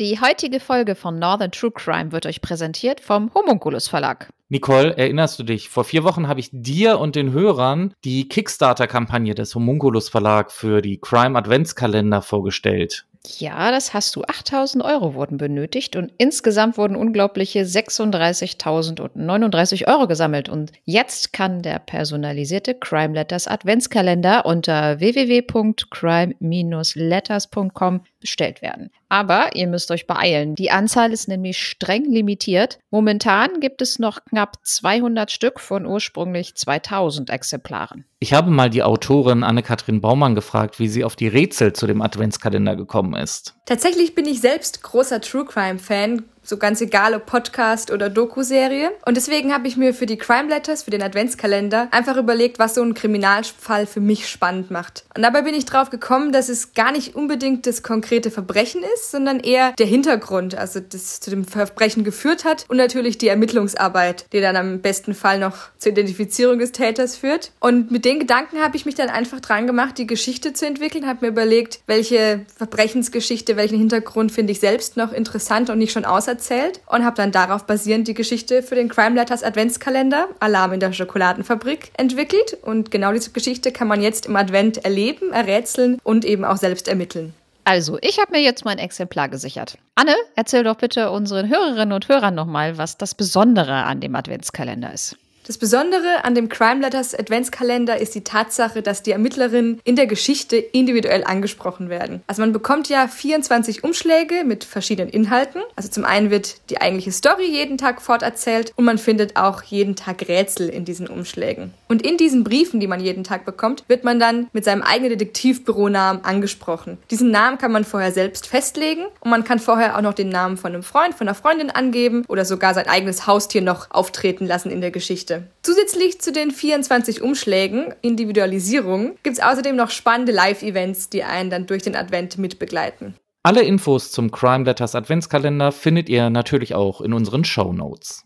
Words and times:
Die 0.00 0.20
heutige 0.20 0.58
Folge 0.58 0.96
von 0.96 1.20
Northern 1.20 1.52
True 1.52 1.70
Crime 1.70 2.10
wird 2.10 2.26
euch 2.26 2.40
präsentiert 2.40 3.00
vom 3.00 3.32
Homunculus 3.32 3.86
Verlag. 3.86 4.28
Nicole, 4.48 4.96
erinnerst 4.96 5.38
du 5.38 5.44
dich? 5.44 5.68
Vor 5.68 5.84
vier 5.84 6.02
Wochen 6.02 6.26
habe 6.26 6.40
ich 6.40 6.48
dir 6.50 6.98
und 6.98 7.14
den 7.14 7.30
Hörern 7.30 7.94
die 8.02 8.28
Kickstarter-Kampagne 8.28 9.36
des 9.36 9.54
Homunculus 9.54 10.08
Verlag 10.08 10.50
für 10.50 10.82
die 10.82 10.98
Crime 10.98 11.38
Adventskalender 11.38 12.22
vorgestellt. 12.22 13.06
Ja, 13.38 13.70
das 13.70 13.94
hast 13.94 14.16
du. 14.16 14.22
8000 14.22 14.84
Euro 14.84 15.14
wurden 15.14 15.38
benötigt 15.38 15.96
und 15.96 16.12
insgesamt 16.18 16.76
wurden 16.76 16.96
unglaubliche 16.96 17.62
36.039 17.62 19.88
Euro 19.88 20.06
gesammelt. 20.06 20.50
Und 20.50 20.72
jetzt 20.84 21.32
kann 21.32 21.62
der 21.62 21.78
personalisierte 21.78 22.74
Crime 22.74 23.14
Letters 23.14 23.48
Adventskalender 23.48 24.44
unter 24.44 25.00
www.crime-letters.com 25.00 28.00
bestellt 28.20 28.60
werden. 28.60 28.90
Aber 29.14 29.54
ihr 29.54 29.68
müsst 29.68 29.92
euch 29.92 30.08
beeilen. 30.08 30.56
Die 30.56 30.72
Anzahl 30.72 31.12
ist 31.12 31.28
nämlich 31.28 31.56
streng 31.56 32.04
limitiert. 32.10 32.80
Momentan 32.90 33.60
gibt 33.60 33.80
es 33.80 34.00
noch 34.00 34.24
knapp 34.24 34.56
200 34.64 35.30
Stück 35.30 35.60
von 35.60 35.86
ursprünglich 35.86 36.56
2000 36.56 37.30
Exemplaren. 37.30 38.06
Ich 38.18 38.32
habe 38.32 38.50
mal 38.50 38.70
die 38.70 38.82
Autorin 38.82 39.44
Anne-Kathrin 39.44 40.00
Baumann 40.00 40.34
gefragt, 40.34 40.80
wie 40.80 40.88
sie 40.88 41.04
auf 41.04 41.14
die 41.14 41.28
Rätsel 41.28 41.74
zu 41.74 41.86
dem 41.86 42.02
Adventskalender 42.02 42.74
gekommen 42.74 43.14
ist. 43.14 43.54
Tatsächlich 43.66 44.16
bin 44.16 44.26
ich 44.26 44.40
selbst 44.40 44.82
großer 44.82 45.20
True 45.20 45.44
Crime 45.44 45.78
Fan, 45.78 46.24
so 46.44 46.58
ganz 46.58 46.80
egal 46.80 47.14
ob 47.14 47.26
Podcast 47.26 47.90
oder 47.90 48.10
Doku-Serie. 48.10 48.92
Und 49.06 49.16
deswegen 49.16 49.52
habe 49.52 49.66
ich 49.66 49.76
mir 49.76 49.94
für 49.94 50.06
die 50.06 50.18
Crime 50.18 50.48
Letters, 50.48 50.82
für 50.82 50.90
den 50.90 51.02
Adventskalender, 51.02 51.88
einfach 51.90 52.16
überlegt, 52.16 52.58
was 52.58 52.74
so 52.74 52.82
ein 52.82 52.94
Kriminalfall 52.94 53.86
für 53.86 54.00
mich 54.00 54.28
spannend 54.28 54.70
macht. 54.70 55.04
Und 55.16 55.22
dabei 55.22 55.42
bin 55.42 55.54
ich 55.54 55.64
drauf 55.64 55.90
gekommen, 55.90 56.32
dass 56.32 56.48
es 56.48 56.74
gar 56.74 56.92
nicht 56.92 57.14
unbedingt 57.14 57.66
das 57.66 57.82
konkrete 57.82 58.30
Verbrechen 58.30 58.82
ist, 58.94 59.10
sondern 59.10 59.40
eher 59.40 59.72
der 59.72 59.86
Hintergrund, 59.86 60.54
also 60.54 60.80
das 60.80 61.20
zu 61.20 61.30
dem 61.30 61.44
Verbrechen 61.44 62.04
geführt 62.04 62.44
hat 62.44 62.66
und 62.68 62.76
natürlich 62.76 63.18
die 63.18 63.28
Ermittlungsarbeit, 63.28 64.26
die 64.32 64.40
dann 64.40 64.56
am 64.56 64.80
besten 64.80 65.14
Fall 65.14 65.38
noch 65.38 65.70
zur 65.78 65.92
Identifizierung 65.92 66.58
des 66.58 66.72
Täters 66.72 67.16
führt. 67.16 67.52
Und 67.60 67.90
mit 67.90 68.04
den 68.04 68.18
Gedanken 68.18 68.58
habe 68.60 68.76
ich 68.76 68.84
mich 68.84 68.94
dann 68.94 69.08
einfach 69.08 69.40
dran 69.40 69.66
gemacht, 69.66 69.96
die 69.98 70.06
Geschichte 70.06 70.52
zu 70.52 70.66
entwickeln, 70.66 71.06
habe 71.06 71.24
mir 71.24 71.32
überlegt, 71.32 71.80
welche 71.86 72.44
Verbrechensgeschichte, 72.56 73.56
welchen 73.56 73.78
Hintergrund 73.78 74.32
finde 74.32 74.52
ich 74.52 74.60
selbst 74.60 74.96
noch 74.96 75.12
interessant 75.12 75.70
und 75.70 75.78
nicht 75.78 75.92
schon 75.92 76.04
außer 76.04 76.33
erzählt 76.34 76.80
und 76.86 77.04
habe 77.04 77.16
dann 77.16 77.32
darauf 77.32 77.64
basierend 77.64 78.08
die 78.08 78.14
Geschichte 78.14 78.62
für 78.62 78.74
den 78.74 78.88
Crime 78.88 79.14
Letters 79.14 79.42
Adventskalender 79.42 80.28
Alarm 80.40 80.72
in 80.72 80.80
der 80.80 80.92
Schokoladenfabrik 80.92 81.92
entwickelt. 81.96 82.58
Und 82.62 82.90
genau 82.90 83.12
diese 83.12 83.30
Geschichte 83.30 83.70
kann 83.72 83.88
man 83.88 84.02
jetzt 84.02 84.26
im 84.26 84.36
Advent 84.36 84.84
erleben, 84.84 85.32
errätseln 85.32 85.98
und 86.02 86.24
eben 86.24 86.44
auch 86.44 86.56
selbst 86.56 86.88
ermitteln. 86.88 87.34
Also, 87.66 87.98
ich 88.02 88.18
habe 88.18 88.32
mir 88.32 88.42
jetzt 88.42 88.64
mein 88.66 88.78
Exemplar 88.78 89.28
gesichert. 89.30 89.78
Anne, 89.94 90.14
erzähl 90.36 90.64
doch 90.64 90.76
bitte 90.76 91.10
unseren 91.10 91.48
Hörerinnen 91.48 91.92
und 91.92 92.08
Hörern 92.08 92.34
nochmal, 92.34 92.76
was 92.76 92.98
das 92.98 93.14
Besondere 93.14 93.84
an 93.84 94.00
dem 94.00 94.14
Adventskalender 94.14 94.92
ist. 94.92 95.16
Das 95.46 95.58
Besondere 95.58 96.24
an 96.24 96.34
dem 96.34 96.48
Crime 96.48 96.80
Letters 96.80 97.14
Adventskalender 97.14 97.98
ist 98.00 98.14
die 98.14 98.24
Tatsache, 98.24 98.80
dass 98.80 99.02
die 99.02 99.10
Ermittlerinnen 99.10 99.78
in 99.84 99.94
der 99.94 100.06
Geschichte 100.06 100.56
individuell 100.56 101.22
angesprochen 101.22 101.90
werden. 101.90 102.22
Also 102.26 102.40
man 102.40 102.54
bekommt 102.54 102.88
ja 102.88 103.08
24 103.08 103.84
Umschläge 103.84 104.44
mit 104.44 104.64
verschiedenen 104.64 105.10
Inhalten. 105.10 105.60
Also 105.76 105.90
zum 105.90 106.06
einen 106.06 106.30
wird 106.30 106.70
die 106.70 106.80
eigentliche 106.80 107.12
Story 107.12 107.44
jeden 107.44 107.76
Tag 107.76 108.00
forterzählt 108.00 108.72
und 108.76 108.86
man 108.86 108.96
findet 108.96 109.36
auch 109.36 109.62
jeden 109.62 109.96
Tag 109.96 110.26
Rätsel 110.28 110.70
in 110.70 110.86
diesen 110.86 111.08
Umschlägen. 111.08 111.74
Und 111.88 112.00
in 112.00 112.16
diesen 112.16 112.42
Briefen, 112.42 112.80
die 112.80 112.86
man 112.86 113.00
jeden 113.00 113.22
Tag 113.22 113.44
bekommt, 113.44 113.84
wird 113.86 114.02
man 114.02 114.18
dann 114.18 114.48
mit 114.54 114.64
seinem 114.64 114.80
eigenen 114.80 115.10
Detektivbüronamen 115.10 116.24
angesprochen. 116.24 116.96
Diesen 117.10 117.30
Namen 117.30 117.58
kann 117.58 117.70
man 117.70 117.84
vorher 117.84 118.12
selbst 118.12 118.46
festlegen 118.46 119.04
und 119.20 119.28
man 119.28 119.44
kann 119.44 119.58
vorher 119.58 119.98
auch 119.98 120.02
noch 120.02 120.14
den 120.14 120.30
Namen 120.30 120.56
von 120.56 120.72
einem 120.72 120.82
Freund, 120.82 121.14
von 121.14 121.28
einer 121.28 121.34
Freundin 121.34 121.70
angeben 121.70 122.24
oder 122.28 122.46
sogar 122.46 122.72
sein 122.72 122.88
eigenes 122.88 123.26
Haustier 123.26 123.60
noch 123.60 123.90
auftreten 123.90 124.46
lassen 124.46 124.70
in 124.70 124.80
der 124.80 124.90
Geschichte. 124.90 125.33
Geschichte. 125.34 125.54
Zusätzlich 125.62 126.20
zu 126.20 126.32
den 126.32 126.50
24 126.50 127.22
Umschlägen, 127.22 127.94
Individualisierung, 128.02 129.16
gibt 129.22 129.38
es 129.38 129.42
außerdem 129.42 129.76
noch 129.76 129.90
spannende 129.90 130.32
Live-Events, 130.32 131.08
die 131.08 131.24
einen 131.24 131.50
dann 131.50 131.66
durch 131.66 131.82
den 131.82 131.96
Advent 131.96 132.38
mitbegleiten. 132.38 133.14
Alle 133.42 133.62
Infos 133.62 134.10
zum 134.10 134.30
Crime 134.30 134.64
Letters 134.64 134.94
Adventskalender 134.94 135.72
findet 135.72 136.08
ihr 136.08 136.30
natürlich 136.30 136.74
auch 136.74 137.00
in 137.00 137.12
unseren 137.12 137.44
Show 137.44 137.72
Notes. 137.72 138.24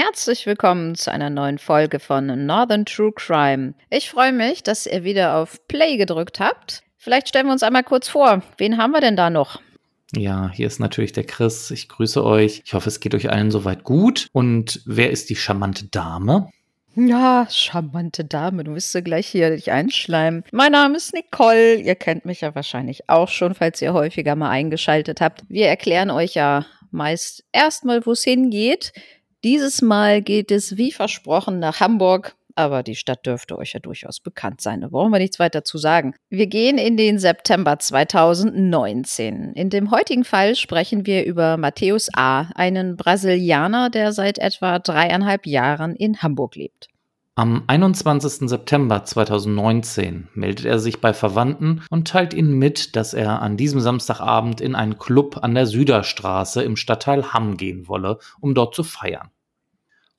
Herzlich 0.00 0.46
willkommen 0.46 0.94
zu 0.94 1.10
einer 1.10 1.28
neuen 1.28 1.58
Folge 1.58 1.98
von 1.98 2.46
Northern 2.46 2.84
True 2.86 3.10
Crime. 3.12 3.74
Ich 3.90 4.08
freue 4.08 4.32
mich, 4.32 4.62
dass 4.62 4.86
ihr 4.86 5.02
wieder 5.02 5.36
auf 5.36 5.66
Play 5.66 5.96
gedrückt 5.96 6.38
habt. 6.38 6.84
Vielleicht 6.98 7.26
stellen 7.26 7.46
wir 7.46 7.52
uns 7.52 7.64
einmal 7.64 7.82
kurz 7.82 8.08
vor. 8.08 8.44
Wen 8.58 8.78
haben 8.78 8.92
wir 8.92 9.00
denn 9.00 9.16
da 9.16 9.28
noch? 9.28 9.60
Ja, 10.14 10.52
hier 10.54 10.68
ist 10.68 10.78
natürlich 10.78 11.10
der 11.10 11.24
Chris. 11.24 11.72
Ich 11.72 11.88
grüße 11.88 12.24
euch. 12.24 12.62
Ich 12.64 12.74
hoffe, 12.74 12.88
es 12.88 13.00
geht 13.00 13.12
euch 13.12 13.28
allen 13.28 13.50
soweit 13.50 13.82
gut. 13.82 14.28
Und 14.30 14.82
wer 14.86 15.10
ist 15.10 15.30
die 15.30 15.34
charmante 15.34 15.88
Dame? 15.88 16.48
Ja, 16.94 17.48
charmante 17.50 18.24
Dame, 18.24 18.62
du 18.62 18.76
wirst 18.76 18.94
ja 18.94 19.00
gleich 19.00 19.26
hier 19.26 19.50
dich 19.50 19.72
einschleimen. 19.72 20.44
Mein 20.52 20.70
Name 20.70 20.96
ist 20.96 21.12
Nicole. 21.12 21.74
Ihr 21.74 21.96
kennt 21.96 22.24
mich 22.24 22.42
ja 22.42 22.54
wahrscheinlich 22.54 23.10
auch 23.10 23.28
schon, 23.28 23.56
falls 23.56 23.82
ihr 23.82 23.94
häufiger 23.94 24.36
mal 24.36 24.50
eingeschaltet 24.50 25.20
habt. 25.20 25.42
Wir 25.48 25.66
erklären 25.66 26.12
euch 26.12 26.34
ja 26.34 26.66
meist 26.92 27.44
erstmal, 27.52 28.06
wo 28.06 28.12
es 28.12 28.22
hingeht. 28.22 28.92
Dieses 29.44 29.82
Mal 29.82 30.20
geht 30.20 30.50
es 30.50 30.76
wie 30.76 30.90
versprochen 30.90 31.60
nach 31.60 31.78
Hamburg, 31.78 32.34
aber 32.56 32.82
die 32.82 32.96
Stadt 32.96 33.24
dürfte 33.24 33.56
euch 33.56 33.72
ja 33.72 33.78
durchaus 33.78 34.18
bekannt 34.18 34.60
sein. 34.60 34.80
Da 34.80 34.88
brauchen 34.88 35.12
wir 35.12 35.20
nichts 35.20 35.38
weiter 35.38 35.62
zu 35.62 35.78
sagen. 35.78 36.16
Wir 36.28 36.48
gehen 36.48 36.76
in 36.76 36.96
den 36.96 37.20
September 37.20 37.78
2019. 37.78 39.52
In 39.52 39.70
dem 39.70 39.92
heutigen 39.92 40.24
Fall 40.24 40.56
sprechen 40.56 41.06
wir 41.06 41.24
über 41.24 41.56
Matthäus 41.56 42.08
A., 42.16 42.50
einen 42.56 42.96
Brasilianer, 42.96 43.90
der 43.90 44.12
seit 44.12 44.38
etwa 44.38 44.80
dreieinhalb 44.80 45.46
Jahren 45.46 45.94
in 45.94 46.20
Hamburg 46.20 46.56
lebt. 46.56 46.88
Am 47.38 47.62
21. 47.68 48.48
September 48.48 49.04
2019 49.04 50.26
meldet 50.34 50.66
er 50.66 50.80
sich 50.80 51.00
bei 51.00 51.14
Verwandten 51.14 51.82
und 51.88 52.08
teilt 52.08 52.34
ihnen 52.34 52.58
mit, 52.58 52.96
dass 52.96 53.14
er 53.14 53.40
an 53.42 53.56
diesem 53.56 53.78
Samstagabend 53.78 54.60
in 54.60 54.74
einen 54.74 54.98
Club 54.98 55.38
an 55.40 55.54
der 55.54 55.66
Süderstraße 55.66 56.64
im 56.64 56.74
Stadtteil 56.74 57.32
Hamm 57.32 57.56
gehen 57.56 57.86
wolle, 57.86 58.18
um 58.40 58.56
dort 58.56 58.74
zu 58.74 58.82
feiern. 58.82 59.30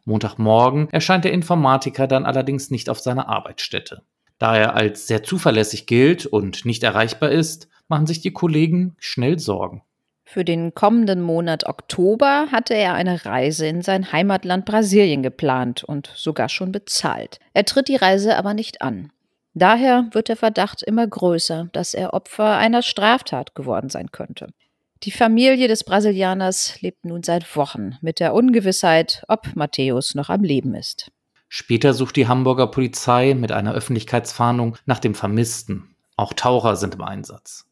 Montagmorgen 0.06 0.88
erscheint 0.91 1.25
der 1.25 1.34
Informatiker 1.34 2.08
dann 2.08 2.25
allerdings 2.25 2.72
nicht 2.72 2.90
auf 2.90 3.02
seiner 3.02 3.28
Arbeitsstätte. 3.28 4.03
Da 4.38 4.56
er 4.56 4.75
als 4.75 5.06
sehr 5.08 5.22
zuverlässig 5.22 5.88
gilt 5.88 6.25
und 6.25 6.63
nicht 6.63 6.84
erreichbar 6.84 7.31
ist, 7.31 7.68
machen 7.90 8.08
sich 8.08 8.22
die 8.22 8.31
Kollegen 8.31 8.96
schnell 8.97 9.40
Sorgen. 9.40 9.84
Für 10.31 10.45
den 10.45 10.75
kommenden 10.75 11.22
Monat 11.22 11.63
Oktober 11.67 12.50
hatte 12.51 12.75
er 12.75 12.94
eine 12.94 13.25
Reise 13.25 13.66
in 13.66 13.81
sein 13.81 14.12
Heimatland 14.12 14.63
Brasilien 14.63 15.23
geplant 15.23 15.84
und 15.84 16.12
sogar 16.16 16.50
schon 16.50 16.72
bezahlt. 16.72 17.40
Er 17.56 17.66
tritt 17.66 17.88
die 17.88 17.95
Reise 17.95 18.38
aber 18.38 18.53
nicht 18.53 18.84
an. 18.84 19.12
Daher 19.56 20.07
wird 20.12 20.28
der 20.28 20.35
Verdacht 20.35 20.84
immer 20.84 21.07
größer, 21.07 21.69
dass 21.72 21.95
er 21.95 22.13
Opfer 22.13 22.57
einer 22.57 22.84
Straftat 22.84 23.56
geworden 23.56 23.90
sein 23.90 24.12
könnte. 24.12 24.53
Die 25.01 25.09
Familie 25.09 25.67
des 25.67 25.84
Brasilianers 25.84 26.79
lebt 26.79 27.06
nun 27.06 27.23
seit 27.23 27.56
Wochen 27.56 27.97
mit 28.01 28.19
der 28.19 28.35
Ungewissheit, 28.35 29.23
ob 29.28 29.56
Matthäus 29.56 30.13
noch 30.13 30.29
am 30.29 30.44
Leben 30.44 30.75
ist. 30.75 31.11
Später 31.47 31.96
sucht 31.96 32.17
die 32.17 32.28
Hamburger 32.28 32.67
Polizei 32.67 33.34
mit 33.34 33.51
einer 33.51 33.73
Öffentlichkeitsfahndung 33.73 34.78
nach 34.85 35.00
dem 35.00 35.16
Vermissten. 35.16 35.96
Auch 36.17 36.34
Taucher 36.34 36.75
sind 36.75 36.94
im 36.94 37.01
Einsatz. 37.01 37.66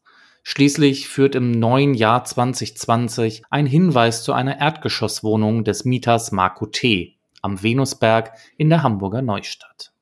Schließlich 0.50 1.10
führt 1.10 1.34
im 1.34 1.50
neuen 1.50 1.92
Jahr 1.92 2.24
2020 2.24 3.42
ein 3.50 3.66
Hinweis 3.66 4.22
zu 4.22 4.32
einer 4.32 4.58
Erdgeschosswohnung 4.58 5.62
des 5.62 5.84
Mieters 5.84 6.32
Marco 6.32 6.64
T. 6.64 7.18
am 7.42 7.62
Venusberg 7.62 8.32
in 8.56 8.70
der 8.70 8.82
Hamburger 8.82 9.20
Neustadt. 9.20 9.92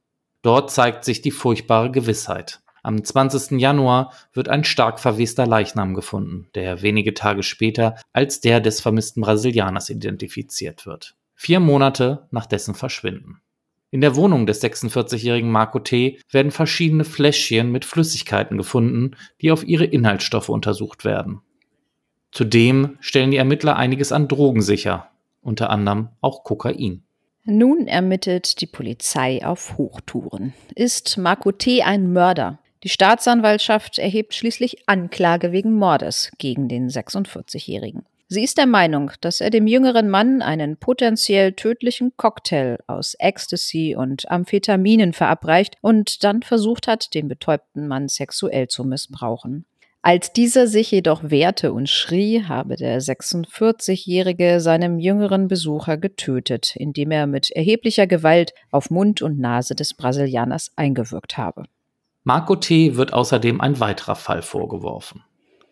Dort 0.43 0.70
zeigt 0.70 1.05
sich 1.05 1.20
die 1.20 1.32
furchtbare 1.32 1.91
Gewissheit. 1.91 2.61
Am 2.85 3.03
20. 3.03 3.59
Januar 3.61 4.12
wird 4.32 4.49
ein 4.49 4.62
stark 4.62 5.00
verwester 5.00 5.49
Leichnam 5.49 5.94
gefunden, 5.94 6.47
der 6.55 6.81
wenige 6.81 7.12
Tage 7.12 7.43
später 7.43 7.97
als 8.12 8.41
der 8.41 8.61
des 8.61 8.81
vermissten 8.81 9.23
Brasilianers 9.23 9.91
identifiziert 9.91 10.87
wird. 10.87 11.17
Vier 11.35 11.59
Monate 11.59 12.29
nach 12.31 12.47
dessen 12.47 12.76
Verschwinden. 12.76 13.41
In 13.96 14.02
der 14.02 14.14
Wohnung 14.14 14.44
des 14.44 14.62
46-jährigen 14.62 15.50
Marco 15.50 15.78
T. 15.78 16.19
werden 16.31 16.52
verschiedene 16.52 17.02
Fläschchen 17.02 17.72
mit 17.72 17.87
Flüssigkeiten 17.87 18.58
gefunden, 18.58 19.12
die 19.40 19.50
auf 19.50 19.66
ihre 19.66 19.87
Inhaltsstoffe 19.87 20.50
untersucht 20.50 21.06
werden. 21.06 21.40
Zudem 22.31 22.98
stellen 23.00 23.31
die 23.31 23.38
Ermittler 23.38 23.76
einiges 23.76 24.12
an 24.12 24.28
Drogen 24.28 24.60
sicher, 24.60 25.08
unter 25.40 25.70
anderem 25.70 26.10
auch 26.20 26.44
Kokain. 26.44 27.04
Nun 27.44 27.87
ermittelt 27.87 28.60
die 28.60 28.66
Polizei 28.66 29.43
auf 29.43 29.78
Hochtouren. 29.78 30.52
Ist 30.75 31.16
Marco 31.16 31.50
T. 31.50 31.82
ein 31.82 32.12
Mörder? 32.12 32.58
Die 32.82 32.90
Staatsanwaltschaft 32.90 33.98
erhebt 33.98 34.34
schließlich 34.34 34.87
Anklage 34.87 35.52
wegen 35.52 35.72
Mordes 35.72 36.32
gegen 36.37 36.69
den 36.69 36.90
46-Jährigen. 36.90 38.04
Sie 38.28 38.43
ist 38.43 38.58
der 38.58 38.67
Meinung, 38.67 39.12
dass 39.20 39.40
er 39.40 39.50
dem 39.50 39.69
jüngeren 39.69 40.08
Mann 40.08 40.43
einen 40.43 40.78
potenziell 40.78 41.52
tödlichen 41.52 42.17
Cocktail 42.17 42.78
aus 42.88 43.14
Ecstasy 43.20 43.94
und 43.96 44.28
Amphetaminen 44.28 45.12
verabreicht 45.12 45.76
und 45.81 46.25
dann 46.25 46.43
versucht 46.43 46.88
hat, 46.88 47.14
den 47.14 47.28
betäubten 47.28 47.87
Mann 47.87 48.08
sexuell 48.08 48.67
zu 48.67 48.82
missbrauchen. 48.82 49.64
Als 50.02 50.32
dieser 50.32 50.67
sich 50.67 50.90
jedoch 50.90 51.31
wehrte 51.31 51.73
und 51.73 51.88
schrie, 51.88 52.44
habe 52.44 52.75
der 52.75 53.00
46-Jährige 53.00 54.61
seinem 54.61 54.99
jüngeren 54.99 55.46
Besucher 55.46 55.96
getötet, 55.96 56.75
indem 56.76 57.12
er 57.12 57.29
mit 57.29 57.50
erheblicher 57.50 58.08
Gewalt 58.08 58.55
auf 58.72 58.90
Mund 58.90 59.22
und 59.22 59.38
Nase 59.38 59.76
des 59.76 59.94
Brasilianers 59.94 60.72
eingewirkt 60.75 61.38
habe. 61.38 61.64
Marco 62.25 62.56
T. 62.56 62.96
wird 62.96 63.12
außerdem 63.12 63.61
ein 63.61 63.79
weiterer 63.79 64.17
Fall 64.17 64.43
vorgeworfen. 64.43 65.22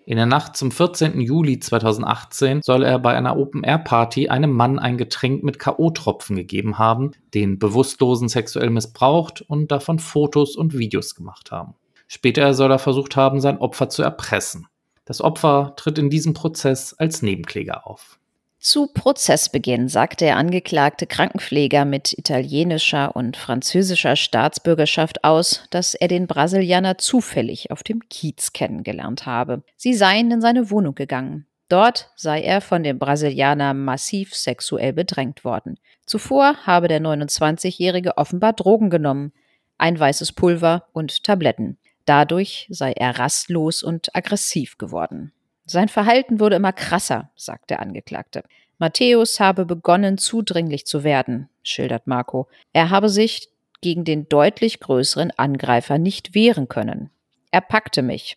In 0.06 0.16
der 0.16 0.26
Nacht 0.26 0.54
zum 0.56 0.70
14. 0.70 1.18
Juli 1.18 1.60
2018 1.60 2.60
soll 2.62 2.82
er 2.82 2.98
bei 2.98 3.16
einer 3.16 3.38
Open-Air-Party 3.38 4.28
einem 4.28 4.52
Mann 4.52 4.78
ein 4.78 4.98
Getränk 4.98 5.42
mit 5.42 5.58
K.O.-Tropfen 5.58 6.34
gegeben 6.34 6.76
haben, 6.78 7.12
den 7.32 7.58
Bewusstlosen 7.58 8.28
sexuell 8.28 8.68
missbraucht 8.68 9.40
und 9.40 9.72
davon 9.72 9.98
Fotos 9.98 10.56
und 10.56 10.76
Videos 10.76 11.14
gemacht 11.14 11.50
haben. 11.50 11.74
Später 12.06 12.52
soll 12.52 12.70
er 12.70 12.78
versucht 12.78 13.16
haben, 13.16 13.40
sein 13.40 13.56
Opfer 13.56 13.88
zu 13.88 14.02
erpressen. 14.02 14.66
Das 15.06 15.22
Opfer 15.22 15.72
tritt 15.76 15.98
in 15.98 16.10
diesem 16.10 16.34
Prozess 16.34 16.92
als 16.92 17.22
Nebenkläger 17.22 17.86
auf. 17.86 18.18
Zu 18.64 18.86
Prozessbeginn 18.86 19.90
sagte 19.90 20.24
der 20.24 20.38
angeklagte 20.38 21.06
Krankenpfleger 21.06 21.84
mit 21.84 22.16
italienischer 22.16 23.14
und 23.14 23.36
französischer 23.36 24.16
Staatsbürgerschaft 24.16 25.22
aus, 25.22 25.66
dass 25.68 25.92
er 25.92 26.08
den 26.08 26.26
Brasilianer 26.26 26.96
zufällig 26.96 27.70
auf 27.70 27.82
dem 27.82 28.08
Kiez 28.08 28.54
kennengelernt 28.54 29.26
habe. 29.26 29.62
Sie 29.76 29.92
seien 29.92 30.30
in 30.30 30.40
seine 30.40 30.70
Wohnung 30.70 30.94
gegangen. 30.94 31.46
Dort 31.68 32.10
sei 32.16 32.40
er 32.40 32.62
von 32.62 32.82
dem 32.82 32.98
Brasilianer 32.98 33.74
massiv 33.74 34.34
sexuell 34.34 34.94
bedrängt 34.94 35.44
worden. 35.44 35.78
Zuvor 36.06 36.56
habe 36.64 36.88
der 36.88 37.02
29-Jährige 37.02 38.16
offenbar 38.16 38.54
Drogen 38.54 38.88
genommen, 38.88 39.34
ein 39.76 40.00
weißes 40.00 40.32
Pulver 40.32 40.86
und 40.94 41.22
Tabletten. 41.22 41.76
Dadurch 42.06 42.66
sei 42.70 42.92
er 42.92 43.18
rastlos 43.18 43.82
und 43.82 44.16
aggressiv 44.16 44.78
geworden. 44.78 45.34
Sein 45.66 45.88
Verhalten 45.88 46.40
wurde 46.40 46.56
immer 46.56 46.72
krasser, 46.72 47.30
sagt 47.36 47.70
der 47.70 47.80
Angeklagte. 47.80 48.42
Matthäus 48.78 49.40
habe 49.40 49.64
begonnen, 49.64 50.18
zudringlich 50.18 50.86
zu 50.86 51.04
werden, 51.04 51.48
schildert 51.62 52.06
Marco. 52.06 52.48
Er 52.72 52.90
habe 52.90 53.08
sich 53.08 53.48
gegen 53.80 54.04
den 54.04 54.28
deutlich 54.28 54.80
größeren 54.80 55.30
Angreifer 55.30 55.98
nicht 55.98 56.34
wehren 56.34 56.68
können. 56.68 57.10
Er 57.50 57.60
packte 57.60 58.02
mich. 58.02 58.36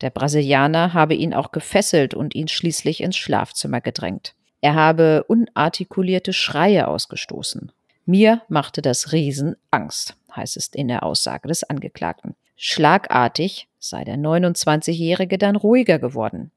Der 0.00 0.10
Brasilianer 0.10 0.94
habe 0.94 1.14
ihn 1.14 1.32
auch 1.32 1.52
gefesselt 1.52 2.14
und 2.14 2.34
ihn 2.34 2.48
schließlich 2.48 3.00
ins 3.00 3.16
Schlafzimmer 3.16 3.80
gedrängt. 3.80 4.34
Er 4.60 4.74
habe 4.74 5.24
unartikulierte 5.28 6.32
Schreie 6.32 6.88
ausgestoßen. 6.88 7.72
Mir 8.04 8.42
machte 8.48 8.82
das 8.82 9.12
Riesen 9.12 9.56
Angst, 9.70 10.16
heißt 10.34 10.56
es 10.56 10.68
in 10.68 10.88
der 10.88 11.04
Aussage 11.04 11.48
des 11.48 11.64
Angeklagten. 11.64 12.34
Schlagartig 12.56 13.68
sei 13.78 14.04
der 14.04 14.16
29-Jährige 14.16 15.38
dann 15.38 15.56
ruhiger 15.56 15.98
geworden. 15.98 16.50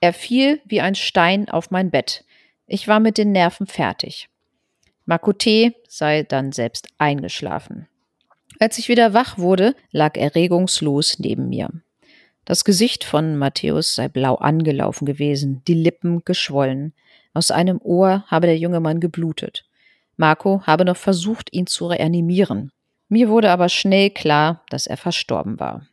Er 0.00 0.12
fiel 0.12 0.60
wie 0.64 0.80
ein 0.80 0.94
Stein 0.94 1.48
auf 1.48 1.70
mein 1.70 1.90
Bett. 1.90 2.24
Ich 2.66 2.88
war 2.88 3.00
mit 3.00 3.18
den 3.18 3.32
Nerven 3.32 3.66
fertig. 3.66 4.28
Makute 5.04 5.74
sei 5.88 6.22
dann 6.22 6.52
selbst 6.52 6.88
eingeschlafen. 6.98 7.88
Als 8.58 8.78
ich 8.78 8.88
wieder 8.88 9.14
wach 9.14 9.38
wurde, 9.38 9.74
lag 9.90 10.16
er 10.16 10.34
regungslos 10.34 11.18
neben 11.18 11.48
mir. 11.48 11.70
Das 12.44 12.64
Gesicht 12.64 13.04
von 13.04 13.36
Matthäus 13.36 13.94
sei 13.94 14.08
blau 14.08 14.36
angelaufen 14.36 15.06
gewesen, 15.06 15.62
die 15.68 15.74
Lippen 15.74 16.24
geschwollen. 16.24 16.92
Aus 17.34 17.50
einem 17.50 17.80
Ohr 17.82 18.24
habe 18.26 18.46
der 18.46 18.58
junge 18.58 18.80
Mann 18.80 19.00
geblutet. 19.00 19.64
Marco 20.16 20.62
habe 20.62 20.84
noch 20.84 20.96
versucht, 20.96 21.52
ihn 21.52 21.66
zu 21.66 21.86
reanimieren. 21.86 22.72
Mir 23.12 23.28
wurde 23.28 23.50
aber 23.50 23.68
schnell 23.68 24.08
klar, 24.08 24.64
dass 24.70 24.86
er 24.86 24.96
verstorben 24.96 25.60
war. 25.60 25.86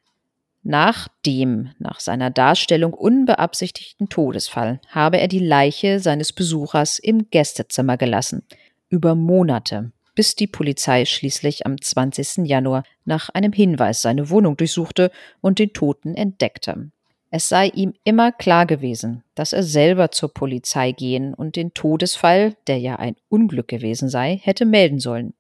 Nach 0.63 1.09
dem, 1.25 1.71
nach 1.77 1.99
seiner 1.99 2.29
Darstellung 2.29 2.93
unbeabsichtigten 2.93 4.07
Todesfall, 4.07 4.79
habe 4.87 5.19
er 5.19 5.27
die 5.27 5.39
Leiche 5.39 5.99
seines 5.99 6.31
Besuchers 6.31 6.97
im 6.97 7.29
Gästezimmer 7.29 7.97
gelassen. 7.97 8.43
Über 8.87 9.15
Monate, 9.15 9.91
bis 10.15 10.35
die 10.35 10.47
Polizei 10.47 11.03
schließlich 11.03 11.65
am 11.65 11.81
20. 11.81 12.47
Januar 12.47 12.85
nach 13.03 13.27
einem 13.27 13.51
Hinweis 13.51 14.01
seine 14.01 14.29
Wohnung 14.29 14.55
durchsuchte 14.55 15.11
und 15.41 15.59
den 15.59 15.73
Toten 15.73 16.15
entdeckte. 16.15 16.89
Es 17.31 17.49
sei 17.49 17.67
ihm 17.67 17.95
immer 18.05 18.31
klar 18.31 18.65
gewesen, 18.65 19.25
dass 19.35 19.51
er 19.51 19.63
selber 19.63 20.11
zur 20.11 20.33
Polizei 20.33 20.93
gehen 20.93 21.33
und 21.33 21.57
den 21.57 21.73
Todesfall, 21.73 22.55
der 22.67 22.77
ja 22.77 22.95
ein 22.95 23.17
Unglück 23.27 23.67
gewesen 23.67 24.07
sei, 24.07 24.39
hätte 24.41 24.65
melden 24.65 25.01
sollen 25.01 25.33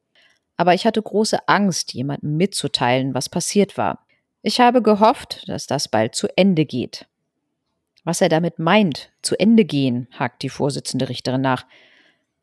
aber 0.59 0.73
ich 0.73 0.85
hatte 0.85 1.01
große 1.01 1.47
Angst, 1.47 1.93
jemandem 1.93 2.35
mitzuteilen, 2.35 3.13
was 3.13 3.29
passiert 3.29 3.77
war. 3.77 4.05
Ich 4.41 4.59
habe 4.59 4.81
gehofft, 4.81 5.47
dass 5.47 5.67
das 5.67 5.87
bald 5.87 6.15
zu 6.15 6.27
Ende 6.35 6.65
geht. 6.65 7.07
Was 8.03 8.19
er 8.19 8.27
damit 8.27 8.59
meint, 8.59 9.09
zu 9.21 9.39
Ende 9.39 9.63
gehen, 9.63 10.09
hakt 10.11 10.43
die 10.43 10.49
Vorsitzende 10.49 11.07
Richterin 11.07 11.39
nach, 11.39 11.65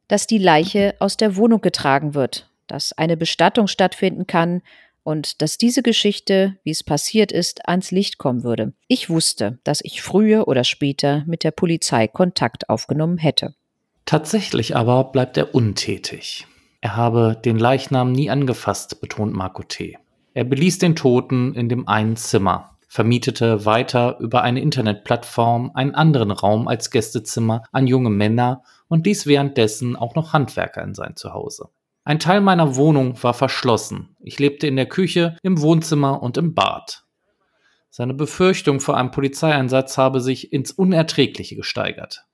dass 0.08 0.26
die 0.26 0.38
Leiche 0.38 0.94
aus 0.98 1.18
der 1.18 1.36
Wohnung 1.36 1.60
getragen 1.60 2.14
wird, 2.14 2.48
dass 2.68 2.94
eine 2.94 3.18
Bestattung 3.18 3.66
stattfinden 3.66 4.26
kann 4.26 4.62
und 5.02 5.42
dass 5.42 5.58
diese 5.58 5.82
Geschichte, 5.82 6.56
wie 6.64 6.70
es 6.70 6.82
passiert 6.82 7.32
ist, 7.32 7.68
ans 7.68 7.90
Licht 7.90 8.16
kommen 8.16 8.44
würde. 8.44 8.72
Ich 8.88 9.10
wusste, 9.10 9.58
dass 9.62 9.82
ich 9.84 10.00
früher 10.00 10.48
oder 10.48 10.64
später 10.64 11.22
mit 11.26 11.44
der 11.44 11.50
Polizei 11.50 12.08
Kontakt 12.08 12.70
aufgenommen 12.70 13.18
hätte. 13.18 13.54
Tatsächlich 14.06 14.74
aber 14.74 15.04
bleibt 15.04 15.36
er 15.36 15.54
untätig. 15.54 16.46
Er 16.86 16.94
habe 16.94 17.36
den 17.44 17.58
Leichnam 17.58 18.12
nie 18.12 18.30
angefasst, 18.30 19.00
betont 19.00 19.34
Marco 19.34 19.64
T. 19.64 19.98
Er 20.34 20.44
beließ 20.44 20.78
den 20.78 20.94
Toten 20.94 21.52
in 21.52 21.68
dem 21.68 21.88
einen 21.88 22.14
Zimmer, 22.14 22.76
vermietete 22.86 23.64
weiter 23.66 24.20
über 24.20 24.42
eine 24.42 24.60
Internetplattform 24.60 25.72
einen 25.74 25.96
anderen 25.96 26.30
Raum 26.30 26.68
als 26.68 26.92
Gästezimmer 26.92 27.64
an 27.72 27.88
junge 27.88 28.10
Männer 28.10 28.62
und 28.86 29.04
ließ 29.04 29.26
währenddessen 29.26 29.96
auch 29.96 30.14
noch 30.14 30.32
Handwerker 30.32 30.80
in 30.84 30.94
sein 30.94 31.16
Zuhause. 31.16 31.70
Ein 32.04 32.20
Teil 32.20 32.40
meiner 32.40 32.76
Wohnung 32.76 33.20
war 33.20 33.34
verschlossen. 33.34 34.14
Ich 34.20 34.38
lebte 34.38 34.68
in 34.68 34.76
der 34.76 34.86
Küche, 34.86 35.36
im 35.42 35.60
Wohnzimmer 35.60 36.22
und 36.22 36.36
im 36.36 36.54
Bad. 36.54 37.04
Seine 37.90 38.14
Befürchtung 38.14 38.78
vor 38.78 38.96
einem 38.96 39.10
Polizeieinsatz 39.10 39.98
habe 39.98 40.20
sich 40.20 40.52
ins 40.52 40.70
Unerträgliche 40.70 41.56
gesteigert. 41.56 42.26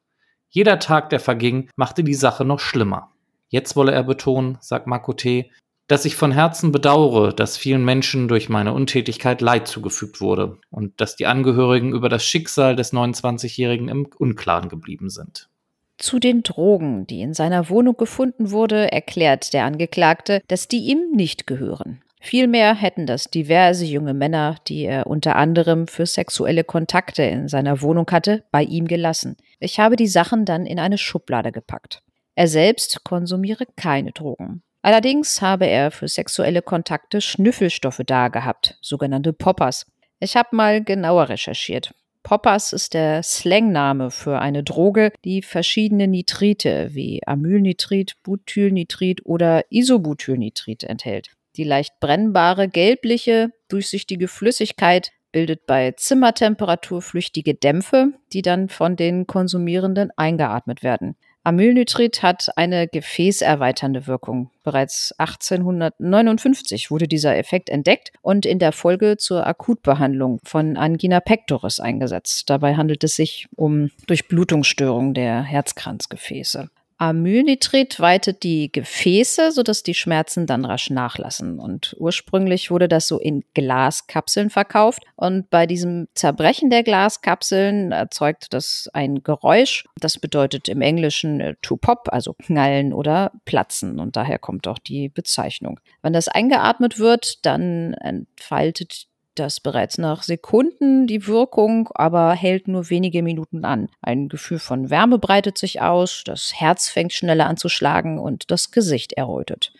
Jeder 0.50 0.78
Tag, 0.78 1.08
der 1.08 1.20
verging, 1.20 1.70
machte 1.74 2.04
die 2.04 2.12
Sache 2.12 2.44
noch 2.44 2.60
schlimmer. 2.60 3.11
Jetzt 3.52 3.76
wolle 3.76 3.92
er 3.92 4.02
betonen, 4.02 4.56
sagt 4.62 4.86
Makote, 4.86 5.44
dass 5.86 6.06
ich 6.06 6.16
von 6.16 6.32
Herzen 6.32 6.72
bedauere, 6.72 7.34
dass 7.34 7.58
vielen 7.58 7.84
Menschen 7.84 8.26
durch 8.26 8.48
meine 8.48 8.72
Untätigkeit 8.72 9.42
Leid 9.42 9.68
zugefügt 9.68 10.22
wurde 10.22 10.56
und 10.70 10.98
dass 11.02 11.16
die 11.16 11.26
Angehörigen 11.26 11.92
über 11.92 12.08
das 12.08 12.24
Schicksal 12.24 12.76
des 12.76 12.94
29-Jährigen 12.94 13.88
im 13.88 14.08
Unklaren 14.16 14.70
geblieben 14.70 15.10
sind. 15.10 15.50
Zu 15.98 16.18
den 16.18 16.42
Drogen, 16.42 17.06
die 17.06 17.20
in 17.20 17.34
seiner 17.34 17.68
Wohnung 17.68 17.98
gefunden 17.98 18.52
wurde, 18.52 18.90
erklärt 18.90 19.52
der 19.52 19.66
Angeklagte, 19.66 20.40
dass 20.48 20.66
die 20.66 20.86
ihm 20.86 21.10
nicht 21.12 21.46
gehören. 21.46 22.00
Vielmehr 22.22 22.74
hätten 22.74 23.04
das 23.04 23.24
diverse 23.24 23.84
junge 23.84 24.14
Männer, 24.14 24.56
die 24.66 24.86
er 24.86 25.06
unter 25.06 25.36
anderem 25.36 25.88
für 25.88 26.06
sexuelle 26.06 26.64
Kontakte 26.64 27.24
in 27.24 27.48
seiner 27.48 27.82
Wohnung 27.82 28.06
hatte, 28.10 28.44
bei 28.50 28.62
ihm 28.62 28.88
gelassen. 28.88 29.36
Ich 29.60 29.78
habe 29.78 29.96
die 29.96 30.06
Sachen 30.06 30.46
dann 30.46 30.64
in 30.64 30.78
eine 30.78 30.96
Schublade 30.96 31.52
gepackt. 31.52 32.02
Er 32.34 32.48
selbst 32.48 33.04
konsumiere 33.04 33.66
keine 33.76 34.12
Drogen. 34.12 34.62
Allerdings 34.82 35.40
habe 35.42 35.66
er 35.66 35.90
für 35.90 36.08
sexuelle 36.08 36.62
Kontakte 36.62 37.20
Schnüffelstoffe 37.20 38.00
da 38.04 38.28
gehabt, 38.28 38.78
sogenannte 38.80 39.32
Poppers. 39.32 39.86
Ich 40.18 40.36
habe 40.36 40.56
mal 40.56 40.82
genauer 40.82 41.28
recherchiert. 41.28 41.92
Poppers 42.22 42.72
ist 42.72 42.94
der 42.94 43.22
Slangname 43.22 44.10
für 44.10 44.38
eine 44.38 44.62
Droge, 44.62 45.12
die 45.24 45.42
verschiedene 45.42 46.06
Nitrite 46.06 46.90
wie 46.92 47.20
Amylnitrit, 47.26 48.14
Butylnitrit 48.22 49.26
oder 49.26 49.64
Isobutylnitrit 49.70 50.84
enthält. 50.84 51.30
Die 51.56 51.64
leicht 51.64 51.98
brennbare, 52.00 52.68
gelbliche, 52.68 53.50
durchsichtige 53.68 54.28
Flüssigkeit 54.28 55.10
bildet 55.32 55.66
bei 55.66 55.92
Zimmertemperatur 55.92 57.02
flüchtige 57.02 57.54
Dämpfe, 57.54 58.12
die 58.32 58.42
dann 58.42 58.68
von 58.68 58.96
den 58.96 59.26
Konsumierenden 59.26 60.10
eingeatmet 60.16 60.82
werden. 60.82 61.16
Amylnitrit 61.44 62.22
hat 62.22 62.50
eine 62.56 62.86
gefäßerweiternde 62.86 64.06
Wirkung. 64.06 64.50
Bereits 64.62 65.12
1859 65.18 66.90
wurde 66.90 67.08
dieser 67.08 67.36
Effekt 67.36 67.68
entdeckt 67.68 68.12
und 68.22 68.46
in 68.46 68.60
der 68.60 68.70
Folge 68.70 69.16
zur 69.16 69.46
Akutbehandlung 69.46 70.38
von 70.44 70.76
Angina 70.76 71.18
pectoris 71.18 71.80
eingesetzt. 71.80 72.48
Dabei 72.48 72.76
handelt 72.76 73.02
es 73.02 73.16
sich 73.16 73.48
um 73.56 73.90
Durchblutungsstörungen 74.06 75.14
der 75.14 75.42
Herzkranzgefäße. 75.42 76.70
Amynitrit 77.02 77.98
weitet 77.98 78.44
die 78.44 78.70
Gefäße, 78.70 79.50
sodass 79.50 79.82
die 79.82 79.92
Schmerzen 79.92 80.46
dann 80.46 80.64
rasch 80.64 80.88
nachlassen. 80.88 81.58
Und 81.58 81.96
ursprünglich 81.98 82.70
wurde 82.70 82.86
das 82.86 83.08
so 83.08 83.18
in 83.18 83.42
Glaskapseln 83.54 84.50
verkauft. 84.50 85.02
Und 85.16 85.50
bei 85.50 85.66
diesem 85.66 86.06
Zerbrechen 86.14 86.70
der 86.70 86.84
Glaskapseln 86.84 87.90
erzeugt 87.90 88.54
das 88.54 88.88
ein 88.92 89.24
Geräusch. 89.24 89.84
Das 89.98 90.20
bedeutet 90.20 90.68
im 90.68 90.80
Englischen 90.80 91.40
äh, 91.40 91.56
to 91.60 91.76
pop, 91.76 92.08
also 92.12 92.34
knallen 92.34 92.92
oder 92.92 93.32
platzen. 93.46 93.98
Und 93.98 94.14
daher 94.14 94.38
kommt 94.38 94.68
auch 94.68 94.78
die 94.78 95.08
Bezeichnung. 95.08 95.80
Wenn 96.02 96.12
das 96.12 96.28
eingeatmet 96.28 97.00
wird, 97.00 97.44
dann 97.44 97.94
entfaltet 97.94 99.08
das 99.34 99.60
bereits 99.60 99.98
nach 99.98 100.22
Sekunden 100.22 101.06
die 101.06 101.26
Wirkung, 101.26 101.88
aber 101.94 102.32
hält 102.32 102.68
nur 102.68 102.90
wenige 102.90 103.22
Minuten 103.22 103.64
an. 103.64 103.88
Ein 104.00 104.28
Gefühl 104.28 104.58
von 104.58 104.90
Wärme 104.90 105.18
breitet 105.18 105.58
sich 105.58 105.80
aus, 105.80 106.22
das 106.24 106.52
Herz 106.54 106.88
fängt 106.88 107.12
schneller 107.12 107.46
an 107.46 107.56
zu 107.56 107.68
schlagen 107.68 108.18
und 108.18 108.50
das 108.50 108.70
Gesicht 108.70 109.14
errötet. 109.14 109.72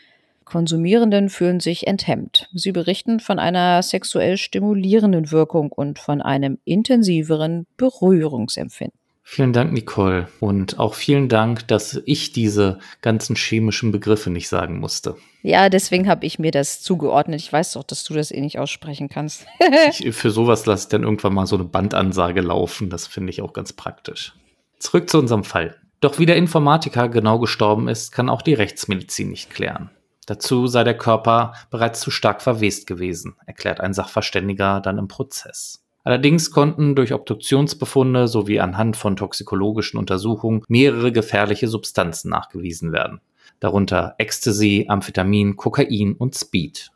Konsumierenden 0.44 1.30
fühlen 1.30 1.60
sich 1.60 1.86
enthemmt. 1.86 2.50
Sie 2.52 2.72
berichten 2.72 3.20
von 3.20 3.38
einer 3.38 3.82
sexuell 3.82 4.36
stimulierenden 4.36 5.30
Wirkung 5.30 5.72
und 5.72 5.98
von 5.98 6.20
einem 6.20 6.58
intensiveren 6.64 7.66
Berührungsempfinden. 7.76 9.01
Vielen 9.24 9.52
Dank, 9.52 9.72
Nicole. 9.72 10.28
Und 10.40 10.78
auch 10.78 10.94
vielen 10.94 11.28
Dank, 11.28 11.66
dass 11.68 12.00
ich 12.04 12.32
diese 12.32 12.78
ganzen 13.00 13.36
chemischen 13.36 13.92
Begriffe 13.92 14.30
nicht 14.30 14.48
sagen 14.48 14.78
musste. 14.78 15.16
Ja, 15.42 15.68
deswegen 15.68 16.08
habe 16.08 16.26
ich 16.26 16.38
mir 16.38 16.50
das 16.50 16.82
zugeordnet. 16.82 17.40
Ich 17.40 17.52
weiß 17.52 17.72
doch, 17.72 17.84
dass 17.84 18.04
du 18.04 18.14
das 18.14 18.30
eh 18.30 18.40
nicht 18.40 18.58
aussprechen 18.58 19.08
kannst. 19.08 19.46
ich, 19.88 20.14
für 20.14 20.30
sowas 20.30 20.66
lasse 20.66 20.84
ich 20.84 20.88
dann 20.88 21.04
irgendwann 21.04 21.34
mal 21.34 21.46
so 21.46 21.56
eine 21.56 21.64
Bandansage 21.64 22.40
laufen. 22.40 22.90
Das 22.90 23.06
finde 23.06 23.30
ich 23.30 23.42
auch 23.42 23.52
ganz 23.52 23.72
praktisch. 23.72 24.34
Zurück 24.78 25.08
zu 25.08 25.18
unserem 25.18 25.44
Fall. 25.44 25.76
Doch 26.00 26.18
wie 26.18 26.26
der 26.26 26.36
Informatiker 26.36 27.08
genau 27.08 27.38
gestorben 27.38 27.88
ist, 27.88 28.10
kann 28.10 28.28
auch 28.28 28.42
die 28.42 28.54
Rechtsmedizin 28.54 29.30
nicht 29.30 29.50
klären. 29.50 29.90
Dazu 30.26 30.66
sei 30.66 30.84
der 30.84 30.98
Körper 30.98 31.54
bereits 31.70 32.00
zu 32.00 32.10
stark 32.10 32.42
verwest 32.42 32.86
gewesen, 32.86 33.36
erklärt 33.46 33.80
ein 33.80 33.94
Sachverständiger 33.94 34.80
dann 34.80 34.98
im 34.98 35.08
Prozess. 35.08 35.81
Allerdings 36.04 36.50
konnten 36.50 36.96
durch 36.96 37.12
Obduktionsbefunde 37.12 38.26
sowie 38.26 38.58
anhand 38.58 38.96
von 38.96 39.16
toxikologischen 39.16 39.98
Untersuchungen 39.98 40.62
mehrere 40.68 41.12
gefährliche 41.12 41.68
Substanzen 41.68 42.28
nachgewiesen 42.30 42.92
werden, 42.92 43.20
darunter 43.60 44.16
Ecstasy, 44.18 44.86
Amphetamin, 44.88 45.56
Kokain 45.56 46.14
und 46.14 46.34
Speed. 46.34 46.90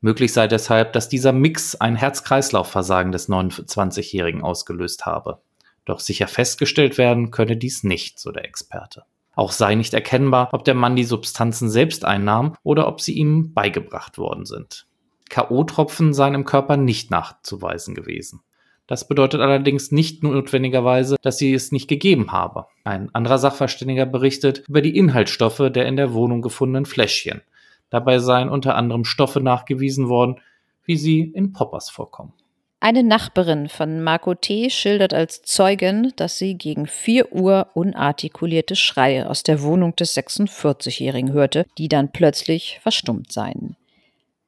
Möglich 0.00 0.32
sei 0.32 0.48
deshalb, 0.48 0.92
dass 0.92 1.08
dieser 1.08 1.32
Mix 1.32 1.76
ein 1.76 1.96
Herz-Kreislauf-Versagen 1.96 3.12
des 3.12 3.28
29-Jährigen 3.28 4.42
ausgelöst 4.42 5.06
habe. 5.06 5.40
Doch 5.84 6.00
sicher 6.00 6.28
festgestellt 6.28 6.98
werden 6.98 7.30
könne 7.30 7.56
dies 7.56 7.82
nicht, 7.82 8.18
so 8.18 8.30
der 8.30 8.44
Experte. 8.44 9.04
Auch 9.34 9.52
sei 9.52 9.76
nicht 9.76 9.94
erkennbar, 9.94 10.48
ob 10.52 10.64
der 10.64 10.74
Mann 10.74 10.96
die 10.96 11.04
Substanzen 11.04 11.70
selbst 11.70 12.04
einnahm 12.04 12.56
oder 12.64 12.88
ob 12.88 13.00
sie 13.00 13.12
ihm 13.12 13.54
beigebracht 13.54 14.18
worden 14.18 14.46
sind. 14.46 14.86
K.O.-Tropfen 15.30 16.12
seien 16.12 16.34
im 16.34 16.44
Körper 16.44 16.76
nicht 16.76 17.10
nachzuweisen 17.10 17.94
gewesen. 17.94 18.40
Das 18.88 19.06
bedeutet 19.06 19.42
allerdings 19.42 19.92
nicht 19.92 20.24
notwendigerweise, 20.24 21.16
dass 21.20 21.36
sie 21.36 21.52
es 21.52 21.72
nicht 21.72 21.88
gegeben 21.88 22.32
habe. 22.32 22.66
Ein 22.84 23.14
anderer 23.14 23.38
Sachverständiger 23.38 24.06
berichtet 24.06 24.64
über 24.66 24.80
die 24.80 24.96
Inhaltsstoffe 24.96 25.70
der 25.70 25.86
in 25.86 25.96
der 25.96 26.14
Wohnung 26.14 26.40
gefundenen 26.40 26.86
Fläschchen. 26.86 27.42
Dabei 27.90 28.18
seien 28.18 28.48
unter 28.48 28.76
anderem 28.76 29.04
Stoffe 29.04 29.40
nachgewiesen 29.40 30.08
worden, 30.08 30.40
wie 30.84 30.96
sie 30.96 31.20
in 31.20 31.52
Poppers 31.52 31.90
vorkommen. 31.90 32.32
Eine 32.80 33.02
Nachbarin 33.02 33.68
von 33.68 34.02
Marco 34.02 34.34
T. 34.34 34.70
schildert 34.70 35.12
als 35.12 35.42
Zeugin, 35.42 36.12
dass 36.16 36.38
sie 36.38 36.56
gegen 36.56 36.86
4 36.86 37.32
Uhr 37.32 37.66
unartikulierte 37.74 38.76
Schreie 38.76 39.28
aus 39.28 39.42
der 39.42 39.62
Wohnung 39.62 39.96
des 39.96 40.16
46-Jährigen 40.16 41.32
hörte, 41.32 41.66
die 41.76 41.88
dann 41.88 42.10
plötzlich 42.12 42.78
verstummt 42.80 43.32
seien. 43.32 43.76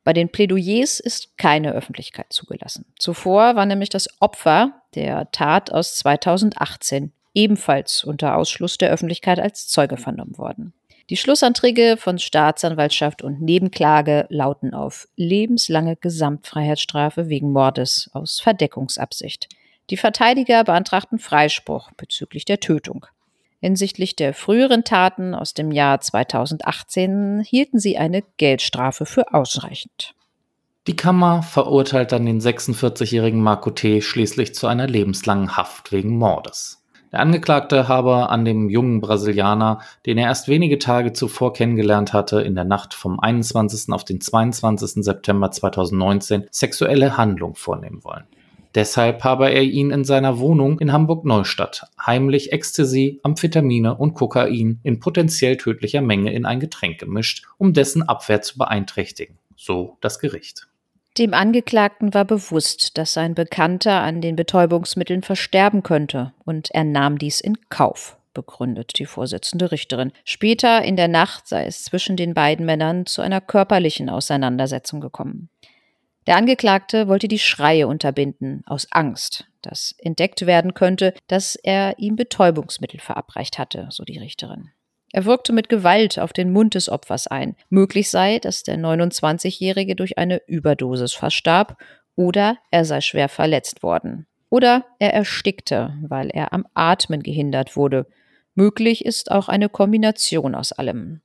Bei 0.05 0.13
den 0.13 0.31
Plädoyers 0.31 0.99
ist 1.01 1.37
keine 1.37 1.73
Öffentlichkeit 1.73 2.33
zugelassen. 2.33 2.87
Zuvor 2.99 3.57
war 3.57 3.67
nämlich 3.67 3.91
das 3.91 4.09
Opfer 4.21 4.83
der 4.95 5.31
Tat 5.31 5.71
aus 5.71 5.97
2018 5.97 7.13
ebenfalls 7.35 8.05
unter 8.05 8.37
Ausschluss 8.37 8.79
der 8.79 8.91
Öffentlichkeit 8.91 9.39
als 9.39 9.69
Zeuge 9.69 9.97
vernommen 9.97 10.39
worden. 10.39 10.73
Die 11.11 11.17
Schlussanträge 11.17 11.97
von 11.99 12.19
Staatsanwaltschaft 12.19 13.23
und 13.23 13.43
Nebenklage 13.43 14.27
lauten 14.29 14.75
auf 14.75 15.09
lebenslange 15.17 15.97
Gesamtfreiheitsstrafe 15.97 17.29
wegen 17.29 17.51
Mordes 17.51 18.09
aus 18.13 18.41
Verdeckungsabsicht. 18.41 19.49
Die 19.91 19.97
Verteidiger 19.97 20.63
beantragten 20.63 21.19
Freispruch 21.19 21.91
bezüglich 21.97 22.45
der 22.45 22.61
Tötung. 22.61 23.07
Hinsichtlich 23.61 24.17
der 24.17 24.33
früheren 24.33 24.85
Taten 24.85 25.35
aus 25.35 25.53
dem 25.53 25.71
Jahr 25.71 26.01
2018 26.01 27.43
hielten 27.47 27.79
sie 27.79 27.99
eine 27.99 28.23
Geldstrafe 28.39 29.05
für 29.05 29.35
ausreichend. 29.35 30.15
Die 30.87 30.97
Kammer 30.97 31.43
verurteilt 31.43 32.13
dann 32.13 32.25
den 32.25 32.41
46-jährigen 32.41 33.43
Marco 33.43 33.71
T. 33.71 34.01
schließlich 34.01 34.55
zu 34.55 34.67
einer 34.67 34.87
lebenslangen 34.87 35.59
Haft 35.59 35.93
wegen 35.93 36.17
Mordes. 36.17 36.83
Der 37.13 37.21
Angeklagte 37.21 37.87
habe 37.87 38.31
an 38.31 38.45
dem 38.45 38.71
jungen 38.71 39.01
Brasilianer, 39.01 39.81
den 40.07 40.17
er 40.17 40.29
erst 40.29 40.49
wenige 40.49 40.79
Tage 40.79 41.13
zuvor 41.13 41.53
kennengelernt 41.53 42.13
hatte, 42.13 42.41
in 42.41 42.55
der 42.55 42.65
Nacht 42.65 42.95
vom 42.95 43.21
21. 43.21 43.93
auf 43.93 44.05
den 44.05 44.21
22. 44.21 45.05
September 45.05 45.51
2019 45.51 46.47
sexuelle 46.51 47.17
Handlung 47.17 47.57
vornehmen 47.57 48.05
wollen. 48.05 48.25
Deshalb 48.75 49.25
habe 49.25 49.51
er 49.51 49.63
ihn 49.63 49.91
in 49.91 50.05
seiner 50.05 50.39
Wohnung 50.39 50.79
in 50.79 50.93
Hamburg-Neustadt 50.93 51.87
heimlich 52.07 52.53
Ecstasy, 52.53 53.19
Amphetamine 53.25 53.97
und 53.97 54.15
Kokain 54.15 54.79
in 54.85 55.01
potenziell 55.01 55.57
tödlicher 55.57 56.03
Menge 56.03 56.33
in 56.33 56.47
ein 56.47 56.61
Getränk 56.61 56.99
gemischt, 56.99 57.45
um 57.59 57.73
dessen 57.73 58.03
Abwehr 58.03 58.43
zu 58.43 58.59
beeinträchtigen. 58.59 59.39
So 59.57 59.97
das 60.01 60.21
Gericht. 60.21 60.69
Dem 61.19 61.35
Angeklagten 61.35 62.15
war 62.15 62.25
bewusst, 62.25 62.97
dass 62.97 63.13
sein 63.13 63.35
Bekannter 63.35 64.01
an 64.01 64.21
den 64.21 64.37
Betäubungsmitteln 64.37 65.23
versterben 65.23 65.83
könnte, 65.83 66.33
und 66.45 66.71
er 66.71 66.85
nahm 66.85 67.19
dies 67.19 67.41
in 67.41 67.59
Kauf, 67.69 68.17
begründet 68.33 68.93
die 68.99 69.07
Vorsitzende 69.07 69.73
Richterin. 69.73 70.13
Später 70.25 70.83
in 70.83 70.95
der 70.95 71.09
Nacht 71.09 71.49
sei 71.49 71.67
es 71.67 71.83
zwischen 71.83 72.17
den 72.17 72.33
beiden 72.33 72.65
Männern 72.65 73.07
zu 73.07 73.23
einer 73.23 73.41
körperlichen 73.41 74.09
Auseinandersetzung 74.09 75.01
gekommen. 75.01 75.49
Der 76.31 76.37
Angeklagte 76.37 77.09
wollte 77.09 77.27
die 77.27 77.41
Schreie 77.41 77.89
unterbinden, 77.89 78.63
aus 78.65 78.87
Angst, 78.93 79.49
dass 79.63 79.97
entdeckt 79.99 80.47
werden 80.47 80.75
könnte, 80.75 81.13
dass 81.27 81.57
er 81.57 81.99
ihm 81.99 82.15
Betäubungsmittel 82.15 83.01
verabreicht 83.01 83.59
hatte, 83.59 83.89
so 83.91 84.05
die 84.05 84.17
Richterin. 84.17 84.69
Er 85.11 85.25
wirkte 85.25 85.53
mit 85.53 85.69
Gewalt 85.69 86.21
auf 86.21 86.33
den 86.33 86.53
Mund 86.53 86.77
des 86.77 86.89
Opfers 86.89 87.27
ein. 87.27 87.57
Möglich 87.69 88.11
sei, 88.11 88.39
dass 88.39 88.63
der 88.63 88.79
29-Jährige 88.79 89.97
durch 89.97 90.19
eine 90.19 90.41
Überdosis 90.47 91.15
verstarb 91.15 91.77
oder 92.15 92.59
er 92.71 92.85
sei 92.85 93.01
schwer 93.01 93.29
verletzt 93.29 93.83
worden. 93.83 94.29
Oder 94.51 94.85
er 95.01 95.13
erstickte, 95.13 95.99
weil 96.01 96.31
er 96.31 96.53
am 96.53 96.65
Atmen 96.75 97.25
gehindert 97.25 97.75
wurde. 97.75 98.07
Möglich 98.55 99.05
ist 99.05 99.33
auch 99.33 99.49
eine 99.49 99.69
Kombination 99.69 100.55
aus 100.55 100.71
allem. 100.71 101.23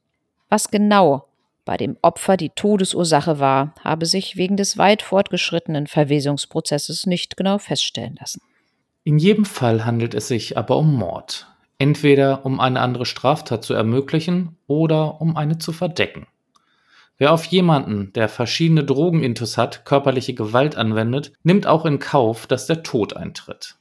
Was 0.49 0.71
genau 0.71 1.27
bei 1.65 1.77
dem 1.77 1.97
Opfer 2.01 2.37
die 2.37 2.51
Todesursache 2.51 3.39
war, 3.39 3.73
habe 3.83 4.05
sich 4.05 4.37
wegen 4.37 4.55
des 4.55 4.77
weit 4.77 5.01
fortgeschrittenen 5.01 5.87
Verwesungsprozesses 5.87 7.05
nicht 7.05 7.35
genau 7.35 7.57
feststellen 7.57 8.15
lassen. 8.19 8.41
In 9.03 9.17
jedem 9.17 9.45
Fall 9.45 9.85
handelt 9.85 10.13
es 10.13 10.27
sich 10.27 10.57
aber 10.57 10.77
um 10.77 10.95
Mord. 10.95 11.47
Entweder 11.77 12.45
um 12.45 12.59
eine 12.59 12.79
andere 12.79 13.05
Straftat 13.05 13.63
zu 13.63 13.73
ermöglichen 13.73 14.57
oder 14.67 15.19
um 15.19 15.35
eine 15.35 15.57
zu 15.57 15.73
verdecken. 15.73 16.27
Wer 17.17 17.31
auf 17.31 17.45
jemanden, 17.45 18.11
der 18.13 18.29
verschiedene 18.29 18.83
Drogenintus 18.83 19.57
hat, 19.57 19.85
körperliche 19.85 20.33
Gewalt 20.33 20.75
anwendet, 20.75 21.31
nimmt 21.43 21.65
auch 21.65 21.85
in 21.85 21.99
Kauf, 21.99 22.45
dass 22.47 22.67
der 22.67 22.83
Tod 22.83 23.15
eintritt. 23.15 23.77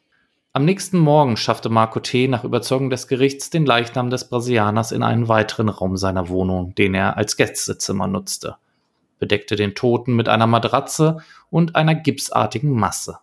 Am 0.56 0.64
nächsten 0.64 1.00
Morgen 1.00 1.36
schaffte 1.36 1.68
Marco 1.68 1.98
T. 1.98 2.28
nach 2.28 2.44
Überzeugung 2.44 2.88
des 2.88 3.08
Gerichts 3.08 3.50
den 3.50 3.66
Leichnam 3.66 4.08
des 4.08 4.28
Brasilianers 4.28 4.92
in 4.92 5.02
einen 5.02 5.26
weiteren 5.26 5.68
Raum 5.68 5.96
seiner 5.96 6.28
Wohnung, 6.28 6.76
den 6.76 6.94
er 6.94 7.16
als 7.16 7.36
Gästezimmer 7.36 8.06
nutzte, 8.06 8.54
bedeckte 9.18 9.56
den 9.56 9.74
Toten 9.74 10.14
mit 10.14 10.28
einer 10.28 10.46
Matratze 10.46 11.16
und 11.50 11.74
einer 11.74 11.96
gipsartigen 11.96 12.70
Masse. 12.70 13.18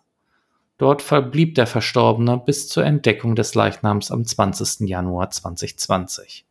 Dort 0.78 1.02
verblieb 1.02 1.56
der 1.56 1.68
Verstorbene 1.68 2.38
bis 2.38 2.68
zur 2.68 2.84
Entdeckung 2.84 3.38
des 3.38 3.56
Leichnams 3.56 4.12
am 4.12 4.26
20. 4.26 4.90
Januar 4.90 5.30
2020, 5.30 6.46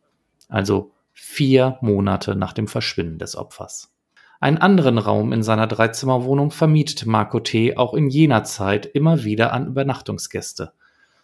also 0.49 0.89
vier 1.13 1.77
Monate 1.81 2.35
nach 2.35 2.53
dem 2.53 2.67
Verschwinden 2.67 3.19
des 3.19 3.35
Opfers. 3.35 3.91
Einen 4.41 4.57
anderen 4.57 4.97
Raum 4.97 5.33
in 5.33 5.43
seiner 5.43 5.67
Dreizimmerwohnung 5.67 6.49
vermietete 6.49 7.07
Marco 7.07 7.39
T. 7.39 7.77
auch 7.77 7.93
in 7.93 8.09
jener 8.09 8.43
Zeit 8.43 8.87
immer 8.87 9.23
wieder 9.23 9.53
an 9.53 9.67
Übernachtungsgäste. 9.67 10.73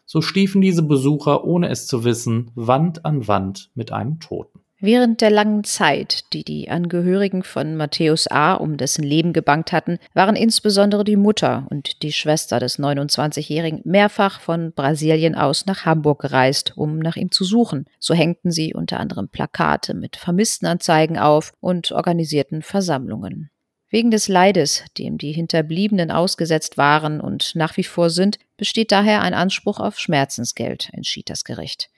So 0.05 0.21
schliefen 0.21 0.61
diese 0.61 0.83
Besucher, 0.83 1.43
ohne 1.43 1.69
es 1.69 1.87
zu 1.87 2.03
wissen, 2.03 2.51
Wand 2.53 3.05
an 3.05 3.27
Wand 3.27 3.71
mit 3.73 3.91
einem 3.91 4.19
Toten. 4.19 4.59
Während 4.79 5.21
der 5.21 5.31
langen 5.31 5.63
Zeit, 5.63 6.31
die 6.33 6.43
die 6.43 6.69
Angehörigen 6.69 7.41
von 7.41 7.75
Matthäus 7.75 8.27
A. 8.27 8.53
um 8.53 8.77
dessen 8.77 9.03
Leben 9.03 9.33
gebankt 9.33 9.71
hatten, 9.71 9.97
waren 10.13 10.35
insbesondere 10.35 11.03
die 11.03 11.15
Mutter 11.15 11.65
und 11.71 12.03
die 12.03 12.13
Schwester 12.13 12.59
des 12.59 12.77
29-Jährigen 12.77 13.81
mehrfach 13.85 14.39
von 14.39 14.73
Brasilien 14.73 15.33
aus 15.33 15.65
nach 15.65 15.85
Hamburg 15.85 16.21
gereist, 16.21 16.73
um 16.75 16.99
nach 16.99 17.15
ihm 17.15 17.31
zu 17.31 17.43
suchen. 17.43 17.85
So 17.97 18.13
hängten 18.13 18.51
sie 18.51 18.75
unter 18.75 18.99
anderem 18.99 19.29
Plakate 19.29 19.95
mit 19.95 20.15
Vermisstenanzeigen 20.15 21.17
auf 21.17 21.53
und 21.59 21.91
organisierten 21.91 22.61
Versammlungen. 22.61 23.49
Wegen 23.89 24.11
des 24.11 24.27
Leides, 24.27 24.83
dem 24.99 25.17
die 25.17 25.31
Hinterbliebenen 25.31 26.11
ausgesetzt 26.11 26.77
waren 26.77 27.19
und 27.19 27.55
nach 27.55 27.77
wie 27.77 27.83
vor 27.83 28.11
sind, 28.11 28.37
besteht 28.57 28.91
daher 28.91 29.21
ein 29.23 29.33
Anspruch 29.33 29.79
auf 29.79 29.97
Schmerzensgeld, 29.97 30.89
entschied 30.93 31.31
das 31.31 31.45
Gericht. 31.45 31.89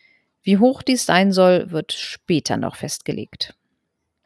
Wie 0.43 0.57
hoch 0.57 0.81
dies 0.81 1.05
sein 1.05 1.31
soll, 1.31 1.71
wird 1.71 1.93
später 1.93 2.57
noch 2.57 2.75
festgelegt. 2.75 3.55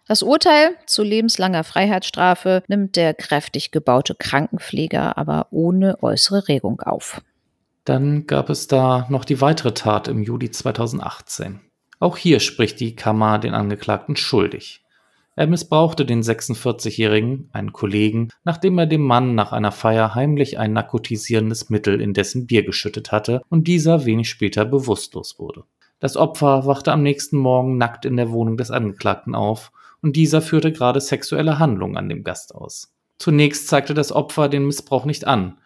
Das 0.05 0.22
Urteil 0.22 0.75
zu 0.86 1.01
lebenslanger 1.01 1.63
Freiheitsstrafe 1.63 2.63
nimmt 2.67 2.98
der 2.98 3.13
kräftig 3.13 3.72
gebaute 3.72 4.15
Krankenpfleger 4.15 5.17
aber 5.17 5.48
ohne 5.51 6.03
äußere 6.03 6.48
Regung 6.50 6.82
auf. 6.82 7.22
Dann 7.86 8.27
gab 8.27 8.50
es 8.50 8.67
da 8.67 9.08
noch 9.10 9.25
die 9.25 9.41
weitere 9.41 9.74
Tat 9.74 10.08
im 10.08 10.24
Juli 10.24 10.51
2018. 10.51 11.62
Auch 12.00 12.17
hier 12.17 12.39
spricht 12.39 12.79
die 12.79 12.96
Kammer 12.96 13.39
den 13.39 13.53
Angeklagten 13.53 14.15
schuldig. 14.15 14.84
Er 15.36 15.48
missbrauchte 15.48 16.05
den 16.05 16.22
46-Jährigen, 16.22 17.50
einen 17.53 17.74
Kollegen, 17.74 18.29
nachdem 18.43 18.77
er 18.77 18.86
dem 18.86 19.01
Mann 19.01 19.36
nach 19.36 19.51
einer 19.51 19.72
Feier 19.72 20.13
heimlich 20.13 20.60
ein 20.60 20.74
narkotisierendes 20.74 21.70
Mittel 21.70 22.01
in 22.01 22.13
dessen 22.13 22.46
Bier 22.46 22.63
geschüttet 22.63 23.12
hatte 23.12 23.41
und 23.50 23.67
dieser 23.67 24.05
wenig 24.05 24.29
später 24.29 24.63
bewusstlos 24.63 25.39
wurde. 25.39 25.63
Das 26.03 26.17
Opfer 26.17 26.65
wachte 26.65 26.91
am 26.91 27.01
nächsten 27.01 27.38
Morgen 27.38 27.77
nackt 27.77 28.03
in 28.03 28.17
der 28.17 28.29
Wohnung 28.29 28.57
des 28.57 28.72
Angeklagten 28.72 29.36
auf 29.36 29.72
und 30.01 30.17
dieser 30.17 30.41
führte 30.41 30.74
gerade 30.74 31.00
sexuelle 31.00 31.60
Handlungen 31.60 31.95
an 31.95 32.10
dem 32.10 32.25
Gast 32.25 32.53
aus. 32.53 32.93
Zunächst 33.19 33.69
zeigte 33.69 33.93
das 33.93 34.12
Opfer 34.12 34.50
den 34.50 34.65
Missbrauch 34.65 35.05
nicht 35.05 35.25
an, 35.25 35.60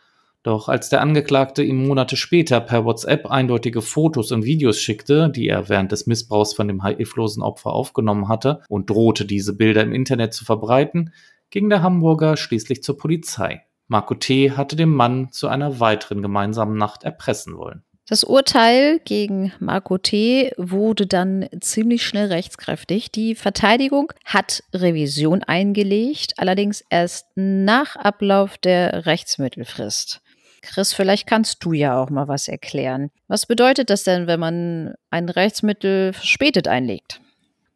doch 0.44 0.70
als 0.70 0.89
der 0.89 1.01
Angeklagte 1.01 1.63
ihm 1.63 1.88
Monate 1.88 2.17
später 2.17 2.62
per 2.62 2.86
WhatsApp 2.86 3.25
eindeutige 3.32 3.82
Fotos 3.82 4.32
und 4.32 4.46
Videos 4.46 4.79
schickte, 4.79 5.32
die 5.32 5.48
er 5.48 5.70
während 5.70 5.91
des 5.91 6.06
Missbrauchs 6.06 6.53
von 6.53 6.67
dem 6.67 6.86
hilflosen 6.86 7.41
Opfer 7.41 7.74
aufgenommen 7.74 8.27
hatte 8.27 8.62
und 8.70 8.91
drohte, 8.91 9.25
diese 9.25 9.58
Bilder 9.58 9.82
im 9.82 9.91
Internet 9.91 10.36
zu 10.36 10.46
verbreiten, 10.46 11.13
ging 11.50 11.67
der 11.67 11.82
Hamburger 11.82 12.38
schließlich 12.38 12.84
zur 12.84 12.96
Polizei. 12.96 13.63
Marco 13.88 14.13
T. 14.13 14.51
hatte 14.51 14.75
den 14.75 14.89
Mann 14.89 15.32
zu 15.32 15.48
einer 15.48 15.79
weiteren 15.79 16.22
gemeinsamen 16.22 16.77
Nacht 16.77 17.03
erpressen 17.06 17.58
wollen. 17.58 17.82
Das 18.10 18.24
Urteil 18.24 19.02
gegen 19.04 19.52
Marco 19.60 19.98
T. 19.98 20.54
wurde 20.56 21.08
dann 21.08 21.48
ziemlich 21.60 22.06
schnell 22.06 22.28
rechtskräftig. 22.28 23.12
Die 23.12 23.36
Verteidigung 23.36 24.14
hat 24.24 24.64
Revision 24.74 25.44
eingelegt, 25.44 26.36
allerdings 26.38 26.86
erst 26.90 27.28
nach 27.36 27.98
Ablauf 27.98 28.58
der 28.58 29.06
Rechtsmittelfrist. 29.06 30.22
Chris, 30.62 30.94
vielleicht 30.94 31.28
kannst 31.28 31.66
du 31.66 31.74
ja 31.74 32.02
auch 32.02 32.10
mal 32.10 32.30
was 32.30 32.48
erklären. 32.48 33.10
Was 33.28 33.46
bedeutet 33.46 33.90
das 33.90 34.04
denn, 34.06 34.26
wenn 34.26 34.40
man 34.40 34.94
ein 35.10 35.28
Rechtsmittel 35.28 36.14
verspätet 36.14 36.70
einlegt? 36.70 37.20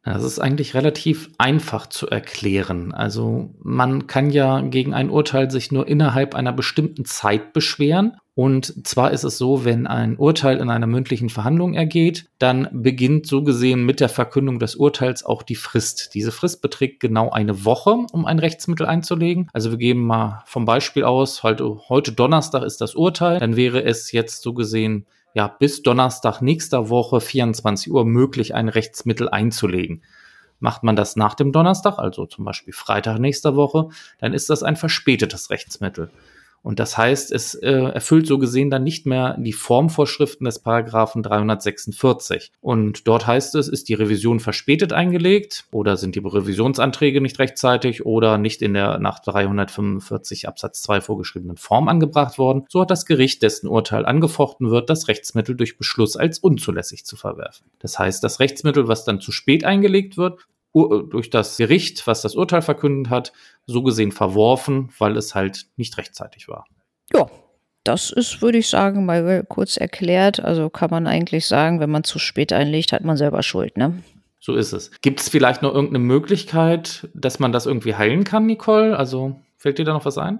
Das 0.04 0.24
ist 0.24 0.40
eigentlich 0.40 0.74
relativ 0.74 1.30
einfach 1.38 1.88
zu 1.88 2.08
erklären. 2.08 2.94
Also 2.94 3.54
man 3.60 4.08
kann 4.08 4.30
ja 4.30 4.62
gegen 4.62 4.94
ein 4.94 5.10
Urteil 5.10 5.52
sich 5.52 5.72
nur 5.72 5.88
innerhalb 5.88 6.36
einer 6.36 6.54
bestimmten 6.54 7.04
Zeit 7.06 7.54
beschweren. 7.54 8.18
Und 8.34 8.88
zwar 8.88 9.12
ist 9.12 9.26
es 9.26 9.38
so, 9.38 9.66
wenn 9.66 9.88
ein 9.88 10.16
Urteil 10.16 10.58
in 10.58 10.70
einer 10.70 10.88
mündlichen 10.88 11.30
Verhandlung 11.30 11.74
ergeht, 11.74 12.30
dann 12.40 12.70
beginnt 12.72 13.28
so 13.28 13.44
gesehen 13.44 13.86
mit 13.86 14.00
der 14.00 14.08
Verkündung 14.08 14.58
des 14.58 14.76
Urteils 14.76 15.26
auch 15.26 15.44
die 15.44 15.56
Frist. 15.56 16.12
Diese 16.14 16.32
Frist 16.32 16.62
beträgt 16.62 17.02
genau 17.02 17.30
eine 17.30 17.66
Woche, 17.66 18.06
um 18.14 18.26
ein 18.26 18.40
Rechtsmittel 18.40 18.86
einzulegen. 18.86 19.50
Also 19.52 19.72
wir 19.72 19.78
geben 19.78 20.06
mal 20.08 20.44
vom 20.46 20.64
Beispiel 20.64 21.04
aus, 21.04 21.44
heute, 21.44 21.90
heute 21.90 22.14
Donnerstag 22.14 22.64
ist 22.64 22.80
das 22.80 22.96
Urteil, 22.96 23.40
dann 23.40 23.58
wäre 23.58 23.84
es 23.84 24.14
jetzt 24.14 24.42
so 24.44 24.54
gesehen 24.54 25.06
ja, 25.34 25.48
bis 25.48 25.82
Donnerstag 25.82 26.42
nächster 26.42 26.90
Woche 26.90 27.22
24 27.22 27.92
Uhr 27.92 28.06
möglich, 28.06 28.54
ein 28.54 28.70
Rechtsmittel 28.70 29.30
einzulegen. 29.30 30.04
Macht 30.60 30.84
man 30.84 30.96
das 30.96 31.16
nach 31.16 31.34
dem 31.34 31.52
Donnerstag, 31.52 31.98
also 31.98 32.26
zum 32.26 32.46
Beispiel 32.46 32.74
Freitag 32.74 33.20
nächster 33.20 33.56
Woche, 33.56 33.90
dann 34.20 34.34
ist 34.34 34.50
das 34.50 34.62
ein 34.62 34.76
verspätetes 34.76 35.50
Rechtsmittel. 35.50 36.12
Und 36.64 36.80
das 36.80 36.98
heißt, 36.98 37.32
es 37.32 37.56
äh, 37.56 37.72
erfüllt 37.72 38.28
so 38.28 38.38
gesehen 38.38 38.70
dann 38.70 38.84
nicht 38.84 39.06
mehr 39.06 39.36
die 39.40 39.54
Formvorschriften 39.54 40.46
des 40.46 40.60
Paragraphen 40.60 41.24
346. 41.24 42.52
Und 42.62 43.08
dort 43.08 43.26
heißt 43.26 43.56
es, 43.56 43.68
ist 43.68 43.90
die 43.90 43.96
Revision 43.96 44.40
verspätet 44.40 44.94
eingelegt 44.94 45.66
oder 45.72 45.98
sind 45.98 46.16
die 46.16 46.20
Revisionsanträge 46.20 47.22
nicht 47.22 47.40
rechtzeitig 47.40 48.06
oder 48.06 48.38
nicht 48.38 48.62
in 48.62 48.74
der 48.74 49.00
nach 49.00 49.20
345 49.20 50.48
Absatz 50.48 50.82
2 50.84 51.02
vorgeschriebenen 51.02 51.58
Form 51.58 51.88
angebracht 51.88 52.38
worden, 52.38 52.66
so 52.70 52.82
hat 52.82 52.92
das 52.92 53.06
Gericht, 53.06 53.42
dessen 53.42 53.68
Urteil 53.68 54.06
angefochten 54.06 54.70
wird, 54.70 54.90
das 54.90 55.08
Rechtsmittel 55.08 55.56
durch 55.56 55.78
Beschluss 55.78 56.16
als 56.16 56.40
unzulässig 56.40 57.06
zu 57.06 57.16
verwerfen. 57.16 57.66
Das 57.80 57.98
heißt, 57.98 58.24
das 58.24 58.40
Rechtsmittel, 58.40 58.88
was 58.88 59.06
dann 59.06 59.20
zu 59.20 59.32
spät 59.32 59.64
eingelegt 59.64 60.18
wird, 60.18 60.46
durch 60.74 61.30
das 61.30 61.58
Gericht, 61.58 62.08
was 62.08 62.22
das 62.22 62.36
Urteil 62.36 62.62
verkündet 62.62 63.10
hat, 63.10 63.34
so 63.66 63.84
gesehen 63.84 64.12
verworfen, 64.12 64.90
weil 64.98 65.18
es 65.18 65.36
halt 65.36 65.68
nicht 65.76 65.98
rechtzeitig 65.98 66.48
war. 66.48 66.66
Ja, 67.14 67.30
das 67.84 68.12
ist, 68.12 68.42
würde 68.42 68.60
ich 68.60 68.70
sagen, 68.70 69.06
mal 69.06 69.44
kurz 69.48 69.78
erklärt. 69.78 70.40
Also 70.40 70.70
kann 70.70 70.92
man 70.92 71.08
eigentlich 71.08 71.48
sagen, 71.48 71.80
wenn 71.80 71.90
man 71.90 72.04
zu 72.04 72.20
spät 72.20 72.54
einlegt, 72.54 72.94
hat 72.94 73.04
man 73.04 73.18
selber 73.18 73.44
Schuld, 73.44 73.78
ne? 73.78 74.02
So 74.40 74.56
ist 74.56 74.72
es. 74.72 74.92
Gibt 75.02 75.20
es 75.20 75.30
vielleicht 75.30 75.62
noch 75.62 75.74
irgendeine 75.74 76.04
Möglichkeit, 76.04 77.10
dass 77.14 77.40
man 77.40 77.52
das 77.52 77.66
irgendwie 77.66 77.96
heilen 77.96 78.24
kann, 78.24 78.48
Nicole? 78.48 78.98
Also 78.98 79.40
fällt 79.58 79.78
dir 79.78 79.86
da 79.86 79.94
noch 79.94 80.06
was 80.06 80.18
ein? 80.18 80.40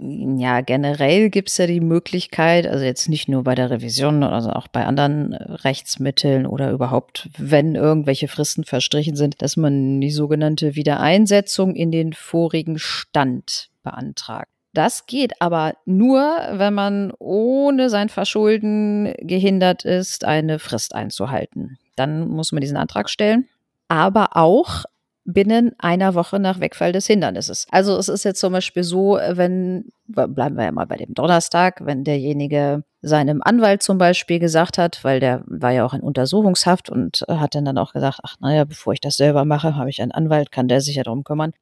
Ja, 0.00 0.60
generell 0.60 1.28
gibt 1.28 1.48
es 1.48 1.58
ja 1.58 1.66
die 1.66 1.80
Möglichkeit, 1.80 2.68
also 2.68 2.84
jetzt 2.84 3.08
nicht 3.08 3.28
nur 3.28 3.42
bei 3.42 3.56
der 3.56 3.70
Revision, 3.70 4.22
also 4.22 4.50
auch 4.50 4.68
bei 4.68 4.86
anderen 4.86 5.34
Rechtsmitteln 5.34 6.46
oder 6.46 6.70
überhaupt, 6.70 7.28
wenn 7.36 7.74
irgendwelche 7.74 8.28
Fristen 8.28 8.62
verstrichen 8.62 9.16
sind, 9.16 9.42
dass 9.42 9.56
man 9.56 10.00
die 10.00 10.12
sogenannte 10.12 10.76
Wiedereinsetzung 10.76 11.74
in 11.74 11.90
den 11.90 12.12
vorigen 12.12 12.78
Stand 12.78 13.70
beantragt. 13.82 14.48
Das 14.72 15.06
geht 15.06 15.40
aber 15.40 15.74
nur, 15.84 16.20
wenn 16.52 16.74
man 16.74 17.12
ohne 17.18 17.90
sein 17.90 18.08
Verschulden 18.08 19.12
gehindert 19.18 19.84
ist, 19.84 20.24
eine 20.24 20.60
Frist 20.60 20.94
einzuhalten. 20.94 21.78
Dann 21.96 22.28
muss 22.28 22.52
man 22.52 22.60
diesen 22.60 22.76
Antrag 22.76 23.10
stellen. 23.10 23.48
Aber 23.88 24.36
auch 24.36 24.84
binnen 25.30 25.72
einer 25.78 26.14
Woche 26.14 26.38
nach 26.38 26.58
Wegfall 26.58 26.92
des 26.92 27.06
Hindernisses. 27.06 27.66
Also 27.70 27.98
es 27.98 28.08
ist 28.08 28.24
jetzt 28.24 28.40
zum 28.40 28.54
Beispiel 28.54 28.82
so, 28.82 29.18
wenn, 29.32 29.90
bleiben 30.06 30.56
wir 30.56 30.64
ja 30.64 30.72
mal 30.72 30.86
bei 30.86 30.96
dem 30.96 31.12
Donnerstag, 31.12 31.84
wenn 31.84 32.02
derjenige 32.02 32.82
seinem 33.02 33.42
Anwalt 33.42 33.82
zum 33.82 33.98
Beispiel 33.98 34.38
gesagt 34.38 34.78
hat, 34.78 35.04
weil 35.04 35.20
der 35.20 35.44
war 35.46 35.70
ja 35.70 35.84
auch 35.84 35.92
in 35.92 36.00
Untersuchungshaft 36.00 36.88
und 36.88 37.26
hat 37.28 37.54
dann, 37.54 37.76
auch 37.76 37.92
gesagt, 37.92 38.20
ach 38.22 38.36
naja, 38.40 38.64
bevor 38.64 38.94
ich 38.94 39.02
das 39.02 39.18
selber 39.18 39.44
mache, 39.44 39.76
habe 39.76 39.90
ich 39.90 40.00
einen 40.00 40.12
Anwalt, 40.12 40.50
kann 40.50 40.66
der 40.66 40.80
sich 40.80 40.96
ja 40.96 41.02
darum 41.02 41.24
kümmern. 41.24 41.52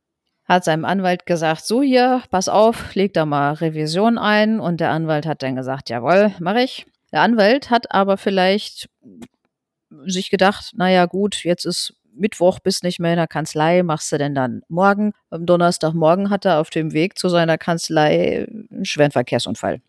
Hat 0.45 0.63
seinem 0.63 0.85
Anwalt 0.85 1.27
gesagt, 1.27 1.67
so 1.67 1.83
hier, 1.83 2.23
pass 2.31 2.49
auf, 2.49 2.95
leg 2.95 3.15
da 3.15 3.27
mal 3.27 3.55
Revision 3.55 4.17
ein 4.17 4.61
und 4.61 4.79
der 4.79 4.91
Anwalt 4.91 5.27
hat 5.27 5.43
dann 5.43 5.57
gesagt, 5.57 5.91
jawohl, 5.91 6.31
mache 6.39 6.63
ich. 6.63 6.87
Der 7.11 7.23
Anwalt 7.23 7.71
hat 7.71 7.93
aber 7.93 8.17
vielleicht 8.17 8.89
sich 10.07 10.31
gedacht, 10.31 10.71
naja 10.77 11.07
gut, 11.07 11.43
jetzt 11.43 11.65
ist 11.65 11.96
Mittwoch 12.17 12.59
bist 12.59 12.83
nicht 12.83 13.01
mehr 13.01 13.13
in 13.13 13.19
der 13.19 13.27
Kanzlei, 13.27 13.83
machst 13.83 14.11
du 14.13 14.19
denn 14.19 14.35
dann 14.35 14.63
morgen? 14.69 15.13
Am 15.31 15.47
Donnerstagmorgen 15.47 16.31
hat 16.31 16.45
er 16.45 16.61
auf 16.61 16.71
dem 16.71 16.93
Weg 16.93 17.19
zu 17.19 17.29
seiner 17.29 17.59
Kanzlei 17.59 18.47
einen 18.49 18.85
schweren 18.85 19.13
Verkehrsunfall 19.13 19.81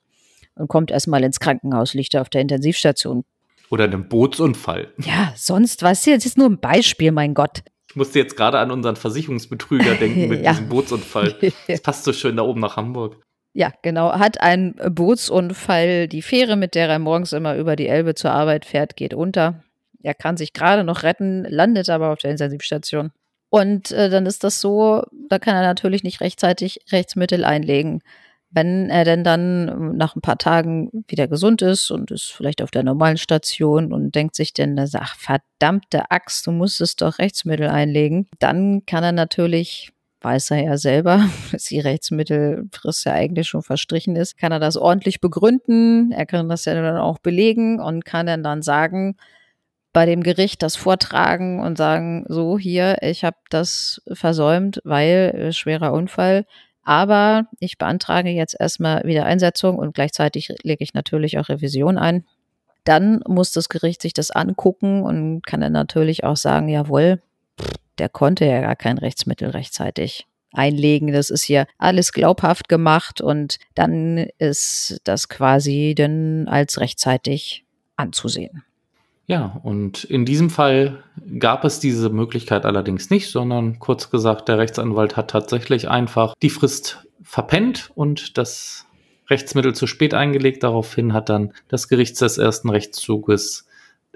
und 0.56 0.68
kommt 0.68 0.92
erstmal 0.92 1.24
ins 1.24 1.40
Krankenhaus, 1.40 1.94
liegt 1.94 2.14
er 2.14 2.22
auf 2.22 2.30
der 2.30 2.42
Intensivstation. 2.42 3.24
Oder 3.70 3.86
einen 3.86 4.08
Bootsunfall. 4.08 4.94
Ja, 4.98 5.34
sonst 5.36 5.84
was 5.84 6.04
hier, 6.04 6.16
das 6.16 6.26
ist 6.26 6.38
nur 6.38 6.50
ein 6.50 6.60
Beispiel, 6.60 7.12
mein 7.12 7.34
Gott. 7.34 7.64
Ich 7.90 7.96
musste 7.96 8.20
jetzt 8.20 8.38
gerade 8.38 8.60
an 8.60 8.72
unseren 8.72 8.96
Versicherungsbetrüger 8.96 9.96
denken 9.96 10.28
mit 10.30 10.44
ja. 10.44 10.52
diesem 10.52 10.70
Bootsunfall. 10.70 11.36
Das 11.68 11.82
passt 11.82 12.04
so 12.04 12.14
schön 12.14 12.38
da 12.38 12.44
oben 12.44 12.62
nach 12.62 12.78
Hamburg. 12.78 13.22
Ja, 13.54 13.72
genau. 13.82 14.12
Hat 14.12 14.40
einen 14.40 14.76
Bootsunfall. 14.76 16.08
Die 16.08 16.22
Fähre, 16.22 16.56
mit 16.56 16.76
der 16.76 16.88
er 16.90 17.00
morgens 17.00 17.34
immer 17.34 17.56
über 17.56 17.76
die 17.76 17.88
Elbe 17.88 18.14
zur 18.14 18.32
Arbeit 18.32 18.66
fährt, 18.66 18.96
geht 18.96 19.14
unter. 19.14 19.64
Er 20.08 20.14
kann 20.14 20.38
sich 20.38 20.54
gerade 20.54 20.84
noch 20.86 21.04
retten, 21.04 21.44
landet 21.44 21.90
aber 21.90 22.12
auf 22.12 22.20
der 22.20 22.32
Intensivstation. 22.32 23.12
Und 23.50 23.92
äh, 23.92 24.10
dann 24.10 24.26
ist 24.26 24.44
das 24.44 24.62
so, 24.62 25.04
da 25.30 25.38
kann 25.38 25.56
er 25.56 25.62
natürlich 25.62 26.04
nicht 26.04 26.22
rechtzeitig 26.22 26.80
Rechtsmittel 26.92 27.44
einlegen. 27.44 28.02
Wenn 28.50 28.90
er 28.90 29.04
denn 29.04 29.26
dann 29.26 29.98
nach 29.98 30.16
ein 30.16 30.22
paar 30.22 30.38
Tagen 30.38 31.04
wieder 31.10 31.28
gesund 31.28 31.62
ist 31.62 31.92
und 31.92 32.12
ist 32.12 32.32
vielleicht 32.32 32.62
auf 32.62 32.72
der 32.72 32.84
normalen 32.84 33.18
Station 33.18 33.92
und 33.92 34.16
denkt 34.16 34.36
sich 34.36 34.54
denn, 34.54 34.80
ach 34.80 35.16
verdammte 35.18 36.10
Axt, 36.10 36.48
du 36.48 36.52
musstest 36.52 37.02
doch 37.02 37.20
Rechtsmittel 37.20 37.68
einlegen, 37.68 38.28
dann 38.40 38.86
kann 38.86 39.04
er 39.04 39.12
natürlich 39.12 39.92
weiß 40.22 40.52
er 40.52 40.64
ja 40.64 40.78
selber, 40.78 41.30
dass 41.52 41.66
die 41.66 41.80
Rechtsmittelfrist 41.80 43.06
ja 43.06 43.14
eigentlich 43.14 43.48
schon 43.48 43.62
verstrichen 43.62 44.16
ist, 44.16 44.38
kann 44.38 44.52
er 44.52 44.60
das 44.60 44.78
ordentlich 44.78 45.22
begründen, 45.22 46.12
er 46.12 46.26
kann 46.26 46.50
das 46.50 46.66
ja 46.66 46.74
dann 46.74 46.98
auch 46.98 47.20
belegen 47.20 47.80
und 47.80 48.06
kann 48.06 48.26
dann 48.26 48.44
dann 48.44 48.62
sagen, 48.62 49.16
bei 49.94 50.06
dem 50.06 50.22
Gericht 50.24 50.62
das 50.62 50.76
vortragen 50.76 51.60
und 51.60 51.78
sagen, 51.78 52.26
so 52.28 52.58
hier, 52.60 52.98
ich 53.02 53.24
habe 53.24 53.38
das 53.50 54.02
versäumt, 54.12 54.82
weil 54.84 55.34
äh, 55.36 55.54
schwerer 55.54 55.94
Unfall. 55.94 56.46
Aber 56.84 57.48
ich 57.60 57.78
beantrage 57.78 58.30
jetzt 58.30 58.56
erstmal 58.58 59.04
Wiedereinsetzung 59.04 59.78
und 59.78 59.94
gleichzeitig 59.94 60.54
lege 60.64 60.84
ich 60.84 60.94
natürlich 60.94 61.38
auch 61.38 61.50
Revision 61.50 61.98
ein. 61.98 62.26
Dann 62.86 63.22
muss 63.28 63.52
das 63.52 63.68
Gericht 63.68 64.02
sich 64.02 64.14
das 64.14 64.32
angucken 64.32 65.04
und 65.04 65.46
kann 65.46 65.60
dann 65.60 65.74
natürlich 65.74 66.24
auch 66.24 66.38
sagen, 66.38 66.70
jawohl, 66.70 67.22
der 67.98 68.08
konnte 68.08 68.46
ja 68.46 68.62
gar 68.62 68.76
kein 68.78 68.98
Rechtsmittel 68.98 69.50
rechtzeitig 69.50 70.28
einlegen. 70.54 71.12
Das 71.12 71.30
ist 71.30 71.44
hier 71.44 71.68
alles 71.78 72.14
glaubhaft 72.14 72.70
gemacht 72.70 73.20
und 73.20 73.60
dann 73.76 74.28
ist 74.38 75.02
das 75.04 75.28
quasi 75.28 75.94
dann 75.98 76.48
als 76.48 76.80
rechtzeitig 76.80 77.66
anzusehen. 77.96 78.64
Ja, 79.30 79.60
und 79.62 80.06
in 80.06 80.24
diesem 80.24 80.50
Fall 80.50 81.04
gab 81.38 81.66
es 81.66 81.82
diese 81.82 82.10
Möglichkeit 82.10 82.66
allerdings 82.66 83.10
nicht, 83.10 83.30
sondern 83.30 83.78
kurz 83.78 84.10
gesagt, 84.10 84.48
der 84.48 84.58
Rechtsanwalt 84.58 85.18
hat 85.18 85.30
tatsächlich 85.30 85.90
einfach 85.90 86.34
die 86.42 86.50
Frist 86.50 87.06
verpennt 87.22 87.92
und 87.94 88.38
das 88.38 88.86
Rechtsmittel 89.30 89.76
zu 89.76 89.86
spät 89.86 90.14
eingelegt. 90.14 90.64
Daraufhin 90.64 91.12
hat 91.12 91.28
dann 91.28 91.52
das 91.68 91.90
Gericht 91.90 92.20
des 92.22 92.38
ersten 92.38 92.70
Rechtszuges 92.70 93.68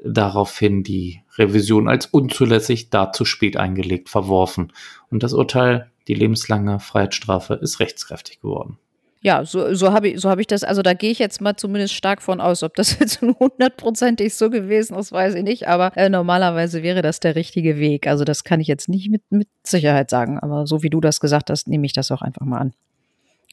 daraufhin 0.02 0.82
die 0.82 1.22
Revision 1.38 1.90
als 1.90 2.06
unzulässig, 2.06 2.90
da 2.90 3.12
zu 3.12 3.26
spät 3.26 3.58
eingelegt, 3.58 4.08
verworfen. 4.08 4.72
Und 5.10 5.24
das 5.24 5.34
Urteil, 5.34 5.92
die 6.08 6.14
lebenslange 6.14 6.80
Freiheitsstrafe, 6.80 7.56
ist 7.56 7.82
rechtskräftig 7.82 8.40
geworden. 8.40 8.80
Ja, 9.24 9.46
so, 9.46 9.74
so 9.76 9.94
habe 9.94 10.10
ich, 10.10 10.20
so 10.20 10.32
hab 10.32 10.40
ich 10.40 10.48
das, 10.48 10.64
also 10.64 10.82
da 10.82 10.96
gehe 10.96 11.12
ich 11.12 11.20
jetzt 11.20 11.42
mal 11.42 11.56
zumindest 11.56 11.94
stark 11.94 12.24
von 12.24 12.42
aus. 12.42 12.64
Ob 12.64 12.74
das 12.74 12.98
jetzt 13.00 13.22
hundertprozentig 13.22 14.34
so 14.34 14.50
gewesen 14.50 14.98
ist, 14.98 15.12
weiß 15.12 15.36
ich 15.36 15.44
nicht, 15.44 15.68
aber 15.68 15.96
äh, 15.96 16.10
normalerweise 16.10 16.82
wäre 16.82 17.04
das 17.04 17.20
der 17.20 17.36
richtige 17.36 17.78
Weg. 17.78 18.08
Also 18.08 18.24
das 18.24 18.44
kann 18.44 18.60
ich 18.60 18.68
jetzt 18.68 18.90
nicht 18.90 19.12
mit, 19.12 19.22
mit 19.30 19.48
Sicherheit 19.64 20.10
sagen, 20.10 20.40
aber 20.40 20.66
so 20.66 20.82
wie 20.82 20.90
du 20.90 21.00
das 21.00 21.20
gesagt 21.20 21.52
hast, 21.52 21.68
nehme 21.68 21.86
ich 21.86 21.94
das 21.94 22.12
auch 22.12 22.24
einfach 22.24 22.46
mal 22.46 22.58
an. 22.58 22.74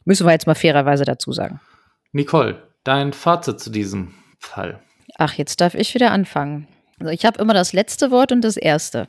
Müssen 0.07 0.27
wir 0.27 0.33
jetzt 0.33 0.47
mal 0.47 0.55
fairerweise 0.55 1.05
dazu 1.05 1.33
sagen. 1.33 1.61
Nicole, 2.13 2.63
dein 2.85 3.13
Fazit 3.13 3.61
zu 3.61 3.69
diesem 3.69 4.15
Fall. 4.39 4.81
Ach, 5.19 5.35
jetzt 5.35 5.61
darf 5.61 5.75
ich 5.75 5.95
wieder 5.95 6.13
anfangen. 6.13 6.67
Also 6.99 7.13
ich 7.13 7.27
habe 7.27 7.41
immer 7.41 7.53
das 7.53 7.75
letzte 7.75 8.11
Wort 8.11 8.33
und 8.33 8.43
das 8.43 8.57
erste. 8.57 9.07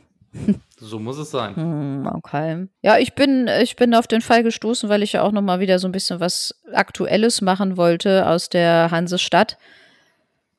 So 0.79 0.99
muss 0.99 1.17
es 1.17 1.31
sein. 1.31 1.55
Hm, 1.55 2.09
okay. 2.13 2.67
Ja, 2.81 2.97
ich 2.97 3.13
bin, 3.13 3.49
ich 3.61 3.75
bin 3.75 3.93
auf 3.93 4.07
den 4.07 4.21
Fall 4.21 4.43
gestoßen, 4.43 4.87
weil 4.89 5.03
ich 5.03 5.13
ja 5.13 5.23
auch 5.23 5.31
nochmal 5.31 5.59
wieder 5.59 5.77
so 5.79 5.87
ein 5.87 5.91
bisschen 5.91 6.19
was 6.19 6.55
Aktuelles 6.73 7.41
machen 7.41 7.75
wollte 7.77 8.27
aus 8.27 8.49
der 8.49 8.89
Hansestadt. 8.91 9.57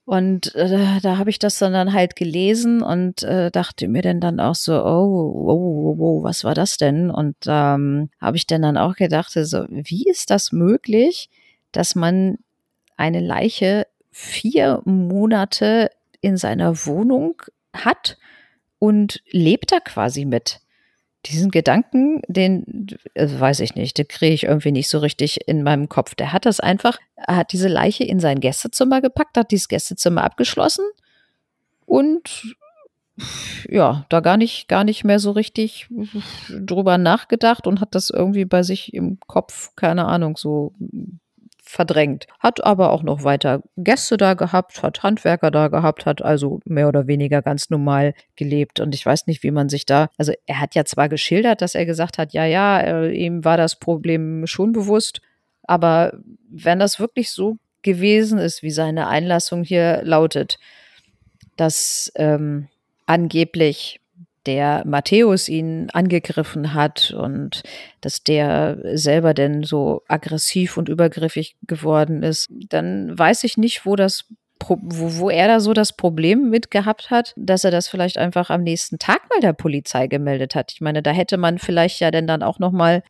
Und 0.05 0.55
äh, 0.57 1.01
da 1.01 1.19
habe 1.19 1.31
ich 1.31 1.39
das 1.39 1.59
dann, 1.59 1.73
dann 1.73 1.93
halt 1.93 2.17
gelesen 2.17 2.83
und 2.83 3.23
äh, 3.23 3.51
dachte 3.51 3.87
mir 3.87 4.03
dann 4.03 4.21
dann 4.21 4.41
auch 4.41 4.57
so, 4.57 4.85
oh, 4.85 5.33
oh, 5.47 5.53
oh, 5.53 5.97
oh 5.99 6.23
was 6.25 6.43
war 6.43 6.55
das 6.55 6.77
denn? 6.77 7.11
Und 7.11 7.37
ähm, 7.47 8.11
habe 8.21 8.37
ich 8.37 8.47
dann 8.47 8.63
dann 8.63 8.77
auch 8.77 8.97
gedacht, 8.97 9.31
so, 9.33 9.67
wie 9.69 10.09
ist 10.09 10.31
das 10.31 10.51
möglich, 10.51 11.31
dass 11.71 11.95
man 11.95 12.39
eine 12.97 13.21
Leiche 13.21 13.87
vier 14.11 14.83
Monate 14.85 15.91
in 16.21 16.37
seiner 16.37 16.87
Wohnung 16.87 17.41
hat 17.73 18.19
und 18.81 19.23
lebt 19.31 19.71
da 19.71 19.79
quasi 19.79 20.25
mit. 20.25 20.59
Diesen 21.27 21.51
Gedanken, 21.51 22.23
den 22.29 22.87
also 23.15 23.39
weiß 23.39 23.61
ich 23.61 23.75
nicht, 23.75 23.99
den 23.99 24.09
kriege 24.09 24.33
ich 24.33 24.45
irgendwie 24.45 24.73
nicht 24.73 24.89
so 24.89 24.99
richtig 24.99 25.47
in 25.47 25.63
meinem 25.63 25.91
Kopf. 25.91 26.15
Der 26.15 26.33
hat 26.33 26.47
das 26.47 26.61
einfach, 26.61 26.99
er 27.15 27.37
hat 27.37 27.53
diese 27.53 27.69
Leiche 27.69 28.05
in 28.05 28.21
sein 28.21 28.41
Gästezimmer 28.41 29.03
gepackt, 29.03 29.37
hat 29.37 29.51
dieses 29.51 29.69
Gästezimmer 29.69 30.25
abgeschlossen 30.25 30.85
und 31.85 32.57
ja, 33.69 34.07
da 34.09 34.21
gar 34.21 34.39
nicht, 34.39 34.67
gar 34.67 34.83
nicht 34.83 35.05
mehr 35.05 35.19
so 35.19 35.33
richtig 35.33 35.89
drüber 36.49 36.97
nachgedacht 36.97 37.67
und 37.67 37.83
hat 37.83 37.95
das 37.95 38.09
irgendwie 38.09 38.47
bei 38.47 38.63
sich 38.63 38.95
im 38.95 39.19
Kopf, 39.27 39.77
keine 39.77 40.07
Ahnung, 40.07 40.39
so 40.39 40.73
verdrängt. 41.71 42.27
Hat 42.39 42.65
aber 42.65 42.91
auch 42.91 43.03
noch 43.03 43.25
weiter 43.25 43.63
Gäste 43.77 44.17
da 44.17 44.35
gehabt, 44.35 44.83
hat 44.83 45.03
Handwerker 45.03 45.51
da 45.51 45.69
gehabt, 45.69 46.05
hat 46.05 46.21
also 46.21 46.61
mehr 46.65 46.89
oder 46.89 47.07
weniger 47.07 47.43
ganz 47.43 47.71
normal 47.71 48.15
gelebt. 48.37 48.81
Und 48.81 48.95
ich 48.95 49.07
weiß 49.07 49.27
nicht, 49.27 49.43
wie 49.43 49.53
man 49.53 49.69
sich 49.69 49.87
da, 49.87 50.09
also 50.19 50.33
er 50.47 50.61
hat 50.61 50.75
ja 50.75 50.85
zwar 50.85 51.09
geschildert, 51.09 51.63
dass 51.63 51.75
er 51.75 51.87
gesagt 51.87 52.19
hat, 52.19 52.33
ja, 52.33 52.45
ja, 52.45 52.81
äh, 52.81 53.13
ihm 53.13 53.45
war 53.45 53.57
das 53.57 53.77
Problem 53.77 54.47
schon 54.47 54.73
bewusst, 54.73 55.21
aber 55.63 56.19
wenn 56.51 56.81
das 56.81 56.99
wirklich 56.99 57.31
so 57.31 57.57
gewesen 57.83 58.39
ist, 58.39 58.63
wie 58.63 58.71
seine 58.71 59.07
Einlassung 59.07 59.63
hier 59.63 60.01
lautet, 60.03 60.59
dass 61.57 62.13
ähm, 62.17 62.69
angeblich 63.07 64.01
der 64.47 64.85
Matthäus 64.87 65.49
ihn 65.49 65.89
angegriffen 65.93 66.73
hat 66.75 67.13
und 67.17 67.63
dass 68.01 68.23
der 68.23 68.79
selber 68.95 69.35
denn 69.35 69.63
so 69.63 70.03
aggressiv 70.09 70.77
und 70.77 70.89
übergriffig 70.89 71.57
geworden 71.67 72.23
ist, 72.23 72.49
dann 72.69 73.19
weiß 73.19 73.45
ich 73.45 73.57
nicht, 73.57 73.85
wo 73.85 73.97
das 73.97 74.25
wo, 74.63 74.79
wo 75.19 75.31
er 75.31 75.49
da 75.49 75.59
so 75.59 75.73
das 75.73 75.95
Problem 75.95 76.51
mit 76.51 76.71
gehabt 76.71 77.11
hat, 77.11 77.33
dass 77.37 77.65
er 77.65 77.71
das 77.71 77.89
vielleicht 77.89 78.19
einfach 78.19 78.51
am 78.51 78.63
nächsten 78.63 78.99
Tag 78.99 79.23
mal 79.31 79.41
der 79.41 79.55
Polizei 79.55 80.07
gemeldet 80.07 80.55
hat. 80.55 80.73
Ich 80.73 80.83
meine, 80.83 81.03
da 81.03 81.13
hätte 81.13 81.39
man 81.39 81.59
vielleicht 81.59 81.99
ja 82.01 82.11
denn 82.11 82.27
dann 82.27 82.43
auch 82.43 82.59
noch 82.59 82.71
mal 82.71 83.03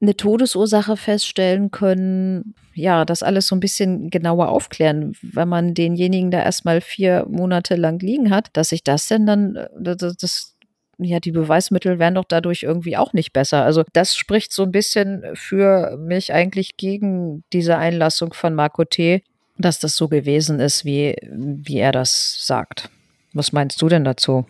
eine 0.00 0.16
Todesursache 0.16 0.96
feststellen 0.96 1.70
können, 1.70 2.54
ja, 2.74 3.04
das 3.04 3.22
alles 3.22 3.46
so 3.46 3.56
ein 3.56 3.60
bisschen 3.60 4.10
genauer 4.10 4.48
aufklären, 4.48 5.12
wenn 5.22 5.48
man 5.48 5.74
denjenigen 5.74 6.30
da 6.30 6.42
erstmal 6.42 6.80
vier 6.80 7.26
Monate 7.28 7.76
lang 7.76 8.00
liegen 8.00 8.30
hat, 8.30 8.48
dass 8.52 8.70
sich 8.70 8.82
das 8.82 9.08
denn 9.08 9.26
dann, 9.26 9.56
äh, 9.56 9.96
das, 9.96 10.53
ja, 10.98 11.20
die 11.20 11.32
Beweismittel 11.32 11.98
wären 11.98 12.14
doch 12.14 12.24
dadurch 12.26 12.62
irgendwie 12.62 12.96
auch 12.96 13.12
nicht 13.12 13.32
besser. 13.32 13.64
Also 13.64 13.84
das 13.92 14.16
spricht 14.16 14.52
so 14.52 14.62
ein 14.62 14.72
bisschen 14.72 15.24
für 15.34 15.96
mich 15.96 16.32
eigentlich 16.32 16.76
gegen 16.76 17.44
diese 17.52 17.76
Einlassung 17.76 18.32
von 18.32 18.54
Marco 18.54 18.84
T., 18.84 19.22
dass 19.56 19.78
das 19.78 19.96
so 19.96 20.08
gewesen 20.08 20.58
ist, 20.60 20.84
wie, 20.84 21.16
wie 21.30 21.78
er 21.78 21.92
das 21.92 22.44
sagt. 22.46 22.90
Was 23.32 23.52
meinst 23.52 23.80
du 23.82 23.88
denn 23.88 24.04
dazu? 24.04 24.46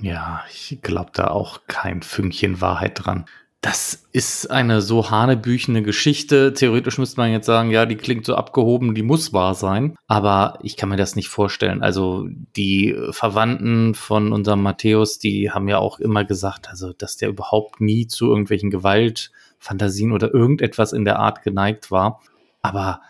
Ja, 0.00 0.44
ich 0.50 0.78
glaube 0.82 1.10
da 1.14 1.28
auch 1.28 1.60
kein 1.66 2.02
Fünkchen 2.02 2.60
Wahrheit 2.60 2.92
dran. 2.94 3.26
Das 3.60 4.08
ist 4.12 4.52
eine 4.52 4.80
so 4.80 5.10
hanebüchene 5.10 5.82
Geschichte. 5.82 6.52
Theoretisch 6.52 6.96
müsste 6.98 7.20
man 7.20 7.32
jetzt 7.32 7.46
sagen, 7.46 7.70
ja, 7.70 7.86
die 7.86 7.96
klingt 7.96 8.24
so 8.24 8.36
abgehoben, 8.36 8.94
die 8.94 9.02
muss 9.02 9.32
wahr 9.32 9.56
sein. 9.56 9.96
Aber 10.06 10.60
ich 10.62 10.76
kann 10.76 10.90
mir 10.90 10.96
das 10.96 11.16
nicht 11.16 11.28
vorstellen. 11.28 11.82
Also 11.82 12.28
die 12.56 12.96
Verwandten 13.10 13.96
von 13.96 14.32
unserem 14.32 14.62
Matthäus, 14.62 15.18
die 15.18 15.50
haben 15.50 15.66
ja 15.66 15.78
auch 15.78 15.98
immer 15.98 16.24
gesagt, 16.24 16.68
also 16.68 16.92
dass 16.92 17.16
der 17.16 17.30
überhaupt 17.30 17.80
nie 17.80 18.06
zu 18.06 18.28
irgendwelchen 18.28 18.70
Gewaltfantasien 18.70 20.12
oder 20.12 20.32
irgendetwas 20.32 20.92
in 20.92 21.04
der 21.04 21.18
Art 21.18 21.42
geneigt 21.42 21.90
war. 21.90 22.20
Aber 22.62 23.00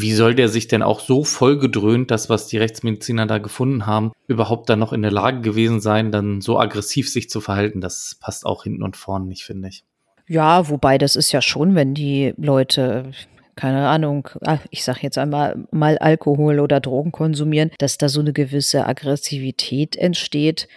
wie 0.00 0.12
soll 0.12 0.34
der 0.34 0.48
sich 0.48 0.68
denn 0.68 0.82
auch 0.82 1.00
so 1.00 1.24
vollgedröhnt, 1.24 2.10
das, 2.10 2.28
was 2.28 2.46
die 2.46 2.58
Rechtsmediziner 2.58 3.26
da 3.26 3.38
gefunden 3.38 3.86
haben, 3.86 4.12
überhaupt 4.26 4.68
dann 4.68 4.78
noch 4.78 4.92
in 4.92 5.02
der 5.02 5.10
Lage 5.10 5.40
gewesen 5.40 5.80
sein, 5.80 6.12
dann 6.12 6.40
so 6.40 6.58
aggressiv 6.58 7.08
sich 7.10 7.30
zu 7.30 7.40
verhalten? 7.40 7.80
Das 7.80 8.16
passt 8.20 8.46
auch 8.46 8.64
hinten 8.64 8.82
und 8.82 8.96
vorne 8.96 9.26
nicht, 9.26 9.44
finde 9.44 9.68
ich. 9.68 9.84
Ja, 10.26 10.68
wobei 10.68 10.98
das 10.98 11.16
ist 11.16 11.32
ja 11.32 11.40
schon, 11.40 11.74
wenn 11.74 11.94
die 11.94 12.34
Leute 12.36 13.12
keine 13.56 13.88
Ahnung, 13.88 14.28
ah, 14.42 14.58
ich 14.70 14.84
sag 14.84 15.02
jetzt 15.02 15.18
einmal 15.18 15.66
mal 15.72 15.98
Alkohol 15.98 16.60
oder 16.60 16.78
Drogen 16.78 17.10
konsumieren, 17.10 17.72
dass 17.78 17.98
da 17.98 18.08
so 18.08 18.20
eine 18.20 18.32
gewisse 18.32 18.86
Aggressivität 18.86 19.96
entsteht 19.96 20.68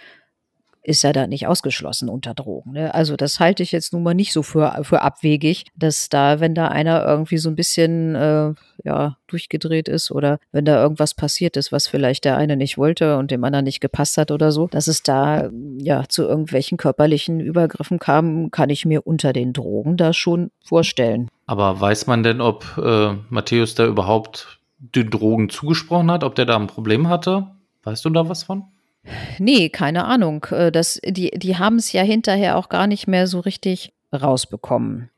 ist 0.82 1.02
ja 1.02 1.12
da 1.12 1.26
nicht 1.26 1.46
ausgeschlossen 1.46 2.08
unter 2.08 2.34
Drogen. 2.34 2.72
Ne? 2.72 2.94
Also 2.94 3.16
das 3.16 3.38
halte 3.40 3.62
ich 3.62 3.72
jetzt 3.72 3.92
nun 3.92 4.02
mal 4.02 4.14
nicht 4.14 4.32
so 4.32 4.42
für, 4.42 4.80
für 4.82 5.02
abwegig, 5.02 5.66
dass 5.76 6.08
da, 6.08 6.40
wenn 6.40 6.54
da 6.54 6.68
einer 6.68 7.04
irgendwie 7.04 7.38
so 7.38 7.48
ein 7.48 7.54
bisschen 7.54 8.14
äh, 8.14 8.54
ja, 8.84 9.16
durchgedreht 9.28 9.88
ist 9.88 10.10
oder 10.10 10.38
wenn 10.50 10.64
da 10.64 10.82
irgendwas 10.82 11.14
passiert 11.14 11.56
ist, 11.56 11.70
was 11.70 11.86
vielleicht 11.86 12.24
der 12.24 12.36
eine 12.36 12.56
nicht 12.56 12.78
wollte 12.78 13.16
und 13.16 13.30
dem 13.30 13.44
anderen 13.44 13.64
nicht 13.64 13.80
gepasst 13.80 14.18
hat 14.18 14.30
oder 14.30 14.50
so, 14.50 14.66
dass 14.66 14.88
es 14.88 15.02
da 15.02 15.50
ja 15.78 16.04
zu 16.08 16.22
irgendwelchen 16.24 16.78
körperlichen 16.78 17.40
Übergriffen 17.40 17.98
kam, 17.98 18.50
kann 18.50 18.70
ich 18.70 18.84
mir 18.84 19.06
unter 19.06 19.32
den 19.32 19.52
Drogen 19.52 19.96
da 19.96 20.12
schon 20.12 20.50
vorstellen. 20.64 21.28
Aber 21.46 21.80
weiß 21.80 22.06
man 22.06 22.22
denn, 22.22 22.40
ob 22.40 22.76
äh, 22.78 23.14
Matthäus 23.28 23.74
da 23.74 23.86
überhaupt 23.86 24.58
den 24.78 25.10
Drogen 25.10 25.48
zugesprochen 25.48 26.10
hat, 26.10 26.24
ob 26.24 26.34
der 26.34 26.46
da 26.46 26.56
ein 26.56 26.66
Problem 26.66 27.08
hatte? 27.08 27.46
Weißt 27.84 28.04
du 28.04 28.10
da 28.10 28.28
was 28.28 28.42
von? 28.42 28.64
Nee, 29.38 29.68
keine 29.68 30.04
Ahnung. 30.04 30.44
Äh, 30.50 30.70
das, 30.70 31.00
die 31.04 31.30
die 31.30 31.56
haben 31.56 31.76
es 31.76 31.92
ja 31.92 32.02
hinterher 32.02 32.56
auch 32.56 32.68
gar 32.68 32.86
nicht 32.86 33.06
mehr 33.06 33.26
so 33.26 33.40
richtig 33.40 33.92
rausbekommen. 34.12 35.10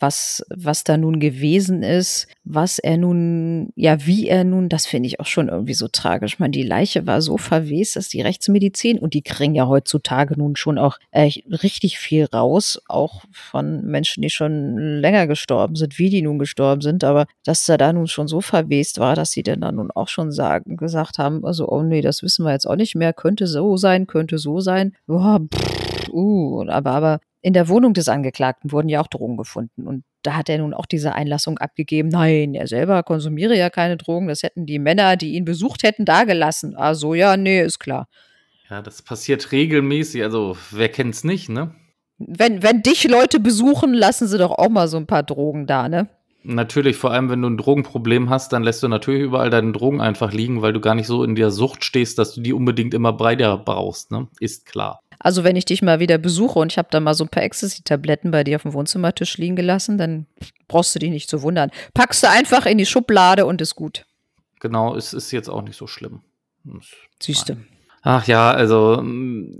Was, 0.00 0.44
was 0.54 0.84
da 0.84 0.96
nun 0.96 1.20
gewesen 1.20 1.82
ist, 1.82 2.26
was 2.44 2.78
er 2.78 2.96
nun, 2.96 3.70
ja, 3.74 4.06
wie 4.06 4.28
er 4.28 4.44
nun, 4.44 4.68
das 4.68 4.86
finde 4.86 5.06
ich 5.06 5.20
auch 5.20 5.26
schon 5.26 5.48
irgendwie 5.48 5.74
so 5.74 5.88
tragisch. 5.88 6.38
Man, 6.38 6.52
die 6.52 6.62
Leiche 6.62 7.06
war 7.06 7.22
so 7.22 7.38
verwest, 7.38 7.96
dass 7.96 8.08
die 8.08 8.20
Rechtsmedizin, 8.20 8.98
und 8.98 9.14
die 9.14 9.22
kriegen 9.22 9.54
ja 9.54 9.66
heutzutage 9.66 10.36
nun 10.36 10.56
schon 10.56 10.78
auch 10.78 10.98
äh, 11.10 11.30
richtig 11.48 11.98
viel 11.98 12.26
raus, 12.26 12.80
auch 12.88 13.24
von 13.32 13.84
Menschen, 13.84 14.22
die 14.22 14.30
schon 14.30 14.76
länger 14.76 15.26
gestorben 15.26 15.76
sind, 15.76 15.98
wie 15.98 16.10
die 16.10 16.22
nun 16.22 16.38
gestorben 16.38 16.80
sind, 16.80 17.04
aber 17.04 17.26
dass 17.44 17.68
er 17.68 17.78
da 17.78 17.92
nun 17.92 18.06
schon 18.06 18.28
so 18.28 18.40
verwest 18.40 18.98
war, 18.98 19.14
dass 19.14 19.30
sie 19.30 19.42
denn 19.42 19.60
dann 19.60 19.76
nun 19.76 19.90
auch 19.90 20.08
schon 20.08 20.32
sagen, 20.32 20.76
gesagt 20.76 21.18
haben, 21.18 21.44
also, 21.44 21.68
oh 21.68 21.82
nee, 21.82 22.00
das 22.00 22.22
wissen 22.22 22.44
wir 22.44 22.52
jetzt 22.52 22.66
auch 22.66 22.76
nicht 22.76 22.94
mehr, 22.94 23.12
könnte 23.12 23.46
so 23.46 23.76
sein, 23.76 24.06
könnte 24.06 24.38
so 24.38 24.60
sein. 24.60 24.94
Boah, 25.06 25.40
pff, 25.40 26.08
uh, 26.12 26.68
aber, 26.68 26.90
aber 26.90 27.20
in 27.44 27.52
der 27.52 27.68
Wohnung 27.68 27.92
des 27.92 28.08
Angeklagten 28.08 28.72
wurden 28.72 28.88
ja 28.88 29.02
auch 29.02 29.06
Drogen 29.06 29.36
gefunden. 29.36 29.86
Und 29.86 30.02
da 30.22 30.34
hat 30.34 30.48
er 30.48 30.56
nun 30.56 30.72
auch 30.72 30.86
diese 30.86 31.14
Einlassung 31.14 31.58
abgegeben. 31.58 32.08
Nein, 32.08 32.54
er 32.54 32.66
selber 32.66 33.02
konsumiere 33.02 33.54
ja 33.54 33.68
keine 33.68 33.98
Drogen. 33.98 34.28
Das 34.28 34.42
hätten 34.42 34.64
die 34.64 34.78
Männer, 34.78 35.16
die 35.16 35.34
ihn 35.34 35.44
besucht 35.44 35.82
hätten, 35.82 36.06
dagelassen. 36.06 36.74
Ah, 36.74 36.94
so, 36.94 37.12
ja, 37.12 37.36
nee, 37.36 37.60
ist 37.60 37.80
klar. 37.80 38.08
Ja, 38.70 38.80
das 38.80 39.02
passiert 39.02 39.52
regelmäßig. 39.52 40.22
Also, 40.22 40.56
wer 40.70 40.88
kennt's 40.88 41.22
nicht, 41.22 41.50
ne? 41.50 41.74
Wenn, 42.16 42.62
wenn 42.62 42.80
dich 42.80 43.06
Leute 43.06 43.40
besuchen, 43.40 43.92
lassen 43.92 44.26
sie 44.26 44.38
doch 44.38 44.52
auch 44.52 44.70
mal 44.70 44.88
so 44.88 44.96
ein 44.96 45.06
paar 45.06 45.22
Drogen 45.22 45.66
da, 45.66 45.90
ne? 45.90 46.08
Natürlich, 46.44 46.96
vor 46.96 47.10
allem 47.10 47.28
wenn 47.28 47.42
du 47.42 47.48
ein 47.48 47.58
Drogenproblem 47.58 48.30
hast, 48.30 48.54
dann 48.54 48.62
lässt 48.62 48.82
du 48.82 48.88
natürlich 48.88 49.22
überall 49.22 49.50
deine 49.50 49.72
Drogen 49.72 50.00
einfach 50.00 50.32
liegen, 50.32 50.62
weil 50.62 50.72
du 50.72 50.80
gar 50.80 50.94
nicht 50.94 51.06
so 51.06 51.24
in 51.24 51.34
der 51.34 51.50
Sucht 51.50 51.84
stehst, 51.84 52.18
dass 52.18 52.34
du 52.34 52.40
die 52.40 52.54
unbedingt 52.54 52.94
immer 52.94 53.12
bei 53.12 53.36
dir 53.36 53.56
brauchst, 53.58 54.10
ne? 54.10 54.28
Ist 54.40 54.64
klar. 54.64 55.00
Also 55.24 55.42
wenn 55.42 55.56
ich 55.56 55.64
dich 55.64 55.80
mal 55.80 56.00
wieder 56.00 56.18
besuche 56.18 56.58
und 56.58 56.70
ich 56.70 56.76
habe 56.76 56.88
da 56.90 57.00
mal 57.00 57.14
so 57.14 57.24
ein 57.24 57.30
paar 57.30 57.42
Ecstasy-Tabletten 57.42 58.30
bei 58.30 58.44
dir 58.44 58.56
auf 58.56 58.62
dem 58.62 58.74
Wohnzimmertisch 58.74 59.38
liegen 59.38 59.56
gelassen, 59.56 59.96
dann 59.96 60.26
brauchst 60.68 60.94
du 60.94 60.98
dich 60.98 61.08
nicht 61.08 61.30
zu 61.30 61.40
wundern. 61.40 61.70
Packst 61.94 62.22
du 62.22 62.28
einfach 62.28 62.66
in 62.66 62.76
die 62.76 62.84
Schublade 62.84 63.46
und 63.46 63.62
ist 63.62 63.74
gut. 63.74 64.04
Genau, 64.60 64.94
es 64.94 65.14
ist 65.14 65.32
jetzt 65.32 65.48
auch 65.48 65.62
nicht 65.62 65.78
so 65.78 65.86
schlimm. 65.86 66.20
Siehst 67.22 67.48
du. 67.48 67.56
Ach 68.02 68.26
ja, 68.26 68.50
also 68.50 69.02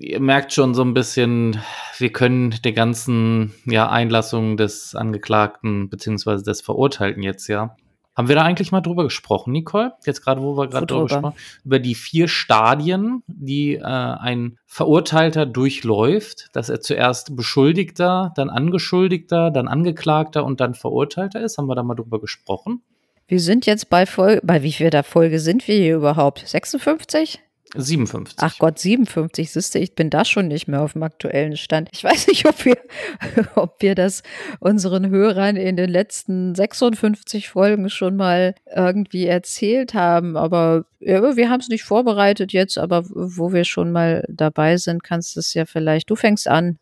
ihr 0.00 0.20
merkt 0.20 0.52
schon 0.52 0.74
so 0.74 0.82
ein 0.82 0.92
bisschen, 0.92 1.58
wir 1.96 2.12
können 2.12 2.54
die 2.62 2.74
ganzen 2.74 3.54
ja, 3.64 3.88
Einlassungen 3.88 4.58
des 4.58 4.94
Angeklagten 4.94 5.88
beziehungsweise 5.88 6.44
des 6.44 6.60
Verurteilten 6.60 7.22
jetzt 7.22 7.48
ja 7.48 7.74
haben 8.14 8.28
wir 8.28 8.36
da 8.36 8.42
eigentlich 8.42 8.70
mal 8.70 8.80
drüber 8.80 9.04
gesprochen, 9.04 9.52
Nicole? 9.52 9.94
Jetzt 10.04 10.22
gerade, 10.22 10.40
wo 10.42 10.56
wir 10.56 10.68
gerade 10.68 10.86
drüber 10.86 11.04
gesprochen 11.04 11.34
über 11.64 11.78
die 11.78 11.94
vier 11.94 12.28
Stadien, 12.28 13.22
die 13.26 13.74
äh, 13.74 13.82
ein 13.82 14.58
Verurteilter 14.66 15.46
durchläuft, 15.46 16.48
dass 16.52 16.68
er 16.68 16.80
zuerst 16.80 17.36
Beschuldigter, 17.36 18.32
dann 18.36 18.50
Angeschuldigter, 18.50 19.50
dann 19.50 19.68
Angeklagter 19.68 20.44
und 20.44 20.60
dann 20.60 20.74
Verurteilter 20.74 21.40
ist. 21.40 21.58
Haben 21.58 21.66
wir 21.66 21.74
da 21.74 21.82
mal 21.82 21.94
drüber 21.94 22.20
gesprochen? 22.20 22.82
Wir 23.26 23.40
sind 23.40 23.66
jetzt 23.66 23.88
bei 23.88 24.06
Folge, 24.06 24.42
bei 24.44 24.62
wie 24.62 24.72
viel 24.72 24.90
der 24.90 25.02
Folge 25.02 25.40
sind 25.40 25.66
wir 25.66 25.76
hier 25.76 25.96
überhaupt? 25.96 26.46
56? 26.46 27.40
57. 27.74 28.38
Ach 28.40 28.58
Gott, 28.58 28.78
57, 28.78 29.50
siehste, 29.50 29.78
ich 29.78 29.94
bin 29.94 30.10
da 30.10 30.24
schon 30.24 30.48
nicht 30.48 30.68
mehr 30.68 30.82
auf 30.82 30.92
dem 30.92 31.02
aktuellen 31.02 31.56
Stand. 31.56 31.88
Ich 31.92 32.04
weiß 32.04 32.28
nicht, 32.28 32.46
ob 32.46 32.64
wir, 32.64 32.76
ob 33.54 33.82
wir 33.82 33.94
das 33.94 34.22
unseren 34.60 35.10
Hörern 35.10 35.56
in 35.56 35.76
den 35.76 35.90
letzten 35.90 36.54
56 36.54 37.48
Folgen 37.48 37.90
schon 37.90 38.16
mal 38.16 38.54
irgendwie 38.74 39.26
erzählt 39.26 39.94
haben, 39.94 40.36
aber 40.36 40.84
ja, 41.00 41.36
wir 41.36 41.50
haben 41.50 41.60
es 41.60 41.68
nicht 41.68 41.84
vorbereitet 41.84 42.52
jetzt, 42.52 42.78
aber 42.78 43.04
wo 43.08 43.52
wir 43.52 43.64
schon 43.64 43.92
mal 43.92 44.24
dabei 44.28 44.76
sind, 44.76 45.02
kannst 45.02 45.36
du 45.36 45.40
es 45.40 45.52
ja 45.54 45.66
vielleicht, 45.66 46.08
du 46.10 46.16
fängst 46.16 46.48
an. 46.48 46.78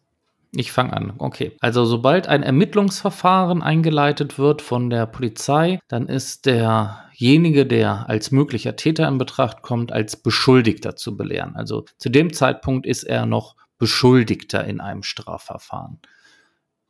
Ich 0.54 0.70
fange 0.70 0.92
an. 0.92 1.14
Okay. 1.16 1.56
Also 1.60 1.86
sobald 1.86 2.28
ein 2.28 2.42
Ermittlungsverfahren 2.42 3.62
eingeleitet 3.62 4.38
wird 4.38 4.60
von 4.60 4.90
der 4.90 5.06
Polizei, 5.06 5.80
dann 5.88 6.08
ist 6.08 6.44
derjenige, 6.44 7.64
der 7.64 8.08
als 8.10 8.30
möglicher 8.30 8.76
Täter 8.76 9.08
in 9.08 9.16
Betracht 9.16 9.62
kommt, 9.62 9.92
als 9.92 10.16
Beschuldigter 10.16 10.94
zu 10.94 11.16
belehren. 11.16 11.56
Also 11.56 11.86
zu 11.96 12.10
dem 12.10 12.34
Zeitpunkt 12.34 12.86
ist 12.86 13.04
er 13.04 13.24
noch 13.24 13.56
Beschuldigter 13.78 14.64
in 14.64 14.80
einem 14.80 15.02
Strafverfahren. 15.02 16.00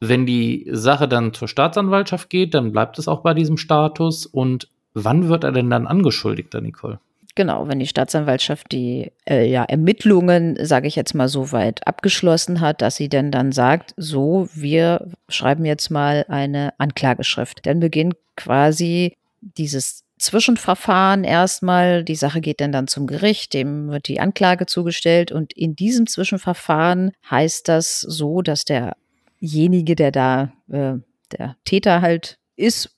Wenn 0.00 0.26
die 0.26 0.68
Sache 0.72 1.06
dann 1.06 1.32
zur 1.32 1.46
Staatsanwaltschaft 1.46 2.28
geht, 2.30 2.54
dann 2.54 2.72
bleibt 2.72 2.98
es 2.98 3.06
auch 3.06 3.20
bei 3.20 3.32
diesem 3.32 3.58
Status. 3.58 4.26
Und 4.26 4.68
wann 4.92 5.28
wird 5.28 5.44
er 5.44 5.52
denn 5.52 5.70
dann 5.70 5.86
Angeschuldigter, 5.86 6.60
Nicole? 6.60 6.98
Genau, 7.34 7.66
wenn 7.66 7.78
die 7.78 7.86
Staatsanwaltschaft 7.86 8.72
die 8.72 9.10
äh, 9.26 9.48
ja, 9.48 9.64
Ermittlungen, 9.64 10.58
sage 10.64 10.86
ich 10.86 10.96
jetzt 10.96 11.14
mal 11.14 11.28
so 11.28 11.50
weit 11.50 11.86
abgeschlossen 11.86 12.60
hat, 12.60 12.82
dass 12.82 12.96
sie 12.96 13.08
denn 13.08 13.30
dann 13.30 13.52
sagt, 13.52 13.94
so, 13.96 14.48
wir 14.52 15.10
schreiben 15.30 15.64
jetzt 15.64 15.90
mal 15.90 16.26
eine 16.28 16.74
Anklageschrift. 16.78 17.64
Dann 17.64 17.80
beginnt 17.80 18.16
quasi 18.36 19.16
dieses 19.40 20.04
Zwischenverfahren 20.18 21.24
erstmal. 21.24 22.04
Die 22.04 22.16
Sache 22.16 22.42
geht 22.42 22.60
dann 22.60 22.70
dann 22.70 22.86
zum 22.86 23.06
Gericht, 23.06 23.54
dem 23.54 23.88
wird 23.88 24.08
die 24.08 24.20
Anklage 24.20 24.66
zugestellt 24.66 25.32
und 25.32 25.54
in 25.54 25.74
diesem 25.74 26.06
Zwischenverfahren 26.06 27.12
heißt 27.30 27.66
das 27.66 28.00
so, 28.00 28.42
dass 28.42 28.66
derjenige, 28.66 29.96
der 29.96 30.12
da 30.12 30.52
äh, 30.70 30.94
der 31.32 31.56
Täter 31.64 32.02
halt 32.02 32.38
ist, 32.56 32.94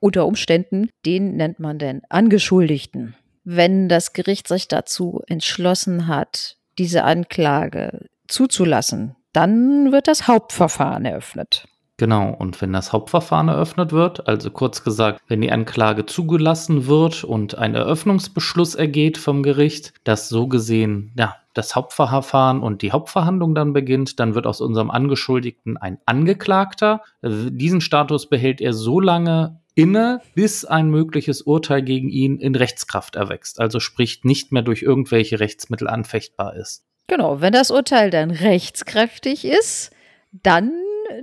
unter 0.00 0.26
Umständen, 0.26 0.90
den 1.06 1.36
nennt 1.36 1.60
man 1.60 1.78
denn 1.78 2.02
Angeschuldigten 2.08 3.16
wenn 3.44 3.88
das 3.88 4.12
Gericht 4.12 4.48
sich 4.48 4.68
dazu 4.68 5.22
entschlossen 5.26 6.06
hat, 6.06 6.56
diese 6.78 7.04
Anklage 7.04 8.06
zuzulassen, 8.28 9.16
dann 9.32 9.92
wird 9.92 10.08
das 10.08 10.28
Hauptverfahren 10.28 11.04
eröffnet. 11.04 11.66
Genau, 12.00 12.30
und 12.30 12.62
wenn 12.62 12.72
das 12.72 12.94
Hauptverfahren 12.94 13.48
eröffnet 13.48 13.92
wird, 13.92 14.26
also 14.26 14.50
kurz 14.50 14.82
gesagt, 14.82 15.20
wenn 15.28 15.42
die 15.42 15.52
Anklage 15.52 16.06
zugelassen 16.06 16.86
wird 16.86 17.24
und 17.24 17.58
ein 17.58 17.74
Eröffnungsbeschluss 17.74 18.74
ergeht 18.74 19.18
vom 19.18 19.42
Gericht, 19.42 19.92
dass 20.04 20.30
so 20.30 20.48
gesehen, 20.48 21.12
ja, 21.18 21.36
das 21.52 21.76
Hauptverfahren 21.76 22.62
und 22.62 22.80
die 22.80 22.92
Hauptverhandlung 22.92 23.54
dann 23.54 23.74
beginnt, 23.74 24.18
dann 24.18 24.34
wird 24.34 24.46
aus 24.46 24.62
unserem 24.62 24.90
Angeschuldigten 24.90 25.76
ein 25.76 25.98
Angeklagter. 26.06 27.02
Diesen 27.22 27.82
Status 27.82 28.30
behält 28.30 28.62
er 28.62 28.72
so 28.72 28.98
lange, 28.98 29.59
inne, 29.74 30.20
bis 30.34 30.64
ein 30.64 30.90
mögliches 30.90 31.42
Urteil 31.42 31.82
gegen 31.82 32.08
ihn 32.08 32.38
in 32.38 32.54
Rechtskraft 32.54 33.16
erwächst, 33.16 33.60
also 33.60 33.80
sprich 33.80 34.24
nicht 34.24 34.52
mehr 34.52 34.62
durch 34.62 34.82
irgendwelche 34.82 35.40
Rechtsmittel 35.40 35.88
anfechtbar 35.88 36.56
ist. 36.56 36.84
Genau, 37.06 37.40
wenn 37.40 37.52
das 37.52 37.70
Urteil 37.70 38.10
dann 38.10 38.30
rechtskräftig 38.30 39.44
ist, 39.44 39.90
dann 40.32 40.72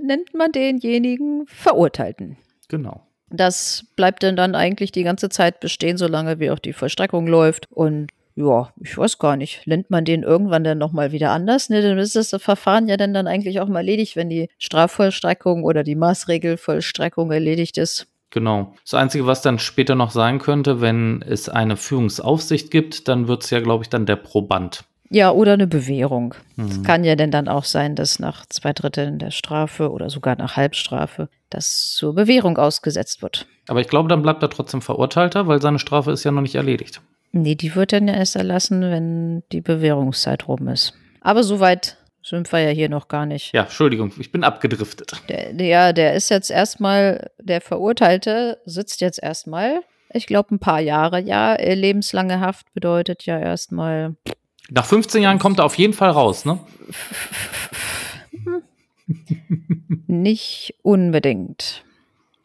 nennt 0.02 0.34
man 0.34 0.52
denjenigen 0.52 1.46
Verurteilten. 1.46 2.36
Genau. 2.68 3.06
Das 3.30 3.86
bleibt 3.96 4.22
dann, 4.22 4.36
dann 4.36 4.54
eigentlich 4.54 4.92
die 4.92 5.02
ganze 5.02 5.28
Zeit 5.28 5.60
bestehen, 5.60 5.96
solange 5.96 6.40
wie 6.40 6.50
auch 6.50 6.58
die 6.58 6.72
Vollstreckung 6.72 7.26
läuft. 7.26 7.66
Und 7.70 8.08
ja, 8.36 8.72
ich 8.82 8.96
weiß 8.96 9.18
gar 9.18 9.36
nicht, 9.36 9.66
nennt 9.66 9.90
man 9.90 10.04
den 10.04 10.22
irgendwann 10.22 10.64
dann 10.64 10.78
nochmal 10.78 11.12
wieder 11.12 11.30
anders? 11.30 11.70
Ne, 11.70 11.82
dann 11.82 11.98
ist 11.98 12.16
das 12.16 12.34
Verfahren 12.38 12.88
ja 12.88 12.96
dann, 12.96 13.12
dann 13.12 13.26
eigentlich 13.26 13.60
auch 13.60 13.68
mal 13.68 13.80
erledigt, 13.80 14.16
wenn 14.16 14.30
die 14.30 14.48
Strafvollstreckung 14.58 15.64
oder 15.64 15.82
die 15.82 15.96
Maßregelvollstreckung 15.96 17.30
erledigt 17.32 17.78
ist. 17.78 18.06
Genau. 18.30 18.74
Das 18.84 18.94
Einzige, 18.94 19.26
was 19.26 19.42
dann 19.42 19.58
später 19.58 19.94
noch 19.94 20.10
sein 20.10 20.38
könnte, 20.38 20.80
wenn 20.80 21.22
es 21.22 21.48
eine 21.48 21.76
Führungsaufsicht 21.76 22.70
gibt, 22.70 23.08
dann 23.08 23.26
wird 23.26 23.44
es 23.44 23.50
ja, 23.50 23.60
glaube 23.60 23.84
ich, 23.84 23.88
dann 23.88 24.06
der 24.06 24.16
Proband. 24.16 24.84
Ja, 25.10 25.30
oder 25.30 25.54
eine 25.54 25.66
Bewährung. 25.66 26.34
Es 26.58 26.78
mhm. 26.78 26.82
kann 26.82 27.04
ja 27.04 27.16
denn 27.16 27.30
dann 27.30 27.48
auch 27.48 27.64
sein, 27.64 27.94
dass 27.94 28.18
nach 28.18 28.44
zwei 28.46 28.74
Dritteln 28.74 29.18
der 29.18 29.30
Strafe 29.30 29.90
oder 29.90 30.10
sogar 30.10 30.36
nach 30.36 30.56
Halbstrafe 30.56 31.30
das 31.48 31.94
zur 31.94 32.14
Bewährung 32.14 32.58
ausgesetzt 32.58 33.22
wird. 33.22 33.46
Aber 33.68 33.80
ich 33.80 33.88
glaube, 33.88 34.08
dann 34.10 34.22
bleibt 34.22 34.42
er 34.42 34.50
trotzdem 34.50 34.82
Verurteilter, 34.82 35.46
weil 35.46 35.62
seine 35.62 35.78
Strafe 35.78 36.12
ist 36.12 36.24
ja 36.24 36.30
noch 36.30 36.42
nicht 36.42 36.56
erledigt. 36.56 37.00
Nee, 37.32 37.54
die 37.54 37.74
wird 37.74 37.92
dann 37.92 38.08
ja 38.08 38.14
erst 38.14 38.36
erlassen, 38.36 38.82
wenn 38.82 39.42
die 39.52 39.60
Bewährungszeit 39.60 40.48
rum 40.48 40.68
ist. 40.68 40.94
Aber 41.20 41.42
soweit 41.42 41.97
sind 42.22 42.50
wir 42.52 42.60
ja 42.60 42.70
hier 42.70 42.88
noch 42.88 43.08
gar 43.08 43.26
nicht. 43.26 43.52
Ja, 43.52 43.62
Entschuldigung, 43.62 44.12
ich 44.18 44.32
bin 44.32 44.44
abgedriftet. 44.44 45.12
Der, 45.28 45.54
ja, 45.54 45.92
der 45.92 46.14
ist 46.14 46.28
jetzt 46.28 46.50
erstmal, 46.50 47.30
der 47.38 47.60
Verurteilte 47.60 48.58
sitzt 48.64 49.00
jetzt 49.00 49.22
erstmal, 49.22 49.80
ich 50.12 50.26
glaube, 50.26 50.54
ein 50.54 50.58
paar 50.58 50.80
Jahre. 50.80 51.20
Ja, 51.20 51.54
lebenslange 51.54 52.40
Haft 52.40 52.72
bedeutet 52.74 53.26
ja 53.26 53.38
erstmal. 53.38 54.16
Nach 54.70 54.84
15 54.84 55.22
Jahren 55.22 55.38
kommt 55.38 55.58
er 55.58 55.64
auf 55.64 55.76
jeden 55.76 55.94
Fall 55.94 56.10
raus, 56.10 56.44
ne? 56.44 56.58
nicht 60.06 60.74
unbedingt. 60.82 61.84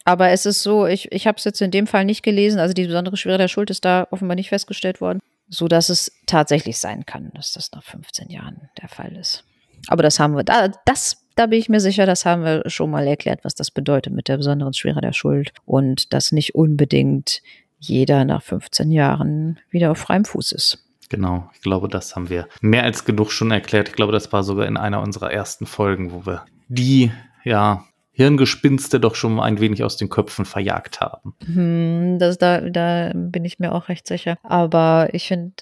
Aber 0.05 0.29
es 0.29 0.45
ist 0.45 0.63
so, 0.63 0.85
ich, 0.85 1.11
ich 1.11 1.27
habe 1.27 1.37
es 1.37 1.45
jetzt 1.45 1.61
in 1.61 1.71
dem 1.71 1.87
Fall 1.87 2.05
nicht 2.05 2.23
gelesen, 2.23 2.59
also 2.59 2.73
die 2.73 2.87
besondere 2.87 3.17
Schwere 3.17 3.37
der 3.37 3.47
Schuld 3.47 3.69
ist 3.69 3.85
da 3.85 4.07
offenbar 4.11 4.35
nicht 4.35 4.49
festgestellt 4.49 4.99
worden, 4.99 5.19
so 5.47 5.67
dass 5.67 5.89
es 5.89 6.11
tatsächlich 6.25 6.77
sein 6.77 7.05
kann, 7.05 7.31
dass 7.35 7.53
das 7.53 7.71
nach 7.71 7.83
15 7.83 8.29
Jahren 8.29 8.69
der 8.81 8.89
Fall 8.89 9.15
ist. 9.15 9.45
Aber 9.87 10.03
das 10.03 10.19
haben 10.19 10.35
wir, 10.35 10.43
da, 10.43 10.69
das, 10.85 11.25
da 11.35 11.47
bin 11.47 11.59
ich 11.59 11.69
mir 11.69 11.79
sicher, 11.79 12.05
das 12.05 12.25
haben 12.25 12.43
wir 12.43 12.63
schon 12.67 12.91
mal 12.91 13.07
erklärt, 13.07 13.43
was 13.43 13.55
das 13.55 13.71
bedeutet 13.71 14.13
mit 14.13 14.27
der 14.27 14.37
besonderen 14.37 14.73
Schwere 14.73 15.01
der 15.01 15.13
Schuld 15.13 15.53
und 15.65 16.13
dass 16.13 16.31
nicht 16.31 16.55
unbedingt 16.55 17.41
jeder 17.79 18.23
nach 18.25 18.43
15 18.43 18.91
Jahren 18.91 19.59
wieder 19.69 19.91
auf 19.91 19.97
freiem 19.97 20.25
Fuß 20.25 20.53
ist. 20.53 20.79
Genau, 21.09 21.49
ich 21.53 21.61
glaube, 21.61 21.89
das 21.89 22.15
haben 22.15 22.29
wir 22.29 22.47
mehr 22.61 22.83
als 22.83 23.05
genug 23.05 23.31
schon 23.31 23.51
erklärt. 23.51 23.89
Ich 23.89 23.95
glaube, 23.95 24.13
das 24.13 24.31
war 24.31 24.43
sogar 24.43 24.65
in 24.65 24.77
einer 24.77 25.01
unserer 25.01 25.31
ersten 25.31 25.65
Folgen, 25.65 26.11
wo 26.11 26.25
wir 26.25 26.45
die, 26.69 27.11
ja, 27.43 27.85
Hirngespinste 28.15 28.99
doch 28.99 29.15
schon 29.15 29.39
ein 29.39 29.59
wenig 29.59 29.83
aus 29.83 29.97
den 29.97 30.07
Köpfen 30.07 30.45
verjagt 30.45 31.01
haben. 31.01 31.33
Hm, 31.45 32.19
das, 32.19 32.37
da, 32.37 32.61
da 32.61 33.11
bin 33.13 33.43
ich 33.43 33.57
mir 33.57 33.73
auch 33.73 33.89
recht 33.89 34.07
sicher. 34.07 34.37
Aber 34.43 35.09
ich 35.13 35.27
finde 35.27 35.55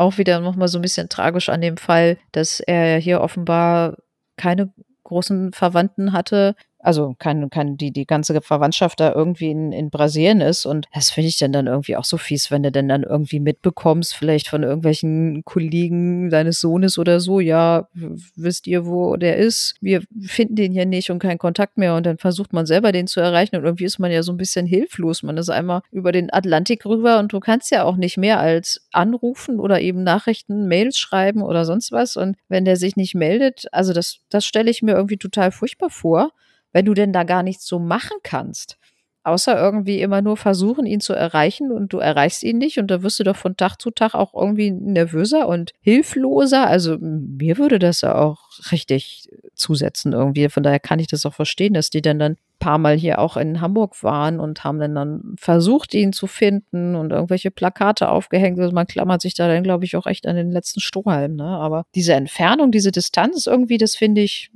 auch 0.00 0.18
wieder 0.18 0.40
nochmal 0.40 0.68
so 0.68 0.78
ein 0.78 0.82
bisschen 0.82 1.08
tragisch 1.08 1.48
an 1.48 1.60
dem 1.60 1.76
Fall, 1.76 2.16
dass 2.32 2.60
er 2.60 2.98
hier 2.98 3.20
offenbar 3.20 3.96
keine 4.36 4.72
großen 5.04 5.52
Verwandten 5.52 6.12
hatte, 6.12 6.54
also 6.82 7.14
kann, 7.18 7.50
kann 7.50 7.76
die, 7.76 7.90
die 7.90 8.06
ganze 8.06 8.40
Verwandtschaft 8.40 9.00
da 9.00 9.12
irgendwie 9.12 9.50
in, 9.50 9.72
in 9.72 9.90
Brasilien 9.90 10.40
ist. 10.40 10.66
Und 10.66 10.86
das 10.94 11.10
finde 11.10 11.28
ich 11.28 11.38
dann 11.38 11.52
dann 11.52 11.66
irgendwie 11.66 11.96
auch 11.96 12.04
so 12.04 12.16
fies, 12.16 12.50
wenn 12.50 12.62
du 12.62 12.72
denn 12.72 12.88
dann 12.88 13.02
irgendwie 13.02 13.40
mitbekommst, 13.40 14.14
vielleicht 14.14 14.48
von 14.48 14.62
irgendwelchen 14.62 15.44
Kollegen 15.44 16.30
deines 16.30 16.60
Sohnes 16.60 16.98
oder 16.98 17.20
so, 17.20 17.40
ja, 17.40 17.88
wisst 18.36 18.66
ihr, 18.66 18.86
wo 18.86 19.16
der 19.16 19.36
ist? 19.36 19.74
Wir 19.80 20.02
finden 20.22 20.56
den 20.56 20.72
hier 20.72 20.86
nicht 20.86 21.10
und 21.10 21.18
keinen 21.18 21.38
Kontakt 21.38 21.76
mehr. 21.76 21.94
Und 21.94 22.06
dann 22.06 22.18
versucht 22.18 22.52
man 22.52 22.66
selber 22.66 22.92
den 22.92 23.06
zu 23.06 23.20
erreichen. 23.20 23.56
Und 23.56 23.64
irgendwie 23.64 23.84
ist 23.84 23.98
man 23.98 24.10
ja 24.10 24.22
so 24.22 24.32
ein 24.32 24.38
bisschen 24.38 24.66
hilflos. 24.66 25.22
Man 25.22 25.36
ist 25.36 25.50
einmal 25.50 25.82
über 25.90 26.12
den 26.12 26.32
Atlantik 26.32 26.86
rüber 26.86 27.18
und 27.18 27.32
du 27.32 27.40
kannst 27.40 27.70
ja 27.70 27.84
auch 27.84 27.96
nicht 27.96 28.16
mehr 28.16 28.40
als 28.40 28.86
anrufen 28.92 29.60
oder 29.60 29.80
eben 29.80 30.02
Nachrichten, 30.02 30.66
Mails 30.66 30.98
schreiben 30.98 31.42
oder 31.42 31.64
sonst 31.64 31.92
was. 31.92 32.16
Und 32.16 32.36
wenn 32.48 32.64
der 32.64 32.76
sich 32.76 32.96
nicht 32.96 33.14
meldet, 33.14 33.66
also 33.72 33.92
das, 33.92 34.20
das 34.30 34.44
stelle 34.44 34.70
ich 34.70 34.82
mir 34.82 34.92
irgendwie 34.92 35.18
total 35.18 35.52
furchtbar 35.52 35.90
vor 35.90 36.32
wenn 36.72 36.84
du 36.84 36.94
denn 36.94 37.12
da 37.12 37.24
gar 37.24 37.42
nichts 37.42 37.66
so 37.66 37.78
machen 37.78 38.18
kannst. 38.22 38.76
Außer 39.22 39.58
irgendwie 39.58 40.00
immer 40.00 40.22
nur 40.22 40.38
versuchen, 40.38 40.86
ihn 40.86 41.00
zu 41.00 41.12
erreichen 41.12 41.72
und 41.72 41.92
du 41.92 41.98
erreichst 41.98 42.42
ihn 42.42 42.56
nicht 42.56 42.78
und 42.78 42.90
da 42.90 43.02
wirst 43.02 43.20
du 43.20 43.24
doch 43.24 43.36
von 43.36 43.54
Tag 43.54 43.76
zu 43.76 43.90
Tag 43.90 44.14
auch 44.14 44.32
irgendwie 44.32 44.70
nervöser 44.70 45.46
und 45.46 45.72
hilfloser. 45.82 46.66
Also 46.66 46.96
mir 46.98 47.58
würde 47.58 47.78
das 47.78 48.00
ja 48.00 48.14
auch 48.14 48.48
richtig 48.72 49.28
zusetzen 49.54 50.14
irgendwie. 50.14 50.48
Von 50.48 50.62
daher 50.62 50.80
kann 50.80 51.00
ich 51.00 51.06
das 51.06 51.26
auch 51.26 51.34
verstehen, 51.34 51.74
dass 51.74 51.90
die 51.90 52.00
dann 52.00 52.18
dann 52.18 52.36
paar 52.60 52.78
Mal 52.78 52.96
hier 52.96 53.18
auch 53.18 53.36
in 53.36 53.60
Hamburg 53.60 54.02
waren 54.02 54.38
und 54.38 54.64
haben 54.64 54.78
dann 54.78 54.94
dann 54.94 55.34
versucht, 55.36 55.92
ihn 55.94 56.12
zu 56.12 56.26
finden 56.26 56.94
und 56.94 57.10
irgendwelche 57.10 57.50
Plakate 57.50 58.08
aufgehängt. 58.08 58.60
Also 58.60 58.72
man 58.72 58.86
klammert 58.86 59.20
sich 59.20 59.34
da 59.34 59.48
dann, 59.48 59.64
glaube 59.64 59.84
ich, 59.84 59.96
auch 59.96 60.06
echt 60.06 60.26
an 60.26 60.36
den 60.36 60.52
letzten 60.52 60.80
Strohhalm. 60.80 61.36
Ne? 61.36 61.44
Aber 61.44 61.84
diese 61.94 62.14
Entfernung, 62.14 62.70
diese 62.70 62.92
Distanz 62.92 63.46
irgendwie, 63.46 63.78
das 63.78 63.96
finde 63.96 64.20
ich 64.20 64.50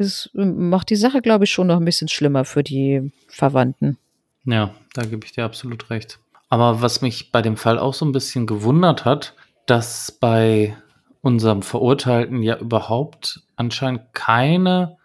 es 0.00 0.30
macht 0.32 0.90
die 0.90 0.96
Sache, 0.96 1.20
glaube 1.20 1.44
ich, 1.44 1.50
schon 1.50 1.68
noch 1.68 1.76
ein 1.76 1.84
bisschen 1.84 2.08
schlimmer 2.08 2.44
für 2.44 2.62
die 2.62 3.12
Verwandten. 3.28 3.98
Ja, 4.44 4.74
da 4.94 5.02
gebe 5.02 5.24
ich 5.24 5.32
dir 5.32 5.44
absolut 5.44 5.90
recht. 5.90 6.18
Aber 6.48 6.82
was 6.82 7.02
mich 7.02 7.30
bei 7.30 7.42
dem 7.42 7.56
Fall 7.56 7.78
auch 7.78 7.94
so 7.94 8.04
ein 8.04 8.12
bisschen 8.12 8.46
gewundert 8.46 9.04
hat, 9.04 9.34
dass 9.66 10.10
bei 10.10 10.76
unserem 11.20 11.62
Verurteilten 11.62 12.42
ja 12.42 12.56
überhaupt 12.58 13.42
anscheinend 13.56 14.12
keine 14.14 14.96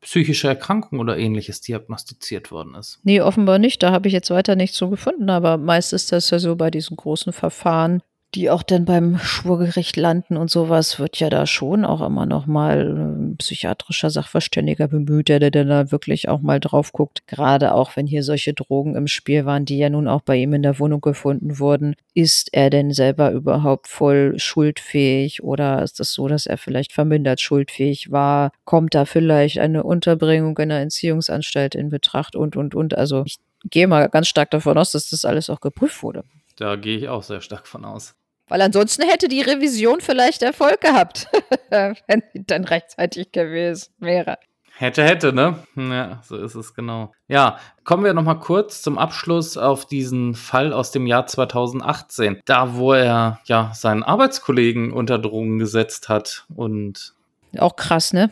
psychische 0.00 0.48
Erkrankung 0.48 0.98
oder 0.98 1.18
ähnliches 1.18 1.60
diagnostiziert 1.60 2.50
worden 2.50 2.74
ist. 2.74 3.00
Nee, 3.02 3.20
offenbar 3.20 3.58
nicht. 3.58 3.82
Da 3.82 3.92
habe 3.92 4.08
ich 4.08 4.14
jetzt 4.14 4.30
weiter 4.30 4.56
nichts 4.56 4.76
so 4.76 4.88
gefunden. 4.88 5.30
Aber 5.30 5.58
meist 5.58 5.92
ist 5.92 6.10
das 6.12 6.30
ja 6.30 6.38
so 6.38 6.56
bei 6.56 6.70
diesen 6.70 6.96
großen 6.96 7.32
Verfahren, 7.32 8.02
die 8.34 8.48
auch 8.48 8.62
dann 8.62 8.84
beim 8.84 9.18
Schwurgericht 9.18 9.96
landen 9.96 10.36
und 10.36 10.50
sowas, 10.50 11.00
wird 11.00 11.18
ja 11.18 11.30
da 11.30 11.46
schon 11.46 11.84
auch 11.84 12.00
immer 12.00 12.26
noch 12.26 12.46
mal 12.46 12.96
ein 12.96 13.36
psychiatrischer 13.38 14.10
Sachverständiger 14.10 14.86
bemüht, 14.86 15.28
der, 15.28 15.40
der 15.40 15.64
da 15.64 15.90
wirklich 15.90 16.28
auch 16.28 16.40
mal 16.40 16.60
drauf 16.60 16.92
guckt. 16.92 17.26
Gerade 17.26 17.74
auch, 17.74 17.96
wenn 17.96 18.06
hier 18.06 18.22
solche 18.22 18.54
Drogen 18.54 18.94
im 18.94 19.08
Spiel 19.08 19.46
waren, 19.46 19.64
die 19.64 19.78
ja 19.78 19.90
nun 19.90 20.06
auch 20.06 20.20
bei 20.20 20.36
ihm 20.36 20.52
in 20.52 20.62
der 20.62 20.78
Wohnung 20.78 21.00
gefunden 21.00 21.58
wurden. 21.58 21.96
Ist 22.14 22.50
er 22.52 22.70
denn 22.70 22.92
selber 22.92 23.32
überhaupt 23.32 23.88
voll 23.88 24.38
schuldfähig 24.38 25.42
oder 25.42 25.82
ist 25.82 25.98
das 25.98 26.12
so, 26.12 26.28
dass 26.28 26.46
er 26.46 26.58
vielleicht 26.58 26.92
vermindert 26.92 27.40
schuldfähig 27.40 28.12
war? 28.12 28.52
Kommt 28.64 28.94
da 28.94 29.06
vielleicht 29.06 29.58
eine 29.58 29.82
Unterbringung 29.82 30.56
in 30.58 30.70
einer 30.70 30.80
Entziehungsanstalt 30.80 31.74
in 31.74 31.88
Betracht 31.88 32.36
und, 32.36 32.56
und, 32.56 32.76
und? 32.76 32.96
Also 32.96 33.24
ich 33.26 33.38
gehe 33.64 33.88
mal 33.88 34.08
ganz 34.08 34.28
stark 34.28 34.50
davon 34.52 34.78
aus, 34.78 34.92
dass 34.92 35.10
das 35.10 35.24
alles 35.24 35.50
auch 35.50 35.60
geprüft 35.60 36.02
wurde. 36.04 36.22
Da 36.56 36.76
gehe 36.76 36.96
ich 36.96 37.08
auch 37.08 37.22
sehr 37.22 37.40
stark 37.40 37.66
von 37.66 37.84
aus. 37.84 38.14
Weil 38.50 38.62
ansonsten 38.62 39.02
hätte 39.02 39.28
die 39.28 39.42
Revision 39.42 40.00
vielleicht 40.00 40.42
Erfolg 40.42 40.80
gehabt, 40.80 41.28
wenn 41.70 42.22
sie 42.32 42.44
dann 42.44 42.64
rechtzeitig 42.64 43.30
gewesen 43.30 43.92
wäre. 43.98 44.38
Hätte, 44.76 45.04
hätte, 45.04 45.32
ne? 45.32 45.62
Ja, 45.76 46.20
so 46.24 46.36
ist 46.36 46.56
es 46.56 46.74
genau. 46.74 47.12
Ja, 47.28 47.58
kommen 47.84 48.02
wir 48.02 48.12
nochmal 48.12 48.40
kurz 48.40 48.82
zum 48.82 48.98
Abschluss 48.98 49.56
auf 49.56 49.86
diesen 49.86 50.34
Fall 50.34 50.72
aus 50.72 50.90
dem 50.90 51.06
Jahr 51.06 51.26
2018. 51.26 52.40
Da, 52.44 52.74
wo 52.74 52.92
er 52.92 53.40
ja 53.44 53.70
seinen 53.74 54.02
Arbeitskollegen 54.02 54.92
unter 54.92 55.18
Drogen 55.18 55.58
gesetzt 55.58 56.08
hat 56.08 56.46
und. 56.54 57.14
Auch 57.58 57.76
krass, 57.76 58.12
ne? 58.12 58.30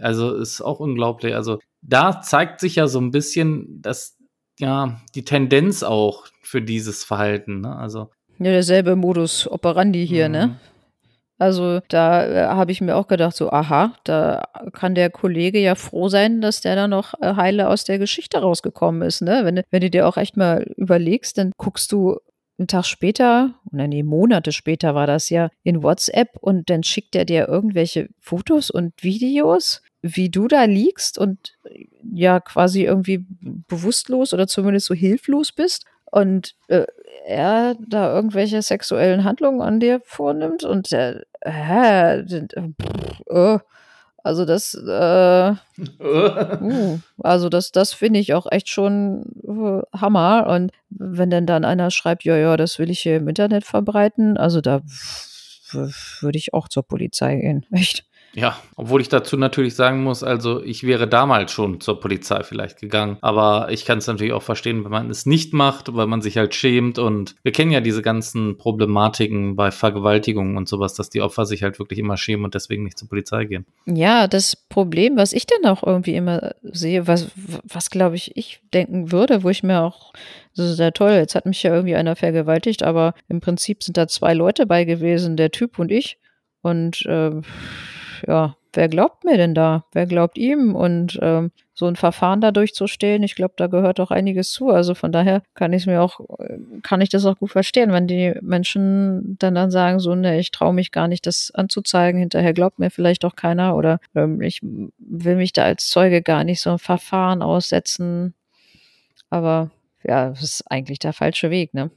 Also 0.00 0.36
ist 0.36 0.60
auch 0.60 0.78
unglaublich. 0.78 1.34
Also 1.34 1.58
da 1.82 2.20
zeigt 2.20 2.60
sich 2.60 2.76
ja 2.76 2.86
so 2.86 3.00
ein 3.00 3.10
bisschen, 3.10 3.82
dass 3.82 4.16
ja 4.60 5.00
die 5.16 5.24
Tendenz 5.24 5.82
auch 5.82 6.26
für 6.42 6.62
dieses 6.62 7.02
Verhalten. 7.02 7.62
Ne? 7.62 7.74
Also 7.74 8.10
ja, 8.38 8.50
derselbe 8.52 8.96
Modus 8.96 9.46
operandi 9.48 10.06
hier, 10.06 10.28
ne? 10.28 10.46
mhm. 10.46 10.52
ne? 10.52 10.60
Also 11.38 11.80
da 11.88 12.26
äh, 12.26 12.46
habe 12.46 12.72
ich 12.72 12.80
mir 12.80 12.96
auch 12.96 13.08
gedacht, 13.08 13.36
so, 13.36 13.50
aha, 13.50 13.94
da 14.04 14.44
kann 14.72 14.94
der 14.94 15.10
Kollege 15.10 15.58
ja 15.58 15.74
froh 15.74 16.08
sein, 16.08 16.40
dass 16.40 16.62
der 16.62 16.76
da 16.76 16.88
noch 16.88 17.12
äh, 17.20 17.34
heile 17.34 17.68
aus 17.68 17.84
der 17.84 17.98
Geschichte 17.98 18.38
rausgekommen 18.38 19.02
ist, 19.02 19.20
ne? 19.20 19.44
Wenn, 19.44 19.62
wenn 19.70 19.80
du 19.82 19.90
dir 19.90 20.08
auch 20.08 20.16
echt 20.16 20.36
mal 20.38 20.62
überlegst, 20.76 21.36
dann 21.36 21.52
guckst 21.58 21.92
du 21.92 22.18
einen 22.58 22.68
Tag 22.68 22.86
später, 22.86 23.54
oder 23.70 23.86
nee, 23.86 24.02
Monate 24.02 24.50
später 24.50 24.94
war 24.94 25.06
das 25.06 25.28
ja, 25.28 25.50
in 25.62 25.82
WhatsApp 25.82 26.30
und 26.40 26.70
dann 26.70 26.82
schickt 26.82 27.14
er 27.14 27.26
dir 27.26 27.48
irgendwelche 27.48 28.08
Fotos 28.18 28.70
und 28.70 28.94
Videos, 29.02 29.82
wie 30.00 30.30
du 30.30 30.48
da 30.48 30.64
liegst 30.64 31.18
und 31.18 31.54
ja 32.14 32.40
quasi 32.40 32.84
irgendwie 32.84 33.26
bewusstlos 33.68 34.32
oder 34.32 34.46
zumindest 34.46 34.86
so 34.86 34.94
hilflos 34.94 35.52
bist. 35.52 35.84
Und 36.10 36.54
äh, 36.68 36.86
er 37.26 37.76
da 37.86 38.14
irgendwelche 38.14 38.62
sexuellen 38.62 39.24
Handlungen 39.24 39.60
an 39.60 39.80
dir 39.80 40.00
vornimmt 40.04 40.64
und 40.64 40.92
der, 40.92 41.24
hä, 41.44 42.24
äh, 43.26 43.58
also 44.22 44.44
das, 44.44 44.74
äh, 44.74 45.54
uh, 46.00 46.98
also 47.22 47.48
das, 47.48 47.72
das 47.72 47.92
finde 47.92 48.20
ich 48.20 48.34
auch 48.34 48.46
echt 48.50 48.68
schon 48.68 49.24
äh, 49.44 49.82
Hammer. 49.96 50.46
Und 50.48 50.72
wenn 50.90 51.30
denn 51.30 51.46
dann 51.46 51.64
einer 51.64 51.90
schreibt, 51.90 52.24
ja, 52.24 52.36
ja, 52.36 52.56
das 52.56 52.78
will 52.78 52.90
ich 52.90 53.00
hier 53.00 53.16
im 53.16 53.28
Internet 53.28 53.64
verbreiten, 53.64 54.36
also 54.36 54.60
da 54.60 54.80
würde 55.72 56.38
ich 56.38 56.54
auch 56.54 56.68
zur 56.68 56.84
Polizei 56.84 57.36
gehen, 57.36 57.66
echt. 57.72 58.05
Ja, 58.36 58.58
obwohl 58.76 59.00
ich 59.00 59.08
dazu 59.08 59.38
natürlich 59.38 59.74
sagen 59.74 60.04
muss, 60.04 60.22
also 60.22 60.62
ich 60.62 60.84
wäre 60.84 61.08
damals 61.08 61.52
schon 61.52 61.80
zur 61.80 61.98
Polizei 62.00 62.42
vielleicht 62.42 62.78
gegangen. 62.78 63.16
Aber 63.22 63.68
ich 63.70 63.86
kann 63.86 63.96
es 63.96 64.06
natürlich 64.06 64.34
auch 64.34 64.42
verstehen, 64.42 64.84
wenn 64.84 64.90
man 64.90 65.08
es 65.08 65.24
nicht 65.24 65.54
macht, 65.54 65.96
weil 65.96 66.06
man 66.06 66.20
sich 66.20 66.36
halt 66.36 66.54
schämt. 66.54 66.98
Und 66.98 67.34
wir 67.42 67.52
kennen 67.52 67.70
ja 67.70 67.80
diese 67.80 68.02
ganzen 68.02 68.58
Problematiken 68.58 69.56
bei 69.56 69.70
Vergewaltigungen 69.70 70.58
und 70.58 70.68
sowas, 70.68 70.92
dass 70.92 71.08
die 71.08 71.22
Opfer 71.22 71.46
sich 71.46 71.62
halt 71.62 71.78
wirklich 71.78 71.98
immer 71.98 72.18
schämen 72.18 72.44
und 72.44 72.54
deswegen 72.54 72.84
nicht 72.84 72.98
zur 72.98 73.08
Polizei 73.08 73.46
gehen. 73.46 73.64
Ja, 73.86 74.28
das 74.28 74.54
Problem, 74.54 75.16
was 75.16 75.32
ich 75.32 75.46
dann 75.46 75.70
auch 75.70 75.82
irgendwie 75.82 76.14
immer 76.14 76.52
sehe, 76.62 77.06
was, 77.06 77.30
was 77.64 77.88
glaube 77.88 78.16
ich, 78.16 78.36
ich 78.36 78.60
denken 78.74 79.12
würde, 79.12 79.44
wo 79.44 79.48
ich 79.48 79.62
mir 79.62 79.80
auch 79.80 80.12
ist 80.58 80.78
ja 80.78 80.90
toll. 80.90 81.12
Jetzt 81.12 81.34
hat 81.34 81.46
mich 81.46 81.62
ja 81.62 81.74
irgendwie 81.74 81.96
einer 81.96 82.16
vergewaltigt, 82.16 82.82
aber 82.82 83.14
im 83.28 83.40
Prinzip 83.40 83.82
sind 83.82 83.96
da 83.96 84.08
zwei 84.08 84.34
Leute 84.34 84.66
bei 84.66 84.84
gewesen, 84.84 85.36
der 85.36 85.50
Typ 85.50 85.78
und 85.78 85.90
ich. 85.90 86.18
Und 86.62 87.04
äh, 87.06 87.42
ja, 88.26 88.56
wer 88.72 88.88
glaubt 88.88 89.24
mir 89.24 89.36
denn 89.36 89.54
da? 89.54 89.84
Wer 89.92 90.06
glaubt 90.06 90.38
ihm? 90.38 90.74
Und 90.74 91.18
ähm, 91.22 91.50
so 91.74 91.86
ein 91.86 91.96
Verfahren 91.96 92.40
da 92.40 92.52
durchzustehen, 92.52 93.22
ich 93.22 93.34
glaube, 93.34 93.54
da 93.56 93.66
gehört 93.66 94.00
auch 94.00 94.10
einiges 94.10 94.52
zu. 94.52 94.70
Also 94.70 94.94
von 94.94 95.12
daher 95.12 95.42
kann 95.54 95.72
ich 95.72 95.86
mir 95.86 96.00
auch, 96.00 96.20
kann 96.82 97.00
ich 97.00 97.08
das 97.08 97.26
auch 97.26 97.38
gut 97.38 97.50
verstehen, 97.50 97.92
wenn 97.92 98.06
die 98.06 98.34
Menschen 98.40 99.36
dann 99.38 99.54
dann 99.54 99.70
sagen, 99.70 99.98
so, 99.98 100.14
ne, 100.14 100.38
ich 100.38 100.50
traue 100.50 100.72
mich 100.72 100.92
gar 100.92 101.08
nicht, 101.08 101.26
das 101.26 101.50
anzuzeigen, 101.54 102.18
hinterher 102.18 102.54
glaubt 102.54 102.78
mir 102.78 102.90
vielleicht 102.90 103.24
auch 103.24 103.36
keiner 103.36 103.76
oder 103.76 103.98
ähm, 104.14 104.40
ich 104.40 104.60
will 104.62 105.36
mich 105.36 105.52
da 105.52 105.64
als 105.64 105.88
Zeuge 105.88 106.22
gar 106.22 106.44
nicht 106.44 106.60
so 106.60 106.70
ein 106.70 106.78
Verfahren 106.78 107.42
aussetzen. 107.42 108.34
Aber 109.28 109.70
ja, 110.02 110.30
das 110.30 110.42
ist 110.42 110.70
eigentlich 110.70 110.98
der 110.98 111.12
falsche 111.12 111.50
Weg, 111.50 111.74
ne? 111.74 111.90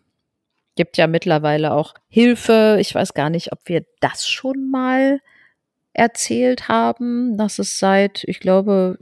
Gibt 0.76 0.98
ja 0.98 1.08
mittlerweile 1.08 1.74
auch 1.74 1.94
Hilfe. 2.08 2.78
Ich 2.80 2.96
weiß 2.96 3.14
gar 3.14 3.30
nicht, 3.30 3.52
ob 3.52 3.60
wir 3.66 3.86
das 4.00 4.28
schon 4.28 4.70
mal 4.72 5.20
erzählt 6.00 6.70
haben, 6.70 7.38
dass 7.38 7.60
es 7.60 7.78
seit, 7.78 8.24
ich 8.24 8.40
glaube, 8.40 8.98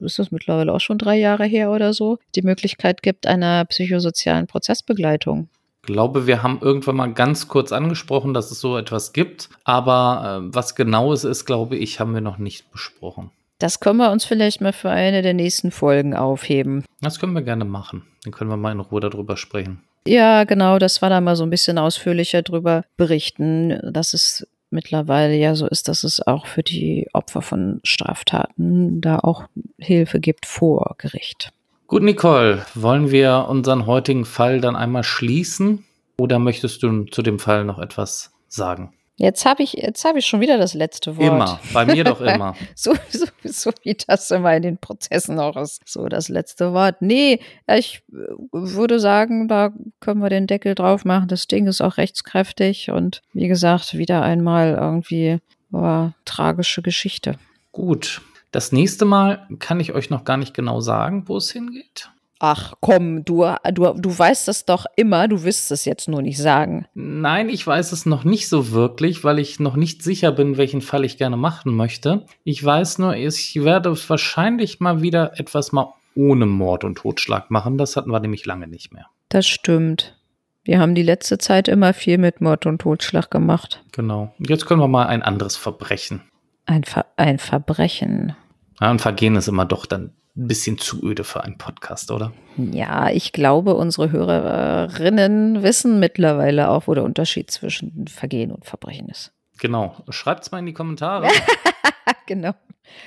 ist 0.00 0.18
das 0.18 0.30
mittlerweile 0.30 0.72
auch 0.72 0.80
schon 0.80 0.98
drei 0.98 1.16
Jahre 1.16 1.46
her 1.46 1.70
oder 1.70 1.94
so, 1.94 2.18
die 2.34 2.42
Möglichkeit 2.42 3.02
gibt 3.02 3.26
einer 3.26 3.64
psychosozialen 3.64 4.46
Prozessbegleitung. 4.46 5.48
Ich 5.80 5.86
glaube, 5.86 6.26
wir 6.26 6.42
haben 6.42 6.60
irgendwann 6.60 6.96
mal 6.96 7.12
ganz 7.12 7.48
kurz 7.48 7.72
angesprochen, 7.72 8.34
dass 8.34 8.50
es 8.50 8.60
so 8.60 8.76
etwas 8.76 9.14
gibt, 9.14 9.48
aber 9.64 10.42
äh, 10.44 10.54
was 10.54 10.74
genau 10.74 11.12
es 11.12 11.24
ist, 11.24 11.46
glaube 11.46 11.76
ich, 11.76 11.98
haben 11.98 12.12
wir 12.14 12.20
noch 12.20 12.38
nicht 12.38 12.70
besprochen. 12.70 13.30
Das 13.58 13.80
können 13.80 13.98
wir 13.98 14.10
uns 14.10 14.24
vielleicht 14.24 14.60
mal 14.60 14.72
für 14.72 14.90
eine 14.90 15.22
der 15.22 15.34
nächsten 15.34 15.70
Folgen 15.70 16.14
aufheben. 16.14 16.84
Das 17.00 17.18
können 17.18 17.32
wir 17.32 17.42
gerne 17.42 17.64
machen. 17.64 18.04
Dann 18.24 18.32
können 18.32 18.50
wir 18.50 18.56
mal 18.56 18.72
in 18.72 18.80
Ruhe 18.80 19.00
darüber 19.00 19.36
sprechen. 19.36 19.82
Ja, 20.06 20.44
genau, 20.44 20.78
das 20.78 21.00
war 21.00 21.10
da 21.10 21.20
mal 21.20 21.36
so 21.36 21.44
ein 21.44 21.50
bisschen 21.50 21.78
ausführlicher 21.78 22.42
drüber 22.42 22.84
berichten, 22.96 23.78
dass 23.92 24.14
es 24.14 24.46
mittlerweile 24.72 25.36
ja 25.36 25.54
so 25.54 25.66
ist, 25.66 25.88
dass 25.88 26.04
es 26.04 26.26
auch 26.26 26.46
für 26.46 26.62
die 26.62 27.08
Opfer 27.12 27.42
von 27.42 27.80
Straftaten 27.84 29.00
da 29.00 29.18
auch 29.18 29.44
Hilfe 29.78 30.20
gibt 30.20 30.46
vor 30.46 30.94
Gericht. 30.98 31.52
Gut, 31.86 32.02
Nicole, 32.02 32.64
wollen 32.74 33.10
wir 33.10 33.46
unseren 33.48 33.86
heutigen 33.86 34.24
Fall 34.24 34.60
dann 34.60 34.76
einmal 34.76 35.04
schließen 35.04 35.84
oder 36.16 36.38
möchtest 36.38 36.82
du 36.82 37.04
zu 37.04 37.22
dem 37.22 37.38
Fall 37.38 37.64
noch 37.64 37.78
etwas 37.78 38.32
sagen? 38.48 38.94
Jetzt 39.16 39.44
habe 39.44 39.62
ich, 39.62 39.74
jetzt 39.74 40.04
ich 40.04 40.26
schon 40.26 40.40
wieder 40.40 40.58
das 40.58 40.74
letzte 40.74 41.16
Wort. 41.16 41.26
Immer, 41.26 41.60
bei 41.72 41.84
mir 41.84 42.02
doch 42.02 42.20
immer. 42.22 42.56
so, 42.74 42.94
so, 43.10 43.26
so 43.44 43.70
wie 43.82 43.96
das 44.06 44.30
immer 44.30 44.56
in 44.56 44.62
den 44.62 44.78
Prozessen 44.78 45.38
auch 45.38 45.56
ist. 45.56 45.80
So 45.86 46.08
das 46.08 46.28
letzte 46.28 46.72
Wort. 46.72 47.02
Nee, 47.02 47.40
ich 47.68 48.02
äh, 48.10 48.14
würde 48.50 48.98
sagen, 49.00 49.48
da 49.48 49.70
können 50.00 50.20
wir 50.20 50.30
den 50.30 50.46
Deckel 50.46 50.74
drauf 50.74 51.04
machen. 51.04 51.28
Das 51.28 51.46
Ding 51.46 51.66
ist 51.66 51.80
auch 51.80 51.98
rechtskräftig 51.98 52.90
und 52.90 53.22
wie 53.32 53.48
gesagt, 53.48 53.96
wieder 53.98 54.22
einmal 54.22 54.74
irgendwie 54.74 55.38
oh, 55.72 56.08
tragische 56.24 56.82
Geschichte. 56.82 57.36
Gut. 57.70 58.22
Das 58.50 58.70
nächste 58.70 59.06
Mal 59.06 59.46
kann 59.60 59.80
ich 59.80 59.92
euch 59.94 60.10
noch 60.10 60.24
gar 60.24 60.36
nicht 60.36 60.52
genau 60.52 60.80
sagen, 60.80 61.24
wo 61.26 61.38
es 61.38 61.50
hingeht. 61.50 62.10
Ach 62.44 62.74
komm, 62.80 63.24
du, 63.24 63.46
du, 63.72 63.94
du 63.94 64.18
weißt 64.18 64.48
das 64.48 64.64
doch 64.64 64.86
immer, 64.96 65.28
du 65.28 65.44
wirst 65.44 65.70
es 65.70 65.84
jetzt 65.84 66.08
nur 66.08 66.22
nicht 66.22 66.38
sagen. 66.38 66.86
Nein, 66.92 67.48
ich 67.48 67.64
weiß 67.64 67.92
es 67.92 68.04
noch 68.04 68.24
nicht 68.24 68.48
so 68.48 68.72
wirklich, 68.72 69.22
weil 69.22 69.38
ich 69.38 69.60
noch 69.60 69.76
nicht 69.76 70.02
sicher 70.02 70.32
bin, 70.32 70.56
welchen 70.56 70.80
Fall 70.80 71.04
ich 71.04 71.18
gerne 71.18 71.36
machen 71.36 71.76
möchte. 71.76 72.26
Ich 72.42 72.62
weiß 72.64 72.98
nur, 72.98 73.14
ich 73.14 73.62
werde 73.62 73.96
wahrscheinlich 74.08 74.80
mal 74.80 75.02
wieder 75.02 75.38
etwas 75.38 75.70
mal 75.70 75.94
ohne 76.16 76.46
Mord 76.46 76.82
und 76.82 76.98
Totschlag 76.98 77.48
machen. 77.52 77.78
Das 77.78 77.94
hatten 77.94 78.10
wir 78.10 78.18
nämlich 78.18 78.44
lange 78.44 78.66
nicht 78.66 78.92
mehr. 78.92 79.06
Das 79.28 79.46
stimmt. 79.46 80.18
Wir 80.64 80.80
haben 80.80 80.96
die 80.96 81.04
letzte 81.04 81.38
Zeit 81.38 81.68
immer 81.68 81.94
viel 81.94 82.18
mit 82.18 82.40
Mord 82.40 82.66
und 82.66 82.80
Totschlag 82.80 83.30
gemacht. 83.30 83.84
Genau. 83.92 84.34
Jetzt 84.40 84.66
können 84.66 84.80
wir 84.80 84.88
mal 84.88 85.06
ein 85.06 85.22
anderes 85.22 85.56
Verbrechen. 85.56 86.22
Ein, 86.66 86.82
Ver 86.82 87.06
ein 87.16 87.38
Verbrechen. 87.38 88.34
Ja, 88.80 88.90
ein 88.90 88.98
Vergehen 88.98 89.36
ist 89.36 89.46
immer 89.46 89.64
doch 89.64 89.86
dann 89.86 90.10
ein 90.34 90.48
bisschen 90.48 90.78
zu 90.78 91.02
öde 91.02 91.24
für 91.24 91.44
einen 91.44 91.58
Podcast, 91.58 92.10
oder? 92.10 92.32
Ja, 92.56 93.10
ich 93.10 93.32
glaube, 93.32 93.74
unsere 93.74 94.10
Hörerinnen 94.10 95.62
wissen 95.62 96.00
mittlerweile 96.00 96.70
auch, 96.70 96.86
wo 96.86 96.94
der 96.94 97.04
Unterschied 97.04 97.50
zwischen 97.50 98.06
Vergehen 98.08 98.50
und 98.50 98.64
Verbrechen 98.64 99.08
ist. 99.08 99.32
Genau. 99.58 100.02
Schreibt 100.08 100.44
es 100.44 100.50
mal 100.50 100.58
in 100.58 100.66
die 100.66 100.72
Kommentare. 100.72 101.28
genau. 102.26 102.52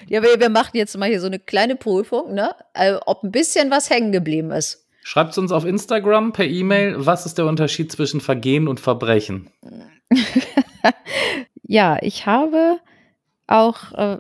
Ja, 0.08 0.22
wir, 0.22 0.40
wir 0.40 0.50
machen 0.50 0.78
jetzt 0.78 0.98
mal 0.98 1.10
hier 1.10 1.20
so 1.20 1.28
eine 1.28 1.40
kleine 1.40 1.76
Prüfung, 1.76 2.34
ne? 2.34 2.56
Also, 2.74 3.02
ob 3.06 3.24
ein 3.24 3.32
bisschen 3.32 3.72
was 3.72 3.90
hängen 3.90 4.12
geblieben 4.12 4.52
ist. 4.52 4.88
Schreibt 5.04 5.32
es 5.32 5.38
uns 5.38 5.52
auf 5.52 5.66
Instagram 5.66 6.34
per 6.34 6.46
E-Mail. 6.46 7.06
Was 7.06 7.26
ist 7.26 7.38
der 7.38 7.46
Unterschied 7.46 7.92
zwischen 7.92 8.22
Vergehen 8.22 8.68
und 8.68 8.80
Verbrechen? 8.80 9.50
ja, 11.64 11.98
ich 12.02 12.26
habe 12.26 12.80
auch 13.48 13.92
äh, 13.94 14.18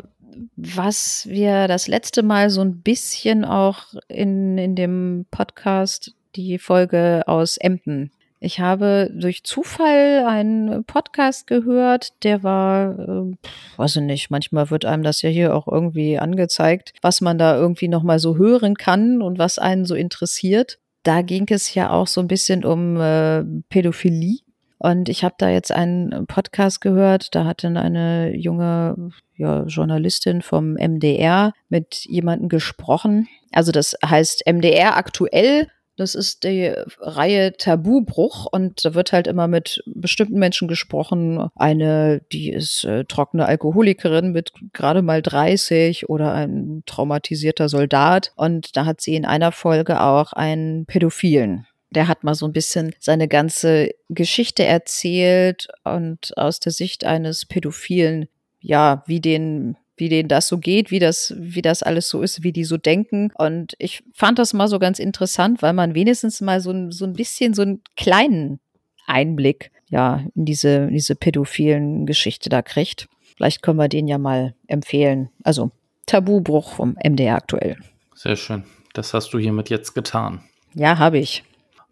was 0.55 1.27
wir 1.29 1.67
das 1.67 1.87
letzte 1.87 2.23
Mal 2.23 2.49
so 2.49 2.61
ein 2.61 2.81
bisschen 2.81 3.45
auch 3.45 3.93
in, 4.07 4.57
in 4.57 4.75
dem 4.75 5.25
Podcast, 5.31 6.13
die 6.35 6.57
Folge 6.57 7.23
aus 7.27 7.57
Emden. 7.57 8.11
Ich 8.39 8.59
habe 8.59 9.09
durch 9.13 9.43
Zufall 9.43 10.25
einen 10.27 10.83
Podcast 10.83 11.47
gehört, 11.47 12.13
der 12.23 12.43
war, 12.43 12.99
äh, 12.99 13.35
weiß 13.77 13.95
ich 13.95 14.01
nicht, 14.03 14.29
manchmal 14.29 14.69
wird 14.69 14.85
einem 14.85 15.03
das 15.03 15.21
ja 15.21 15.29
hier 15.29 15.55
auch 15.55 15.67
irgendwie 15.67 16.19
angezeigt, 16.19 16.93
was 17.01 17.21
man 17.21 17.37
da 17.37 17.55
irgendwie 17.55 17.87
nochmal 17.87 18.19
so 18.19 18.37
hören 18.37 18.75
kann 18.75 19.21
und 19.21 19.39
was 19.39 19.57
einen 19.57 19.85
so 19.85 19.95
interessiert. 19.95 20.77
Da 21.03 21.21
ging 21.21 21.47
es 21.49 21.73
ja 21.73 21.91
auch 21.91 22.07
so 22.07 22.21
ein 22.21 22.27
bisschen 22.27 22.65
um 22.65 22.99
äh, 22.99 23.43
Pädophilie 23.69 24.44
und 24.85 25.09
ich 25.09 25.23
habe 25.23 25.33
da 25.39 25.49
jetzt 25.49 25.71
einen 25.71 26.27
Podcast 26.27 26.79
gehört, 26.79 27.33
da 27.33 27.45
hat 27.45 27.63
dann 27.63 27.75
eine 27.75 28.35
junge 28.35 29.09
ja, 29.35 29.63
Journalistin 29.63 30.43
vom 30.43 30.73
MDR 30.73 31.53
mit 31.69 32.05
jemandem 32.05 32.49
gesprochen. 32.49 33.27
Also 33.51 33.71
das 33.71 33.95
heißt 34.05 34.43
MDR 34.45 34.95
aktuell. 34.95 35.69
Das 35.97 36.13
ist 36.13 36.43
die 36.43 36.71
Reihe 36.99 37.53
Tabubruch 37.53 38.45
und 38.45 38.85
da 38.85 38.93
wird 38.93 39.11
halt 39.11 39.25
immer 39.25 39.47
mit 39.47 39.81
bestimmten 39.87 40.37
Menschen 40.37 40.67
gesprochen. 40.67 41.49
Eine, 41.55 42.21
die 42.31 42.51
ist 42.51 42.83
äh, 42.83 43.05
trockene 43.05 43.47
Alkoholikerin 43.47 44.33
mit 44.33 44.51
gerade 44.73 45.01
mal 45.01 45.23
30 45.23 46.09
oder 46.09 46.33
ein 46.33 46.83
traumatisierter 46.85 47.69
Soldat. 47.69 48.33
Und 48.35 48.77
da 48.77 48.85
hat 48.85 49.01
sie 49.01 49.15
in 49.15 49.25
einer 49.25 49.51
Folge 49.51 49.99
auch 49.99 50.31
einen 50.33 50.85
Pädophilen 50.85 51.65
der 51.95 52.07
hat 52.07 52.23
mal 52.23 52.35
so 52.35 52.45
ein 52.45 52.53
bisschen 52.53 52.93
seine 52.99 53.27
ganze 53.27 53.89
Geschichte 54.09 54.63
erzählt 54.65 55.67
und 55.83 56.37
aus 56.37 56.59
der 56.59 56.71
Sicht 56.71 57.05
eines 57.05 57.45
Pädophilen, 57.45 58.27
ja, 58.59 59.03
wie 59.07 59.21
den 59.21 59.77
wie 59.97 60.09
denen 60.09 60.27
das 60.27 60.47
so 60.47 60.57
geht, 60.57 60.91
wie 60.91 60.99
das, 60.99 61.33
wie 61.37 61.61
das 61.61 61.81
alles 61.81 62.09
so 62.09 62.21
ist, 62.21 62.43
wie 62.43 62.51
die 62.51 62.65
so 62.65 62.77
denken. 62.77 63.31
Und 63.35 63.75
ich 63.79 64.03
fand 64.13 64.39
das 64.39 64.53
mal 64.53 64.67
so 64.67 64.77
ganz 64.77 64.99
interessant, 64.99 65.61
weil 65.61 65.73
man 65.73 65.95
wenigstens 65.95 66.41
mal 66.41 66.59
so, 66.59 66.91
so 66.91 67.05
ein 67.05 67.13
bisschen 67.13 67.53
so 67.53 67.61
einen 67.61 67.81
kleinen 67.95 68.59
Einblick, 69.07 69.71
ja, 69.89 70.25
in 70.35 70.45
diese, 70.45 70.69
in 70.69 70.93
diese 70.93 71.15
pädophilen 71.15 72.05
Geschichte 72.05 72.49
da 72.49 72.61
kriegt. 72.61 73.07
Vielleicht 73.37 73.61
können 73.61 73.79
wir 73.79 73.87
den 73.87 74.07
ja 74.07 74.17
mal 74.17 74.53
empfehlen. 74.67 75.29
Also 75.43 75.71
Tabubruch 76.05 76.73
vom 76.73 76.97
MDR 77.03 77.35
aktuell. 77.35 77.77
Sehr 78.15 78.35
schön. 78.35 78.63
Das 78.93 79.13
hast 79.13 79.33
du 79.33 79.39
hiermit 79.39 79.69
jetzt 79.69 79.93
getan. 79.93 80.41
Ja, 80.73 80.97
habe 80.97 81.19
ich. 81.19 81.43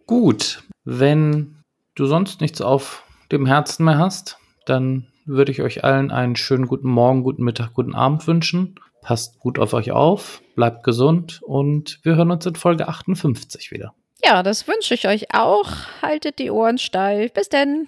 Gut, 0.06 0.64
wenn 0.84 1.56
du 1.96 2.06
sonst 2.06 2.42
nichts 2.42 2.62
auf 2.62 3.04
dem 3.32 3.46
Herzen 3.46 3.86
mehr 3.86 3.98
hast, 3.98 4.38
dann 4.66 5.08
würde 5.26 5.52
ich 5.52 5.62
euch 5.62 5.84
allen 5.84 6.12
einen 6.12 6.36
schönen 6.36 6.68
guten 6.68 6.90
Morgen, 6.90 7.24
guten 7.24 7.44
Mittag, 7.44 7.74
guten 7.74 7.96
Abend 7.96 8.28
wünschen. 8.28 8.76
Passt 9.02 9.40
gut 9.40 9.60
auf 9.60 9.74
euch 9.74 9.92
auf, 9.92 10.42
bleibt 10.56 10.84
gesund 10.84 11.42
und 11.44 12.00
wir 12.04 12.16
hören 12.16 12.32
uns 12.32 12.46
in 12.46 12.56
Folge 12.56 12.88
58 12.88 13.72
wieder. 13.72 13.94
Ja, 14.24 14.44
das 14.44 14.68
wünsche 14.68 14.94
ich 14.94 15.08
euch 15.08 15.34
auch. 15.34 15.70
Haltet 16.02 16.40
die 16.40 16.52
Ohren 16.52 16.78
steif. 16.78 17.34
Bis 17.34 17.50
denn. 17.50 17.88